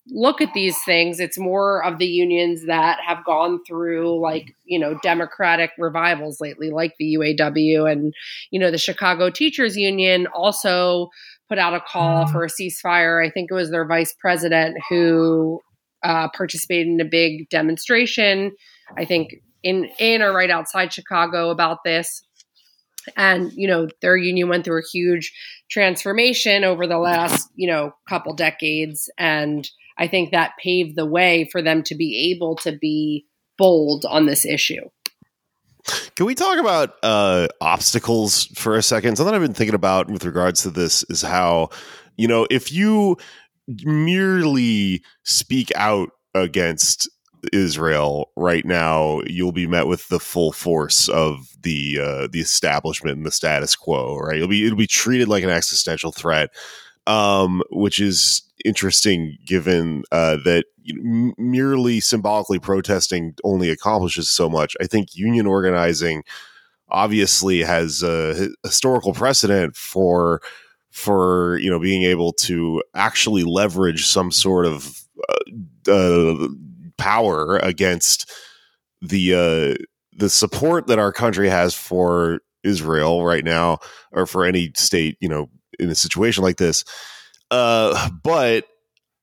look 0.07 0.41
at 0.41 0.53
these 0.53 0.77
things. 0.83 1.19
It's 1.19 1.37
more 1.37 1.83
of 1.83 1.97
the 1.99 2.07
unions 2.07 2.65
that 2.65 2.99
have 3.05 3.23
gone 3.23 3.59
through 3.65 4.19
like, 4.19 4.53
you 4.65 4.79
know, 4.79 4.97
democratic 5.03 5.71
revivals 5.77 6.41
lately, 6.41 6.71
like 6.71 6.95
the 6.97 7.15
UAW 7.15 7.91
and, 7.91 8.13
you 8.51 8.59
know, 8.59 8.71
the 8.71 8.77
Chicago 8.77 9.29
Teachers 9.29 9.77
Union 9.77 10.27
also 10.27 11.09
put 11.49 11.57
out 11.57 11.73
a 11.73 11.79
call 11.79 12.27
for 12.27 12.43
a 12.43 12.49
ceasefire. 12.49 13.25
I 13.25 13.29
think 13.29 13.51
it 13.51 13.53
was 13.53 13.69
their 13.69 13.85
vice 13.85 14.13
president 14.19 14.77
who 14.89 15.61
uh, 16.03 16.29
participated 16.35 16.87
in 16.87 16.99
a 16.99 17.05
big 17.05 17.49
demonstration. 17.49 18.51
I 18.97 19.05
think 19.05 19.35
in 19.63 19.89
in 19.99 20.21
or 20.21 20.33
right 20.33 20.49
outside 20.49 20.93
Chicago 20.93 21.49
about 21.49 21.79
this. 21.83 22.23
And 23.17 23.51
you 23.53 23.67
know 23.67 23.87
their 24.01 24.15
union 24.15 24.47
went 24.47 24.63
through 24.63 24.79
a 24.79 24.89
huge 24.91 25.33
transformation 25.69 26.63
over 26.63 26.87
the 26.87 26.99
last 26.99 27.49
you 27.55 27.67
know 27.67 27.93
couple 28.07 28.33
decades, 28.33 29.09
and 29.17 29.69
I 29.97 30.07
think 30.07 30.31
that 30.31 30.53
paved 30.61 30.95
the 30.95 31.05
way 31.05 31.49
for 31.51 31.61
them 31.61 31.83
to 31.83 31.95
be 31.95 32.31
able 32.33 32.55
to 32.57 32.77
be 32.77 33.25
bold 33.57 34.05
on 34.05 34.25
this 34.25 34.45
issue. 34.45 34.89
Can 36.15 36.25
we 36.25 36.35
talk 36.35 36.59
about 36.59 36.95
uh, 37.03 37.47
obstacles 37.59 38.45
for 38.55 38.77
a 38.77 38.81
second? 38.81 39.17
Something 39.17 39.35
I've 39.35 39.41
been 39.41 39.53
thinking 39.53 39.75
about 39.75 40.09
with 40.09 40.23
regards 40.23 40.63
to 40.63 40.69
this 40.69 41.03
is 41.09 41.21
how, 41.21 41.69
you 42.15 42.27
know, 42.27 42.47
if 42.49 42.71
you 42.71 43.17
merely 43.83 45.03
speak 45.23 45.71
out 45.75 46.09
against 46.33 47.09
Israel 47.51 48.31
right 48.35 48.65
now, 48.65 49.21
you'll 49.25 49.51
be 49.51 49.67
met 49.67 49.87
with 49.87 50.07
the 50.07 50.19
full 50.19 50.51
force 50.51 51.09
of 51.09 51.49
the 51.61 51.99
uh, 52.01 52.27
the 52.31 52.39
establishment 52.39 53.17
and 53.17 53.25
the 53.25 53.31
status 53.31 53.75
quo. 53.75 54.17
Right? 54.17 54.37
It'll 54.37 54.47
be 54.47 54.65
it'll 54.65 54.77
be 54.77 54.87
treated 54.87 55.27
like 55.27 55.43
an 55.43 55.49
existential 55.49 56.11
threat, 56.11 56.49
um, 57.07 57.61
which 57.71 57.99
is 57.99 58.43
interesting 58.63 59.37
given 59.45 60.03
uh, 60.11 60.37
that 60.45 60.65
m- 60.89 61.33
merely 61.37 61.99
symbolically 61.99 62.59
protesting 62.59 63.35
only 63.43 63.69
accomplishes 63.69 64.29
so 64.29 64.49
much. 64.49 64.75
I 64.79 64.87
think 64.87 65.15
union 65.15 65.47
organizing 65.47 66.23
obviously 66.89 67.61
has 67.61 68.03
a 68.03 68.49
historical 68.63 69.13
precedent 69.13 69.75
for 69.75 70.41
for 70.91 71.57
you 71.57 71.69
know 71.69 71.79
being 71.79 72.03
able 72.03 72.31
to 72.33 72.81
actually 72.93 73.43
leverage 73.43 74.05
some 74.05 74.31
sort 74.31 74.65
of 74.65 75.03
uh, 75.29 75.91
uh, 75.91 76.47
power 76.97 77.57
against 77.57 78.31
the 79.01 79.33
uh, 79.33 79.83
the 80.17 80.29
support 80.29 80.87
that 80.87 80.99
our 80.99 81.11
country 81.11 81.49
has 81.49 81.73
for 81.73 82.39
Israel 82.63 83.25
right 83.25 83.43
now, 83.43 83.79
or 84.11 84.25
for 84.25 84.45
any 84.45 84.71
state, 84.75 85.17
you 85.19 85.29
know, 85.29 85.49
in 85.79 85.89
a 85.89 85.95
situation 85.95 86.43
like 86.43 86.57
this. 86.57 86.83
Uh, 87.51 88.09
but 88.23 88.65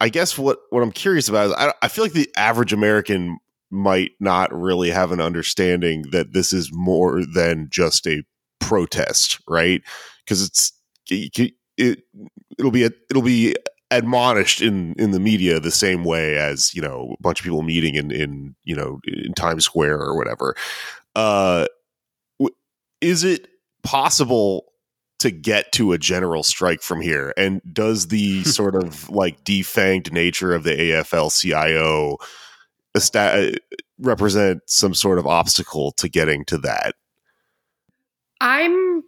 I 0.00 0.08
guess 0.08 0.38
what 0.38 0.58
what 0.70 0.82
I'm 0.82 0.92
curious 0.92 1.28
about 1.28 1.46
is 1.46 1.52
I, 1.52 1.72
I 1.82 1.88
feel 1.88 2.04
like 2.04 2.12
the 2.12 2.30
average 2.36 2.72
American 2.72 3.38
might 3.70 4.12
not 4.18 4.52
really 4.52 4.90
have 4.90 5.12
an 5.12 5.20
understanding 5.20 6.04
that 6.10 6.32
this 6.32 6.52
is 6.52 6.70
more 6.72 7.22
than 7.24 7.68
just 7.70 8.06
a 8.06 8.22
protest, 8.58 9.40
right? 9.48 9.82
Because 10.24 10.42
it's 10.42 10.72
it, 11.80 11.98
it'll 12.58 12.70
be 12.70 12.84
a, 12.84 12.90
it'll 13.08 13.22
be 13.22 13.54
admonished 13.90 14.62
in 14.62 14.94
in 14.98 15.10
the 15.10 15.20
media 15.20 15.58
the 15.58 15.70
same 15.70 16.04
way 16.04 16.36
as 16.36 16.72
you 16.74 16.80
know 16.82 17.14
a 17.18 17.22
bunch 17.22 17.40
of 17.40 17.44
people 17.44 17.62
meeting 17.62 17.94
in 17.94 18.10
in 18.10 18.54
you 18.64 18.76
know 18.76 19.00
in 19.06 19.32
Times 19.34 19.64
Square 19.64 19.98
or 20.00 20.16
whatever. 20.16 20.54
Uh, 21.16 21.66
is 23.00 23.24
it 23.24 23.48
possible 23.82 24.66
to 25.18 25.30
get 25.30 25.70
to 25.72 25.92
a 25.92 25.98
general 25.98 26.42
strike 26.42 26.82
from 26.82 27.00
here? 27.00 27.32
And 27.36 27.60
does 27.72 28.08
the 28.08 28.42
sort 28.44 28.74
of 28.74 29.08
like 29.10 29.44
defanged 29.44 30.12
nature 30.12 30.54
of 30.54 30.64
the 30.64 30.72
AFL 30.72 31.38
CIO 31.38 32.16
esta- 32.94 33.56
represent 33.98 34.62
some 34.66 34.94
sort 34.94 35.18
of 35.18 35.26
obstacle 35.26 35.92
to 35.92 36.08
getting 36.08 36.44
to 36.46 36.58
that? 36.58 36.94
I'm 38.40 39.04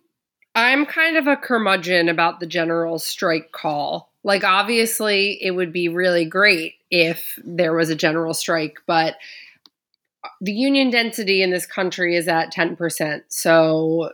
I'm 0.54 0.84
kind 0.84 1.16
of 1.16 1.26
a 1.26 1.36
curmudgeon 1.36 2.10
about 2.10 2.40
the 2.40 2.46
general 2.46 2.98
strike 2.98 3.52
call. 3.52 4.11
Like 4.24 4.44
obviously 4.44 5.38
it 5.42 5.52
would 5.52 5.72
be 5.72 5.88
really 5.88 6.24
great 6.24 6.74
if 6.90 7.38
there 7.44 7.74
was 7.74 7.90
a 7.90 7.96
general 7.96 8.34
strike, 8.34 8.78
but 8.86 9.16
the 10.40 10.52
union 10.52 10.90
density 10.90 11.42
in 11.42 11.50
this 11.50 11.66
country 11.66 12.16
is 12.16 12.28
at 12.28 12.52
10%. 12.52 13.22
So 13.28 14.10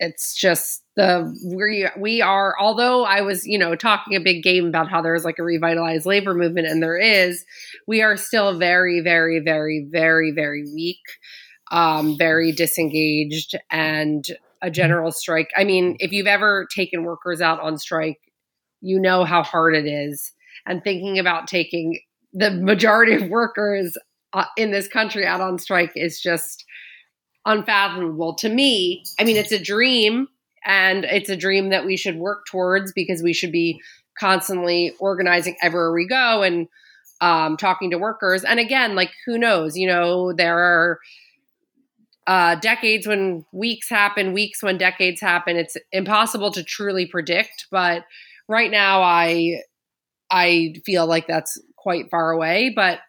it's 0.00 0.34
just 0.34 0.84
the 0.94 1.34
we 1.56 1.88
we 1.98 2.22
are 2.22 2.54
although 2.60 3.04
I 3.04 3.20
was, 3.22 3.46
you 3.46 3.58
know, 3.58 3.74
talking 3.74 4.14
a 4.14 4.20
big 4.20 4.44
game 4.44 4.66
about 4.66 4.88
how 4.88 5.02
there's 5.02 5.24
like 5.24 5.40
a 5.40 5.42
revitalized 5.42 6.06
labor 6.06 6.34
movement 6.34 6.68
and 6.68 6.80
there 6.82 6.96
is, 6.96 7.44
we 7.88 8.00
are 8.02 8.16
still 8.16 8.58
very 8.58 9.00
very 9.00 9.40
very 9.40 9.86
very 9.90 10.30
very 10.30 10.64
weak. 10.72 11.00
Um, 11.70 12.16
very 12.16 12.52
disengaged 12.52 13.54
and 13.70 14.24
a 14.62 14.70
general 14.70 15.12
strike. 15.12 15.50
I 15.54 15.64
mean, 15.64 15.96
if 16.00 16.12
you've 16.12 16.26
ever 16.26 16.66
taken 16.74 17.04
workers 17.04 17.42
out 17.42 17.60
on 17.60 17.76
strike, 17.76 18.20
you 18.80 18.98
know 18.98 19.24
how 19.24 19.42
hard 19.42 19.74
it 19.74 19.86
is. 19.86 20.32
And 20.66 20.82
thinking 20.82 21.18
about 21.18 21.46
taking 21.46 22.00
the 22.32 22.50
majority 22.50 23.14
of 23.14 23.28
workers 23.28 23.96
uh, 24.32 24.44
in 24.56 24.70
this 24.70 24.88
country 24.88 25.26
out 25.26 25.40
on 25.40 25.58
strike 25.58 25.92
is 25.94 26.20
just 26.20 26.64
unfathomable 27.46 28.34
to 28.34 28.48
me. 28.48 29.02
I 29.18 29.24
mean, 29.24 29.36
it's 29.36 29.52
a 29.52 29.62
dream, 29.62 30.28
and 30.64 31.04
it's 31.04 31.30
a 31.30 31.36
dream 31.36 31.70
that 31.70 31.86
we 31.86 31.96
should 31.96 32.16
work 32.16 32.46
towards 32.46 32.92
because 32.92 33.22
we 33.22 33.32
should 33.32 33.52
be 33.52 33.80
constantly 34.18 34.92
organizing 34.98 35.56
everywhere 35.62 35.92
we 35.92 36.06
go 36.06 36.42
and 36.42 36.68
um, 37.20 37.56
talking 37.56 37.90
to 37.90 37.98
workers. 37.98 38.44
And 38.44 38.60
again, 38.60 38.94
like 38.94 39.10
who 39.26 39.38
knows? 39.38 39.76
You 39.76 39.88
know, 39.88 40.32
there 40.32 40.58
are 40.58 40.98
uh, 42.26 42.56
decades 42.56 43.06
when 43.06 43.44
weeks 43.52 43.88
happen, 43.88 44.32
weeks 44.32 44.62
when 44.62 44.76
decades 44.76 45.20
happen. 45.20 45.56
It's 45.56 45.76
impossible 45.92 46.50
to 46.52 46.62
truly 46.62 47.06
predict, 47.06 47.66
but 47.70 48.04
right 48.48 48.70
now, 48.70 49.02
I 49.02 49.60
I 50.30 50.74
feel 50.84 51.06
like 51.06 51.26
that's 51.26 51.60
quite 51.76 52.10
far 52.10 52.30
away. 52.30 52.72
But 52.74 53.00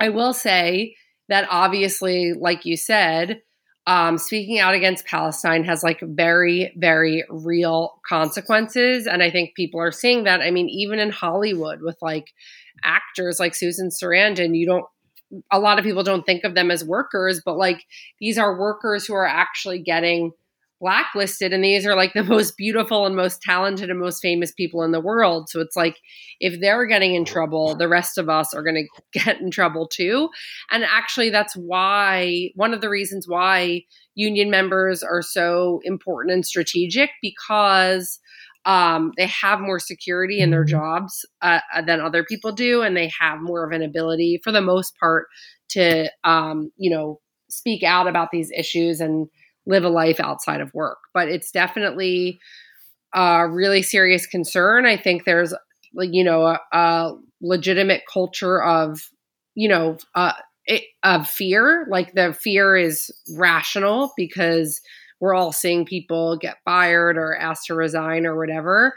I 0.00 0.10
will 0.10 0.32
say 0.32 0.96
that 1.28 1.48
obviously, 1.50 2.32
like 2.38 2.64
you 2.64 2.76
said, 2.76 3.40
um, 3.86 4.18
speaking 4.18 4.58
out 4.58 4.74
against 4.74 5.06
Palestine 5.06 5.64
has 5.64 5.82
like 5.82 6.00
very, 6.02 6.72
very 6.76 7.24
real 7.30 8.00
consequences. 8.08 9.06
And 9.06 9.22
I 9.22 9.30
think 9.30 9.54
people 9.54 9.80
are 9.80 9.92
seeing 9.92 10.24
that. 10.24 10.40
I 10.40 10.50
mean, 10.50 10.68
even 10.68 10.98
in 10.98 11.10
Hollywood 11.10 11.80
with 11.82 11.96
like 12.02 12.32
actors 12.82 13.38
like 13.38 13.54
Susan 13.54 13.90
Sarandon, 13.90 14.56
you 14.56 14.66
don't, 14.66 14.84
a 15.52 15.60
lot 15.60 15.78
of 15.78 15.84
people 15.84 16.02
don't 16.02 16.26
think 16.26 16.44
of 16.44 16.54
them 16.54 16.70
as 16.70 16.84
workers, 16.84 17.40
but 17.44 17.56
like 17.56 17.84
these 18.20 18.38
are 18.38 18.58
workers 18.58 19.06
who 19.06 19.14
are 19.14 19.26
actually 19.26 19.80
getting 19.80 20.32
blacklisted 20.80 21.52
and 21.52 21.64
these 21.64 21.86
are 21.86 21.96
like 21.96 22.12
the 22.12 22.22
most 22.36 22.56
beautiful 22.56 23.06
and 23.06 23.16
most 23.16 23.40
talented 23.42 23.90
and 23.90 23.98
most 23.98 24.20
famous 24.20 24.52
people 24.52 24.82
in 24.82 24.92
the 24.92 25.00
world 25.00 25.48
so 25.48 25.60
it's 25.60 25.76
like 25.76 25.96
if 26.40 26.60
they're 26.60 26.86
getting 26.86 27.14
in 27.14 27.24
trouble 27.24 27.74
the 27.76 27.88
rest 27.88 28.18
of 28.18 28.28
us 28.28 28.52
are 28.54 28.62
going 28.62 28.86
to 29.14 29.20
get 29.24 29.40
in 29.40 29.50
trouble 29.50 29.88
too 29.88 30.28
and 30.70 30.84
actually 30.84 31.30
that's 31.30 31.54
why 31.54 32.50
one 32.54 32.74
of 32.74 32.80
the 32.80 32.90
reasons 32.90 33.26
why 33.28 33.80
union 34.14 34.50
members 34.50 35.02
are 35.02 35.22
so 35.22 35.80
important 35.84 36.32
and 36.32 36.46
strategic 36.46 37.10
because 37.22 38.18
um, 38.64 39.12
they 39.16 39.28
have 39.28 39.60
more 39.60 39.78
security 39.78 40.40
in 40.40 40.50
their 40.50 40.64
mm-hmm. 40.64 40.70
jobs 40.70 41.24
uh, 41.40 41.60
uh, 41.72 41.82
than 41.82 42.00
other 42.00 42.24
people 42.24 42.52
do 42.52 42.82
and 42.82 42.96
they 42.96 43.10
have 43.20 43.38
more 43.40 43.64
of 43.64 43.72
an 43.72 43.82
ability 43.82 44.40
for 44.42 44.50
the 44.50 44.60
most 44.60 44.94
part 44.98 45.26
to 45.68 46.10
um, 46.24 46.70
you 46.76 46.90
know 46.90 47.20
speak 47.48 47.82
out 47.82 48.08
about 48.08 48.30
these 48.32 48.50
issues 48.56 49.00
and 49.00 49.28
live 49.66 49.84
a 49.84 49.88
life 49.88 50.20
outside 50.20 50.60
of 50.60 50.72
work. 50.74 50.98
But 51.12 51.28
it's 51.28 51.50
definitely 51.50 52.38
a 53.14 53.48
really 53.48 53.82
serious 53.82 54.26
concern. 54.26 54.86
I 54.86 54.96
think 54.96 55.24
there's, 55.24 55.54
you 55.94 56.24
know, 56.24 56.46
a, 56.46 56.60
a 56.72 57.16
legitimate 57.40 58.02
culture 58.12 58.62
of, 58.62 59.10
you 59.54 59.68
know, 59.68 59.98
uh, 60.14 60.32
of 61.02 61.28
fear. 61.28 61.86
Like 61.88 62.12
the 62.14 62.32
fear 62.32 62.76
is 62.76 63.10
rational 63.36 64.12
because 64.16 64.80
we're 65.20 65.34
all 65.34 65.52
seeing 65.52 65.86
people 65.86 66.36
get 66.36 66.58
fired 66.64 67.16
or 67.16 67.36
asked 67.36 67.66
to 67.66 67.74
resign 67.74 68.26
or 68.26 68.36
whatever. 68.36 68.94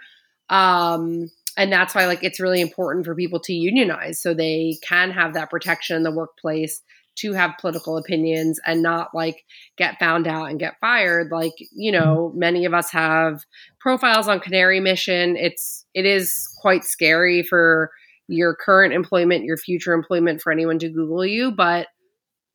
Um, 0.49 1.29
and 1.57 1.71
that's 1.71 1.93
why 1.93 2.05
like 2.05 2.23
it's 2.23 2.39
really 2.39 2.61
important 2.61 3.05
for 3.05 3.15
people 3.15 3.39
to 3.41 3.53
unionize 3.53 4.21
so 4.21 4.33
they 4.33 4.77
can 4.81 5.11
have 5.11 5.33
that 5.33 5.49
protection 5.49 5.95
in 5.95 6.03
the 6.03 6.11
workplace 6.11 6.81
to 7.21 7.33
have 7.33 7.57
political 7.59 7.97
opinions 7.97 8.59
and 8.65 8.81
not 8.81 9.09
like 9.13 9.43
get 9.77 9.99
found 9.99 10.27
out 10.27 10.45
and 10.45 10.59
get 10.59 10.79
fired 10.79 11.31
like 11.31 11.53
you 11.71 11.91
mm-hmm. 11.91 12.03
know 12.03 12.31
many 12.35 12.65
of 12.65 12.73
us 12.73 12.91
have 12.91 13.43
profiles 13.79 14.27
on 14.27 14.39
canary 14.39 14.79
mission. 14.79 15.35
It's 15.35 15.85
it 15.93 16.05
is 16.05 16.47
quite 16.61 16.83
scary 16.83 17.43
for 17.43 17.91
your 18.27 18.55
current 18.55 18.93
employment 18.93 19.43
your 19.43 19.57
future 19.57 19.93
employment 19.93 20.39
for 20.39 20.51
anyone 20.51 20.77
to 20.77 20.87
google 20.87 21.25
you 21.25 21.51
but 21.51 21.87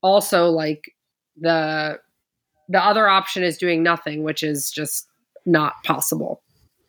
also 0.02 0.48
like 0.48 0.84
the 1.36 1.98
the 2.68 2.78
other 2.78 3.08
option 3.08 3.42
is 3.42 3.58
doing 3.58 3.82
nothing 3.82 4.22
which 4.22 4.42
is 4.42 4.70
just 4.70 5.08
not 5.44 5.74
possible 5.84 6.42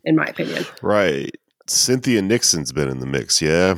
in 0.04 0.16
my 0.16 0.26
opinion. 0.26 0.64
Right. 0.84 1.36
Cynthia 1.68 2.22
nixon's 2.22 2.72
been 2.72 2.88
in 2.88 3.00
the 3.00 3.08
mix 3.08 3.42
yeah 3.42 3.76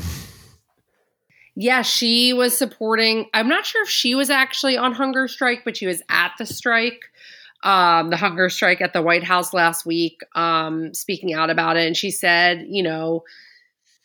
yeah, 1.60 1.82
she 1.82 2.34
was 2.34 2.56
supporting. 2.56 3.26
I'm 3.34 3.50
not 3.50 3.66
sure 3.66 3.82
if 3.82 3.90
she 3.90 4.14
was 4.14 4.30
actually 4.30 4.78
on 4.78 4.94
hunger 4.94 5.28
strike, 5.28 5.64
but 5.66 5.76
she 5.76 5.88
was 5.88 6.04
at 6.08 6.34
the 6.38 6.46
strike, 6.46 7.02
um, 7.64 8.12
the 8.12 8.16
hunger 8.16 8.48
strike 8.50 8.80
at 8.80 8.94
the 8.94 9.02
White 9.02 9.24
House 9.24 9.56
last 9.56 9.84
week, 9.84 10.22
um, 10.36 10.94
speaking 10.94 11.34
out 11.34 11.50
about 11.50 11.76
it. 11.76 11.88
And 11.88 11.98
she 11.98 12.12
said, 12.12 12.68
you 12.70 12.84
know, 12.84 13.24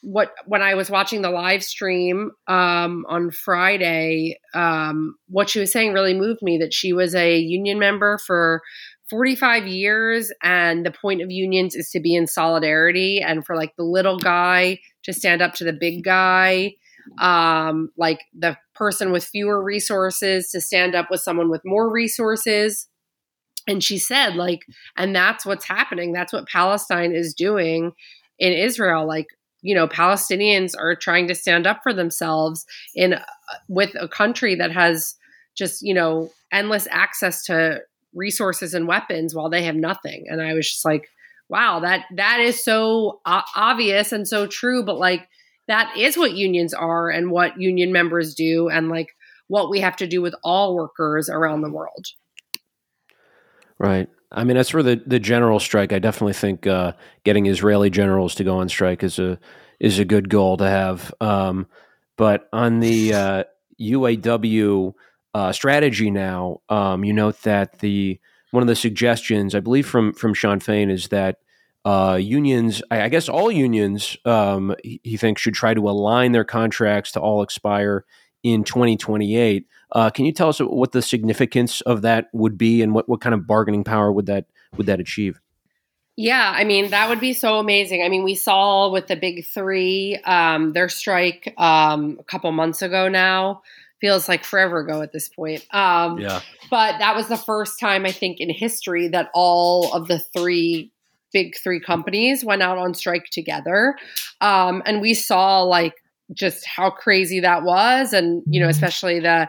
what 0.00 0.32
when 0.46 0.62
I 0.62 0.76
was 0.76 0.88
watching 0.88 1.20
the 1.20 1.28
live 1.28 1.62
stream 1.62 2.30
um, 2.48 3.04
on 3.06 3.30
Friday, 3.30 4.38
um, 4.54 5.16
what 5.28 5.50
she 5.50 5.60
was 5.60 5.70
saying 5.70 5.92
really 5.92 6.14
moved 6.14 6.40
me. 6.40 6.56
That 6.56 6.72
she 6.72 6.94
was 6.94 7.14
a 7.14 7.36
union 7.36 7.78
member 7.78 8.16
for 8.16 8.62
45 9.10 9.66
years, 9.66 10.32
and 10.42 10.86
the 10.86 10.90
point 10.90 11.20
of 11.20 11.30
unions 11.30 11.76
is 11.76 11.90
to 11.90 12.00
be 12.00 12.14
in 12.14 12.26
solidarity 12.26 13.20
and 13.20 13.44
for 13.44 13.56
like 13.56 13.76
the 13.76 13.84
little 13.84 14.18
guy 14.18 14.78
to 15.02 15.12
stand 15.12 15.42
up 15.42 15.52
to 15.56 15.64
the 15.64 15.74
big 15.74 16.02
guy 16.02 16.76
um, 17.18 17.90
like 17.96 18.20
the 18.34 18.56
person 18.74 19.12
with 19.12 19.24
fewer 19.24 19.62
resources 19.62 20.50
to 20.50 20.60
stand 20.60 20.94
up 20.94 21.10
with 21.10 21.20
someone 21.20 21.50
with 21.50 21.62
more 21.64 21.90
resources. 21.90 22.88
And 23.66 23.82
she 23.82 23.98
said, 23.98 24.34
like, 24.34 24.60
and 24.96 25.14
that's 25.14 25.46
what's 25.46 25.66
happening. 25.66 26.12
That's 26.12 26.32
what 26.32 26.48
Palestine 26.48 27.12
is 27.12 27.34
doing 27.34 27.92
in 28.38 28.52
Israel. 28.52 29.06
Like, 29.06 29.26
you 29.60 29.74
know, 29.74 29.86
Palestinians 29.86 30.72
are 30.76 30.96
trying 30.96 31.28
to 31.28 31.34
stand 31.34 31.66
up 31.66 31.80
for 31.82 31.92
themselves 31.92 32.66
in 32.94 33.14
uh, 33.14 33.22
with 33.68 33.94
a 34.00 34.08
country 34.08 34.56
that 34.56 34.72
has 34.72 35.14
just, 35.54 35.82
you 35.82 35.94
know, 35.94 36.30
endless 36.50 36.88
access 36.90 37.44
to 37.44 37.80
resources 38.14 38.74
and 38.74 38.88
weapons 38.88 39.34
while 39.34 39.48
they 39.48 39.62
have 39.62 39.76
nothing. 39.76 40.24
And 40.28 40.42
I 40.42 40.54
was 40.54 40.68
just 40.68 40.84
like, 40.84 41.08
wow, 41.48 41.80
that 41.80 42.04
that 42.16 42.40
is 42.40 42.62
so 42.62 43.20
obvious 43.24 44.10
and 44.12 44.26
so 44.26 44.46
true. 44.46 44.84
But 44.84 44.98
like, 44.98 45.28
that 45.68 45.96
is 45.96 46.16
what 46.16 46.32
unions 46.32 46.74
are 46.74 47.10
and 47.10 47.30
what 47.30 47.60
union 47.60 47.92
members 47.92 48.34
do 48.34 48.68
and 48.68 48.88
like 48.88 49.08
what 49.48 49.70
we 49.70 49.80
have 49.80 49.96
to 49.96 50.06
do 50.06 50.22
with 50.22 50.34
all 50.42 50.74
workers 50.74 51.28
around 51.28 51.62
the 51.62 51.70
world. 51.70 52.06
Right. 53.78 54.08
I 54.30 54.44
mean, 54.44 54.56
as 54.56 54.70
for 54.70 54.82
the, 54.82 55.02
the 55.06 55.18
general 55.18 55.60
strike, 55.60 55.92
I 55.92 55.98
definitely 55.98 56.32
think 56.32 56.66
uh, 56.66 56.92
getting 57.24 57.46
Israeli 57.46 57.90
generals 57.90 58.34
to 58.36 58.44
go 58.44 58.56
on 58.58 58.68
strike 58.68 59.02
is 59.02 59.18
a 59.18 59.38
is 59.78 59.98
a 59.98 60.04
good 60.04 60.28
goal 60.28 60.56
to 60.56 60.68
have. 60.68 61.12
Um, 61.20 61.66
but 62.16 62.48
on 62.52 62.80
the 62.80 63.12
uh, 63.12 63.44
UAW 63.80 64.94
uh, 65.34 65.52
strategy 65.52 66.10
now, 66.10 66.60
um, 66.68 67.04
you 67.04 67.12
note 67.12 67.42
that 67.42 67.80
the 67.80 68.20
one 68.52 68.62
of 68.62 68.68
the 68.68 68.76
suggestions, 68.76 69.54
I 69.54 69.60
believe 69.60 69.86
from 69.86 70.12
from 70.14 70.32
Shawn 70.32 70.60
Fain, 70.60 70.90
is 70.90 71.08
that 71.08 71.38
uh, 71.84 72.18
unions, 72.20 72.82
I, 72.90 73.02
I, 73.02 73.08
guess 73.08 73.28
all 73.28 73.50
unions, 73.50 74.16
um, 74.24 74.74
he, 74.84 75.00
he, 75.02 75.16
thinks 75.16 75.42
should 75.42 75.54
try 75.54 75.74
to 75.74 75.88
align 75.88 76.30
their 76.32 76.44
contracts 76.44 77.12
to 77.12 77.20
all 77.20 77.42
expire 77.42 78.04
in 78.42 78.62
2028. 78.62 79.66
Uh, 79.90 80.10
can 80.10 80.24
you 80.24 80.32
tell 80.32 80.48
us 80.48 80.60
what 80.60 80.92
the 80.92 81.02
significance 81.02 81.80
of 81.82 82.02
that 82.02 82.28
would 82.32 82.56
be, 82.56 82.82
and 82.82 82.94
what, 82.94 83.08
what 83.08 83.20
kind 83.20 83.34
of 83.34 83.46
bargaining 83.46 83.84
power 83.84 84.12
would 84.12 84.26
that 84.26 84.46
would 84.76 84.86
that 84.86 85.00
achieve? 85.00 85.40
Yeah, 86.16 86.52
I 86.54 86.64
mean 86.64 86.90
that 86.90 87.08
would 87.08 87.20
be 87.20 87.32
so 87.32 87.58
amazing. 87.58 88.02
I 88.02 88.08
mean, 88.08 88.22
we 88.22 88.34
saw 88.34 88.90
with 88.90 89.06
the 89.06 89.16
big 89.16 89.44
three 89.46 90.18
um, 90.24 90.72
their 90.72 90.88
strike 90.88 91.52
um, 91.58 92.18
a 92.20 92.24
couple 92.24 92.52
months 92.52 92.82
ago 92.82 93.08
now. 93.08 93.62
Feels 94.00 94.28
like 94.28 94.44
forever 94.44 94.80
ago 94.80 95.00
at 95.00 95.12
this 95.12 95.28
point. 95.28 95.64
Um, 95.72 96.18
yeah. 96.18 96.40
But 96.70 96.98
that 96.98 97.14
was 97.14 97.28
the 97.28 97.36
first 97.36 97.78
time 97.78 98.04
I 98.04 98.10
think 98.10 98.40
in 98.40 98.50
history 98.50 99.08
that 99.08 99.30
all 99.32 99.92
of 99.92 100.08
the 100.08 100.18
three 100.18 100.90
big 101.32 101.56
three 101.56 101.80
companies 101.80 102.44
went 102.44 102.62
out 102.62 102.78
on 102.78 102.94
strike 102.94 103.26
together. 103.30 103.96
Um, 104.40 104.82
and 104.86 105.00
we 105.00 105.14
saw 105.14 105.62
like 105.62 105.94
just 106.32 106.64
how 106.66 106.90
crazy 106.90 107.40
that 107.40 107.62
was. 107.62 108.12
And 108.12 108.42
you 108.46 108.60
know 108.60 108.68
especially 108.68 109.20
the 109.20 109.48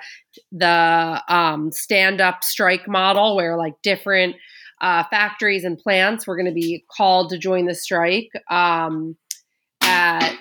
the 0.52 1.24
um, 1.28 1.72
stand 1.72 2.22
up 2.22 2.44
strike 2.44 2.88
model 2.88 3.36
where 3.36 3.58
like 3.58 3.74
different 3.84 4.36
uh, 4.82 5.04
factories 5.10 5.64
and 5.64 5.78
plants 5.78 6.28
were 6.28 6.36
going 6.36 6.46
to 6.48 6.54
be 6.54 6.84
called 6.96 7.30
to 7.30 7.38
join 7.38 7.66
the 7.66 7.76
strike 7.76 8.30
um, 8.50 9.16
at 9.82 10.36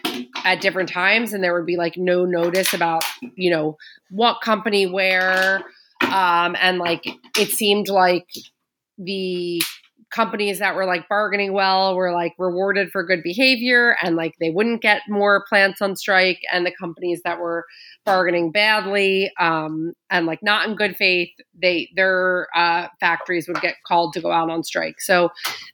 at 0.44 0.60
different 0.60 0.88
times, 0.88 1.32
and 1.32 1.44
there 1.44 1.54
would 1.54 1.66
be 1.66 1.76
like 1.76 1.96
no 1.96 2.24
notice 2.24 2.74
about 2.74 3.04
you 3.36 3.50
know 3.50 3.76
what 4.10 4.40
company 4.40 4.86
where, 4.86 5.62
um, 6.02 6.56
and 6.60 6.78
like 6.78 7.06
it 7.38 7.50
seemed 7.50 7.88
like 7.88 8.26
the 8.98 9.62
companies 10.12 10.58
that 10.58 10.74
were 10.74 10.84
like 10.84 11.08
bargaining 11.08 11.52
well 11.52 11.96
were 11.96 12.12
like 12.12 12.34
rewarded 12.38 12.90
for 12.90 13.04
good 13.04 13.22
behavior 13.22 13.96
and 14.02 14.16
like 14.16 14.34
they 14.40 14.50
wouldn't 14.50 14.82
get 14.82 15.02
more 15.08 15.44
plants 15.48 15.80
on 15.80 15.96
strike 15.96 16.40
and 16.52 16.66
the 16.66 16.72
companies 16.78 17.20
that 17.24 17.38
were 17.38 17.64
bargaining 18.04 18.50
badly 18.50 19.30
um, 19.40 19.92
and 20.10 20.26
like 20.26 20.40
not 20.42 20.68
in 20.68 20.76
good 20.76 20.96
faith 20.96 21.30
they 21.60 21.88
their 21.94 22.48
uh, 22.54 22.88
factories 23.00 23.46
would 23.48 23.60
get 23.60 23.76
called 23.86 24.12
to 24.12 24.20
go 24.20 24.30
out 24.30 24.50
on 24.50 24.62
strike. 24.62 25.00
So 25.00 25.30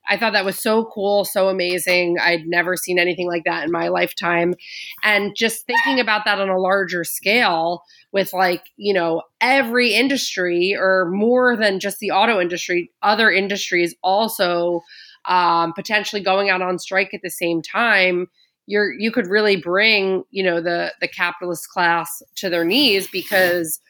i 0.09 0.16
thought 0.16 0.32
that 0.32 0.45
was 0.45 0.59
so 0.59 0.84
cool 0.95 1.24
so 1.24 1.49
amazing. 1.49 2.16
I'd 2.20 2.47
never 2.47 2.76
seen 2.76 2.99
anything 2.99 3.26
like 3.26 3.45
that 3.45 3.64
in 3.64 3.72
my 3.72 3.89
lifetime. 3.89 4.55
And 5.03 5.34
just 5.36 5.66
thinking 5.66 6.01
about 6.01 6.24
that 6.24 6.41
on 6.41 6.49
a 6.49 6.59
larger 6.59 7.05
scale 7.05 7.82
with 8.12 8.32
like 8.32 8.62
you 8.76 8.95
know 8.95 9.22
every 9.41 9.93
industry 9.95 10.74
or 10.78 11.11
more 11.12 11.57
than 11.57 11.80
just 11.80 11.99
the 11.99 12.11
auto 12.11 12.41
industry 12.41 12.91
other 13.03 13.30
industries 13.30 13.95
also 14.29 14.83
um, 15.24 15.72
potentially 15.72 16.22
going 16.22 16.51
out 16.51 16.62
on 16.62 16.79
strike 16.79 17.12
at 17.14 17.20
the 17.22 17.31
same 17.31 17.62
time 17.62 18.29
you're 18.66 18.93
you 18.93 19.11
could 19.11 19.26
really 19.26 19.57
bring 19.57 20.22
you 20.31 20.45
know 20.45 20.61
the 20.61 20.93
the 21.01 21.09
capitalist 21.09 21.68
class 21.70 22.22
to 22.37 22.49
their 22.49 22.64
knees 22.64 23.09
because 23.09 23.81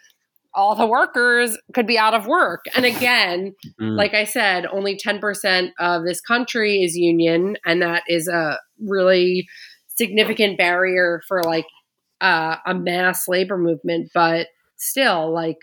all 0.55 0.75
the 0.75 0.87
workers 0.87 1.59
could 1.75 1.87
be 1.87 1.99
out 1.99 2.15
of 2.15 2.27
work 2.27 2.65
and 2.75 2.87
again 2.87 3.55
mm. 3.81 3.97
like 3.97 4.15
i 4.15 4.25
said 4.25 4.67
only 4.67 4.97
10% 4.97 5.71
of 5.79 6.05
this 6.05 6.21
country 6.21 6.83
is 6.83 6.97
union 6.97 7.57
and 7.67 7.83
that 7.83 8.03
is 8.09 8.29
a 8.29 8.59
really 8.81 9.47
significant 9.89 10.57
barrier 10.57 11.21
for 11.27 11.43
like 11.43 11.67
uh, 12.21 12.57
a 12.67 12.75
mass 12.75 13.29
labor 13.29 13.59
movement 13.59 14.11
but 14.15 14.47
still 14.77 15.33
like 15.33 15.59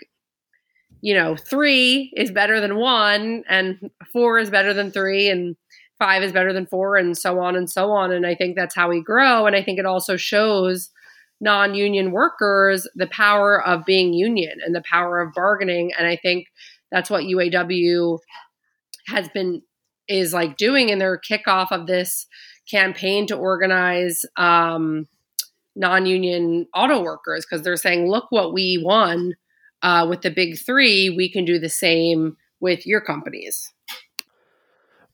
you 1.00 1.14
know 1.14 1.36
three 1.36 2.12
is 2.16 2.30
better 2.30 2.60
than 2.60 2.76
one 2.76 3.44
and 3.48 3.90
four 4.12 4.38
is 4.38 4.50
better 4.50 4.72
than 4.72 4.90
three 4.90 5.28
and 5.28 5.56
five 5.98 6.22
is 6.22 6.32
better 6.32 6.52
than 6.52 6.66
four 6.66 6.96
and 6.96 7.16
so 7.16 7.40
on 7.40 7.56
and 7.56 7.70
so 7.70 7.90
on. 7.90 8.12
And 8.12 8.26
i 8.26 8.34
think 8.34 8.56
that's 8.56 8.74
how 8.74 8.88
we 8.88 9.02
grow. 9.02 9.46
And 9.46 9.56
i 9.56 9.62
think 9.62 9.78
it 9.78 9.86
also 9.86 10.16
shows 10.16 10.90
non-union 11.40 12.12
workers 12.12 12.88
the 12.94 13.06
power 13.08 13.64
of 13.66 13.84
being 13.84 14.14
union 14.14 14.58
and 14.64 14.74
the 14.74 14.82
power 14.90 15.20
of 15.20 15.32
bargaining. 15.34 15.92
And 15.98 16.06
i 16.06 16.16
think 16.16 16.46
that's 16.90 17.10
what 17.10 17.24
uaw 17.24 18.18
has 19.08 19.28
been 19.28 19.62
is 20.08 20.32
like 20.32 20.56
doing 20.56 20.88
in 20.88 20.98
their 20.98 21.18
kickoff 21.18 21.72
of 21.72 21.86
this 21.86 22.26
campaign 22.70 23.26
to 23.26 23.36
organize 23.36 24.24
um, 24.36 25.06
non-union 25.74 26.66
auto 26.74 27.02
workers 27.02 27.44
because 27.44 27.62
they're 27.62 27.76
saying 27.76 28.08
look 28.08 28.26
what 28.30 28.52
we 28.52 28.80
won 28.82 29.34
uh, 29.82 30.06
with 30.08 30.22
the 30.22 30.30
big 30.30 30.58
three 30.58 31.10
we 31.10 31.30
can 31.30 31.44
do 31.44 31.58
the 31.58 31.68
same 31.68 32.36
with 32.60 32.86
your 32.86 33.00
companies 33.00 33.72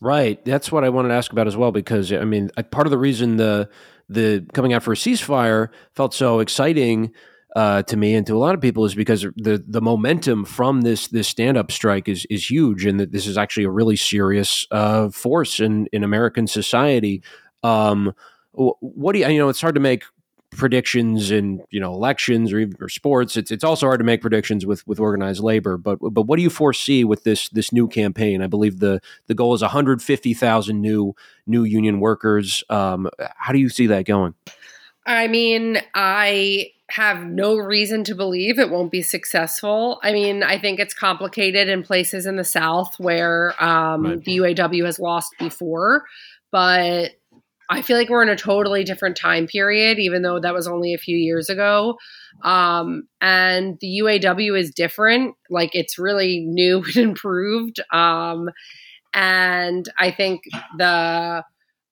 Right. 0.03 0.45
That's 0.45 0.73
what 0.73 0.83
I 0.83 0.89
wanted 0.89 1.11
to 1.11 1.15
ask 1.15 1.31
about 1.31 1.47
as 1.47 1.57
well, 1.57 1.71
because 1.71 2.13
I 2.13 2.25
mean, 2.25 2.51
part 2.73 2.89
of 2.89 2.91
the 2.91 2.99
reason 2.99 3.37
the 3.37 3.69
the 4.09 4.45
coming 4.53 4.73
out 4.73 4.83
for 4.83 4.93
a 4.93 4.97
ceasefire 4.97 5.69
felt 5.95 6.13
so 6.13 6.41
exciting 6.41 7.13
uh, 7.55 7.83
to 7.85 7.97
me 7.97 8.17
and 8.17 8.27
to 8.27 8.35
a 8.35 8.39
lot 8.39 8.57
of 8.57 8.61
people 8.61 8.85
is 8.85 8.97
because 8.97 9.23
the 9.37 9.63
the 9.65 9.81
momentum 9.81 10.45
from 10.45 10.81
this 10.81 11.07
this 11.07 11.29
stand 11.29 11.57
up 11.57 11.71
strike 11.71 12.09
is 12.09 12.27
is 12.31 12.51
huge, 12.51 12.85
and 12.85 12.99
that 12.99 13.13
this 13.13 13.29
is 13.29 13.39
actually 13.39 13.63
a 13.63 13.71
really 13.71 13.95
serious 13.95 14.67
uh, 14.73 15.09
force 15.11 15.61
in 15.61 15.87
in 15.93 16.03
American 16.03 16.49
society. 16.49 17.23
Um, 17.63 18.13
what 18.51 19.13
do 19.13 19.21
you 19.21 19.29
you 19.29 19.39
know? 19.39 19.51
It's 19.51 19.61
hard 19.61 19.77
to 19.77 19.81
make 19.81 20.03
predictions 20.57 21.31
in 21.31 21.63
you 21.71 21.81
know 21.81 21.93
elections 21.93 22.53
or 22.53 22.61
even 22.61 22.77
or 22.81 22.89
sports. 22.89 23.37
It's 23.37 23.51
it's 23.51 23.65
also 23.65 23.87
hard 23.87 24.01
to 24.01 24.05
make 24.05 24.21
predictions 24.21 24.67
with 24.67 24.87
with 24.87 25.01
organized 25.01 25.43
labor. 25.43 25.77
But 25.77 25.99
but 26.01 26.23
what 26.23 26.37
do 26.37 26.43
you 26.43 26.51
foresee 26.51 27.05
with 27.05 27.25
this 27.25 27.49
this 27.51 27.73
new 27.73 27.89
campaign? 27.89 28.43
I 28.43 28.47
believe 28.47 28.79
the 28.79 29.01
the 29.27 29.35
goal 29.35 29.55
is 29.55 29.63
150,000 29.63 30.81
new 30.81 31.15
new 31.47 31.65
union 31.65 32.01
workers. 32.01 32.63
Um, 32.69 33.09
how 33.37 33.53
do 33.53 33.59
you 33.59 33.69
see 33.69 33.87
that 33.89 34.05
going? 34.05 34.35
I 35.05 35.27
mean, 35.27 35.79
I 35.95 36.71
have 36.91 37.25
no 37.25 37.57
reason 37.57 38.05
to 38.05 38.15
believe 38.15 38.59
it 38.59 38.71
won't 38.71 38.93
be 38.93 39.03
successful. 39.03 39.99
I 40.03 40.13
mean, 40.13 40.43
I 40.43 40.59
think 40.59 40.79
it's 40.79 40.95
complicated 40.95 41.69
in 41.69 41.83
places 41.83 42.27
in 42.27 42.37
the 42.37 42.45
South 42.45 43.01
where 43.01 43.55
um, 43.63 44.05
right. 44.05 44.23
the 44.23 44.37
UAW 44.37 44.85
has 44.85 44.99
lost 44.99 45.33
before, 45.39 46.05
but 46.51 47.13
I 47.73 47.81
feel 47.83 47.97
like 47.97 48.11
we're 48.11 48.23
in 48.23 48.29
a 48.29 48.37
totally 48.37 48.85
different 48.85 49.17
time 49.17 49.47
period, 49.47 49.99
even 49.99 50.23
though 50.23 50.39
that 50.39 50.53
was 50.53 50.69
only 50.69 50.93
a 50.93 50.99
few 50.99 51.17
years 51.17 51.49
ago. 51.49 51.97
Um, 52.45 53.05
and 53.21 53.79
the 53.81 54.01
UAW 54.03 54.59
is 54.59 54.71
different. 54.71 55.35
Like 55.49 55.75
it's 55.75 55.99
really 55.99 56.41
new 56.41 56.85
and 56.87 56.97
improved. 56.97 57.81
Um, 57.93 58.51
and 59.15 59.89
I 59.99 60.11
think 60.11 60.43
the 60.77 61.45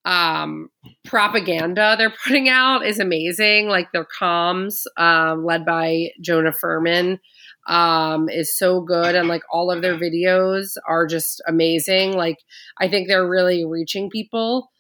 um, 0.05 0.69
propaganda 1.05 1.95
they're 1.99 2.15
putting 2.25 2.49
out 2.49 2.85
is 2.85 2.99
amazing. 2.99 3.69
Like 3.69 3.93
their 3.93 4.07
comms, 4.21 4.85
um, 4.99 5.45
led 5.45 5.65
by 5.65 6.11
Jonah 6.21 6.53
Furman, 6.53 7.21
um, 7.69 8.29
is 8.29 8.57
so 8.57 8.81
good. 8.81 9.15
And 9.15 9.29
like 9.29 9.43
all 9.51 9.71
of 9.71 9.83
their 9.83 9.99
videos 9.99 10.77
are 10.87 11.07
just 11.07 11.43
amazing. 11.47 12.13
Like 12.13 12.39
I 12.79 12.89
think 12.89 13.09
they're 13.09 13.29
really 13.29 13.65
reaching 13.65 14.11
people. 14.11 14.71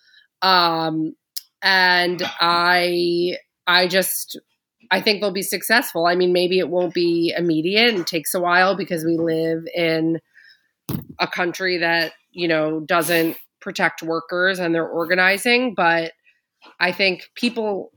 Um, 0.42 1.14
and 1.62 2.22
I, 2.40 3.36
I 3.66 3.88
just, 3.88 4.38
I 4.90 5.00
think 5.00 5.20
they'll 5.20 5.32
be 5.32 5.42
successful. 5.42 6.06
I 6.06 6.14
mean, 6.14 6.32
maybe 6.32 6.58
it 6.58 6.68
won't 6.68 6.94
be 6.94 7.34
immediate 7.36 7.94
and 7.94 8.06
takes 8.06 8.34
a 8.34 8.40
while 8.40 8.76
because 8.76 9.04
we 9.04 9.16
live 9.16 9.64
in 9.74 10.20
a 11.18 11.28
country 11.28 11.78
that, 11.78 12.12
you 12.32 12.48
know, 12.48 12.80
doesn't 12.80 13.36
protect 13.60 14.02
workers 14.02 14.58
and 14.58 14.74
they're 14.74 14.88
organizing, 14.88 15.74
but 15.74 16.12
I 16.78 16.92
think 16.92 17.30
people 17.34 17.90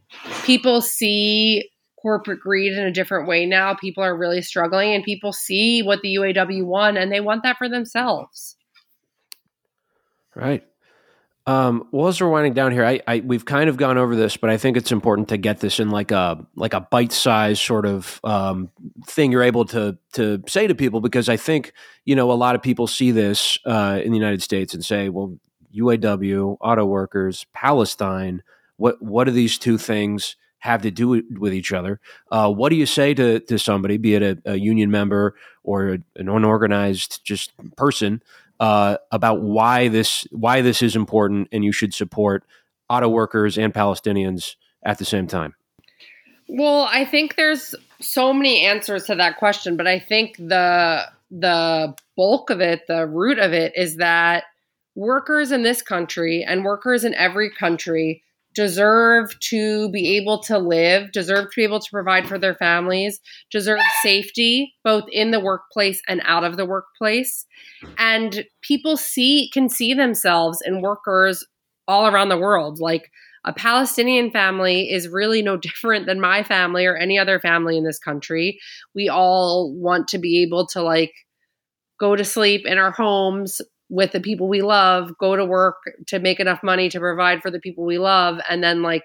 people 0.43 0.81
see 0.81 1.69
corporate 2.01 2.41
greed 2.41 2.73
in 2.73 2.85
a 2.85 2.91
different 2.91 3.27
way 3.27 3.45
now. 3.45 3.73
People 3.73 4.03
are 4.03 4.15
really 4.15 4.41
struggling 4.41 4.93
and 4.93 5.03
people 5.03 5.31
see 5.31 5.81
what 5.81 6.01
the 6.01 6.15
UAW 6.15 6.65
won 6.65 6.97
and 6.97 7.11
they 7.11 7.21
want 7.21 7.43
that 7.43 7.57
for 7.57 7.69
themselves. 7.69 8.57
Right. 10.35 10.63
Um, 11.45 11.87
well, 11.91 12.07
as 12.07 12.21
we're 12.21 12.29
winding 12.29 12.53
down 12.53 12.71
here, 12.71 12.85
I, 12.85 13.01
I, 13.05 13.19
we've 13.19 13.43
kind 13.43 13.69
of 13.69 13.75
gone 13.75 13.97
over 13.97 14.15
this, 14.15 14.37
but 14.37 14.49
I 14.49 14.55
think 14.55 14.77
it's 14.77 14.93
important 14.93 15.27
to 15.29 15.37
get 15.37 15.59
this 15.59 15.77
in 15.79 15.89
like 15.89 16.11
a 16.11 16.45
like 16.55 16.73
a 16.73 16.79
bite 16.79 17.11
size 17.11 17.59
sort 17.59 17.85
of 17.85 18.21
um, 18.23 18.69
thing 19.05 19.31
you're 19.31 19.43
able 19.43 19.65
to 19.65 19.97
to 20.13 20.41
say 20.47 20.67
to 20.67 20.75
people 20.75 21.01
because 21.01 21.27
I 21.27 21.35
think 21.35 21.73
you 22.05 22.15
know 22.15 22.31
a 22.31 22.33
lot 22.33 22.55
of 22.55 22.61
people 22.61 22.87
see 22.87 23.11
this 23.11 23.57
uh, 23.65 23.99
in 24.01 24.11
the 24.11 24.17
United 24.17 24.41
States 24.41 24.73
and 24.73 24.85
say, 24.85 25.09
well, 25.09 25.37
UAW, 25.75 26.57
auto 26.61 26.85
workers, 26.85 27.45
Palestine, 27.53 28.41
what 28.77 29.01
what 29.01 29.25
do 29.25 29.31
these 29.31 29.57
two 29.57 29.77
things 29.77 30.37
have 30.59 30.81
to 30.83 30.91
do 30.91 31.21
with 31.37 31.53
each 31.53 31.73
other? 31.73 31.99
Uh, 32.31 32.49
what 32.49 32.69
do 32.69 32.77
you 32.77 32.85
say 32.85 33.13
to 33.13 33.41
to 33.41 33.59
somebody, 33.59 33.97
be 33.97 34.15
it 34.15 34.23
a, 34.23 34.53
a 34.53 34.55
union 34.55 34.89
member 34.89 35.35
or 35.63 35.89
a, 35.89 35.97
an 36.15 36.29
unorganized 36.29 37.19
just 37.25 37.51
person? 37.75 38.23
Uh, 38.59 38.97
about 39.11 39.41
why 39.41 39.87
this 39.87 40.25
why 40.31 40.61
this 40.61 40.81
is 40.81 40.95
important 40.95 41.47
and 41.51 41.63
you 41.63 41.71
should 41.71 41.93
support 41.93 42.43
auto 42.89 43.09
workers 43.09 43.57
and 43.57 43.73
Palestinians 43.73 44.55
at 44.83 44.97
the 44.97 45.05
same 45.05 45.27
time? 45.27 45.55
Well, 46.47 46.87
I 46.91 47.05
think 47.05 47.35
there's 47.35 47.73
so 47.99 48.33
many 48.33 48.65
answers 48.65 49.05
to 49.05 49.15
that 49.15 49.37
question, 49.37 49.77
but 49.77 49.87
I 49.87 49.99
think 49.99 50.37
the 50.37 51.03
the 51.31 51.95
bulk 52.15 52.49
of 52.49 52.61
it, 52.61 52.85
the 52.87 53.07
root 53.07 53.39
of 53.39 53.53
it 53.53 53.73
is 53.75 53.97
that 53.97 54.43
workers 54.95 55.51
in 55.51 55.63
this 55.63 55.81
country 55.81 56.43
and 56.43 56.63
workers 56.63 57.03
in 57.03 57.15
every 57.15 57.49
country 57.49 58.23
deserve 58.53 59.37
to 59.39 59.89
be 59.89 60.17
able 60.17 60.41
to 60.43 60.57
live, 60.57 61.11
deserve 61.11 61.45
to 61.45 61.55
be 61.55 61.63
able 61.63 61.79
to 61.79 61.91
provide 61.91 62.27
for 62.27 62.37
their 62.37 62.55
families, 62.55 63.19
deserve 63.51 63.79
safety 64.01 64.73
both 64.83 65.03
in 65.11 65.31
the 65.31 65.39
workplace 65.39 66.01
and 66.07 66.21
out 66.25 66.43
of 66.43 66.57
the 66.57 66.65
workplace. 66.65 67.45
And 67.97 68.45
people 68.61 68.97
see 68.97 69.49
can 69.53 69.69
see 69.69 69.93
themselves 69.93 70.59
in 70.65 70.81
workers 70.81 71.45
all 71.87 72.07
around 72.07 72.29
the 72.29 72.37
world. 72.37 72.79
Like 72.79 73.09
a 73.45 73.53
Palestinian 73.53 74.31
family 74.31 74.89
is 74.89 75.07
really 75.07 75.41
no 75.41 75.57
different 75.57 76.05
than 76.05 76.21
my 76.21 76.43
family 76.43 76.85
or 76.85 76.95
any 76.95 77.17
other 77.17 77.39
family 77.39 77.77
in 77.77 77.83
this 77.83 77.99
country. 77.99 78.59
We 78.95 79.09
all 79.09 79.73
want 79.73 80.07
to 80.09 80.17
be 80.17 80.43
able 80.43 80.67
to 80.67 80.81
like 80.81 81.13
go 81.99 82.15
to 82.15 82.23
sleep 82.23 82.65
in 82.65 82.77
our 82.77 82.91
homes, 82.91 83.61
with 83.89 84.11
the 84.11 84.19
people 84.19 84.47
we 84.47 84.61
love, 84.61 85.17
go 85.19 85.35
to 85.35 85.45
work 85.45 85.77
to 86.07 86.19
make 86.19 86.39
enough 86.39 86.63
money 86.63 86.89
to 86.89 86.99
provide 86.99 87.41
for 87.41 87.51
the 87.51 87.59
people 87.59 87.85
we 87.85 87.97
love, 87.97 88.39
and 88.49 88.63
then 88.63 88.81
like 88.81 89.03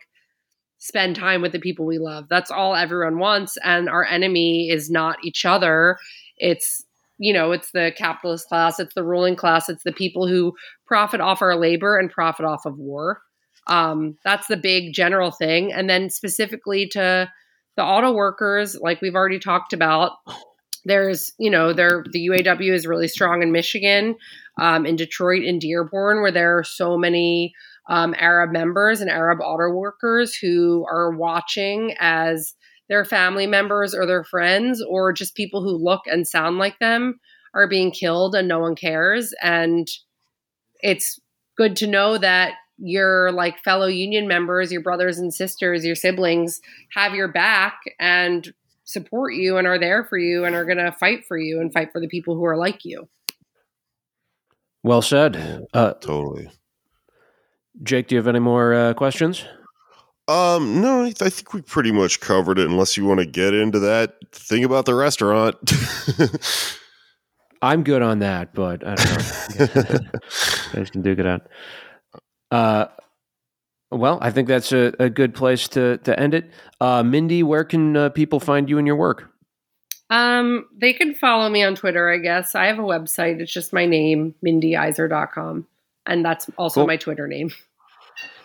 spend 0.78 1.16
time 1.16 1.42
with 1.42 1.52
the 1.52 1.58
people 1.58 1.84
we 1.84 1.98
love. 1.98 2.26
That's 2.30 2.50
all 2.50 2.74
everyone 2.74 3.18
wants. 3.18 3.56
And 3.64 3.88
our 3.88 4.04
enemy 4.04 4.70
is 4.70 4.90
not 4.90 5.18
each 5.24 5.44
other, 5.44 5.98
it's 6.36 6.84
you 7.18 7.32
know, 7.32 7.50
it's 7.50 7.72
the 7.72 7.92
capitalist 7.96 8.48
class, 8.48 8.78
it's 8.78 8.94
the 8.94 9.02
ruling 9.02 9.34
class, 9.34 9.68
it's 9.68 9.82
the 9.82 9.92
people 9.92 10.28
who 10.28 10.54
profit 10.86 11.20
off 11.20 11.42
our 11.42 11.56
labor 11.56 11.98
and 11.98 12.10
profit 12.10 12.46
off 12.46 12.64
of 12.64 12.78
war. 12.78 13.20
Um, 13.66 14.16
that's 14.24 14.46
the 14.46 14.56
big 14.56 14.94
general 14.94 15.32
thing. 15.32 15.72
And 15.72 15.90
then 15.90 16.10
specifically 16.10 16.86
to 16.88 17.28
the 17.76 17.82
auto 17.82 18.12
workers, 18.12 18.76
like 18.80 19.02
we've 19.02 19.16
already 19.16 19.40
talked 19.40 19.72
about, 19.72 20.12
there's, 20.84 21.32
you 21.38 21.50
know, 21.50 21.72
there 21.72 22.04
the 22.12 22.28
UAW 22.28 22.72
is 22.72 22.86
really 22.86 23.08
strong 23.08 23.42
in 23.42 23.52
Michigan, 23.52 24.14
um, 24.58 24.86
in 24.86 24.96
Detroit, 24.96 25.44
and 25.44 25.60
Dearborn, 25.60 26.20
where 26.20 26.32
there 26.32 26.58
are 26.58 26.64
so 26.64 26.96
many 26.96 27.54
um, 27.88 28.14
Arab 28.18 28.50
members 28.50 29.00
and 29.00 29.10
Arab 29.10 29.40
auto 29.40 29.70
workers 29.70 30.34
who 30.34 30.86
are 30.90 31.16
watching 31.16 31.94
as 31.98 32.54
their 32.88 33.04
family 33.04 33.46
members 33.46 33.94
or 33.94 34.06
their 34.06 34.24
friends 34.24 34.82
or 34.82 35.12
just 35.12 35.34
people 35.34 35.62
who 35.62 35.82
look 35.82 36.02
and 36.06 36.26
sound 36.26 36.58
like 36.58 36.78
them 36.78 37.18
are 37.54 37.68
being 37.68 37.90
killed 37.90 38.34
and 38.34 38.48
no 38.48 38.60
one 38.60 38.74
cares. 38.74 39.34
And 39.42 39.88
it's 40.80 41.18
good 41.56 41.76
to 41.76 41.86
know 41.86 42.18
that 42.18 42.54
your 42.78 43.32
like 43.32 43.58
fellow 43.62 43.86
union 43.86 44.28
members, 44.28 44.70
your 44.70 44.82
brothers 44.82 45.18
and 45.18 45.34
sisters, 45.34 45.84
your 45.84 45.96
siblings 45.96 46.60
have 46.94 47.14
your 47.14 47.28
back 47.28 47.80
and 47.98 48.52
support 48.84 49.34
you 49.34 49.58
and 49.58 49.66
are 49.66 49.78
there 49.78 50.04
for 50.04 50.16
you 50.16 50.44
and 50.44 50.54
are 50.54 50.64
going 50.64 50.78
to 50.78 50.92
fight 50.92 51.24
for 51.26 51.36
you 51.36 51.60
and 51.60 51.72
fight 51.72 51.90
for 51.92 52.00
the 52.00 52.08
people 52.08 52.34
who 52.36 52.44
are 52.44 52.56
like 52.56 52.84
you. 52.84 53.08
Well 54.82 55.02
said. 55.02 55.66
Uh, 55.74 55.92
Totally. 55.94 56.50
Jake, 57.82 58.08
do 58.08 58.14
you 58.14 58.18
have 58.18 58.26
any 58.26 58.40
more 58.40 58.74
uh, 58.74 58.94
questions? 58.94 59.44
Um, 60.26 60.82
no, 60.82 61.04
I, 61.04 61.12
I 61.20 61.30
think 61.30 61.54
we 61.54 61.62
pretty 61.62 61.90
much 61.90 62.20
covered 62.20 62.58
it. 62.58 62.68
Unless 62.68 62.96
you 62.96 63.04
want 63.04 63.20
to 63.20 63.26
get 63.26 63.54
into 63.54 63.78
that 63.78 64.16
thing 64.32 64.64
about 64.64 64.84
the 64.84 64.94
restaurant. 64.94 65.56
I'm 67.62 67.82
good 67.82 68.02
on 68.02 68.20
that, 68.20 68.54
but 68.54 68.86
I 68.86 68.94
don't 68.94 69.58
know. 69.58 69.98
I 70.74 70.84
can 70.84 71.02
duke 71.02 71.18
it 71.18 71.26
out. 71.26 71.48
Uh, 72.50 72.86
well, 73.90 74.18
I 74.20 74.30
think 74.30 74.48
that's 74.48 74.72
a, 74.72 74.92
a 74.98 75.08
good 75.08 75.34
place 75.34 75.66
to, 75.68 75.98
to 75.98 76.18
end 76.18 76.34
it. 76.34 76.50
Uh, 76.80 77.02
Mindy, 77.02 77.42
where 77.42 77.64
can 77.64 77.96
uh, 77.96 78.08
people 78.10 78.38
find 78.38 78.68
you 78.68 78.78
and 78.78 78.86
your 78.86 78.96
work? 78.96 79.30
Um, 80.10 80.66
they 80.74 80.92
can 80.92 81.14
follow 81.14 81.48
me 81.48 81.62
on 81.62 81.74
Twitter, 81.74 82.10
I 82.10 82.18
guess. 82.18 82.54
I 82.54 82.66
have 82.66 82.78
a 82.78 82.82
website. 82.82 83.40
It's 83.40 83.52
just 83.52 83.72
my 83.72 83.84
name, 83.86 84.34
mindyisser.com. 84.44 85.66
And 86.06 86.24
that's 86.24 86.48
also 86.56 86.80
Cool. 86.80 86.86
my 86.86 86.96
Twitter 86.96 87.26
name. 87.26 87.50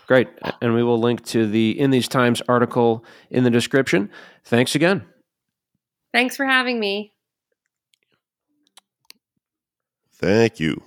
Great. 0.07 0.27
And 0.61 0.73
we 0.73 0.83
will 0.83 0.99
link 0.99 1.23
to 1.27 1.47
the 1.47 1.79
In 1.79 1.91
These 1.91 2.09
Times 2.09 2.41
article 2.49 3.05
in 3.29 3.45
the 3.45 3.49
description. 3.49 4.09
Thanks 4.43 4.75
again. 4.75 5.05
Thanks 6.11 6.35
for 6.35 6.45
having 6.45 6.79
me. 6.79 7.13
Thank 10.15 10.59
you. 10.59 10.83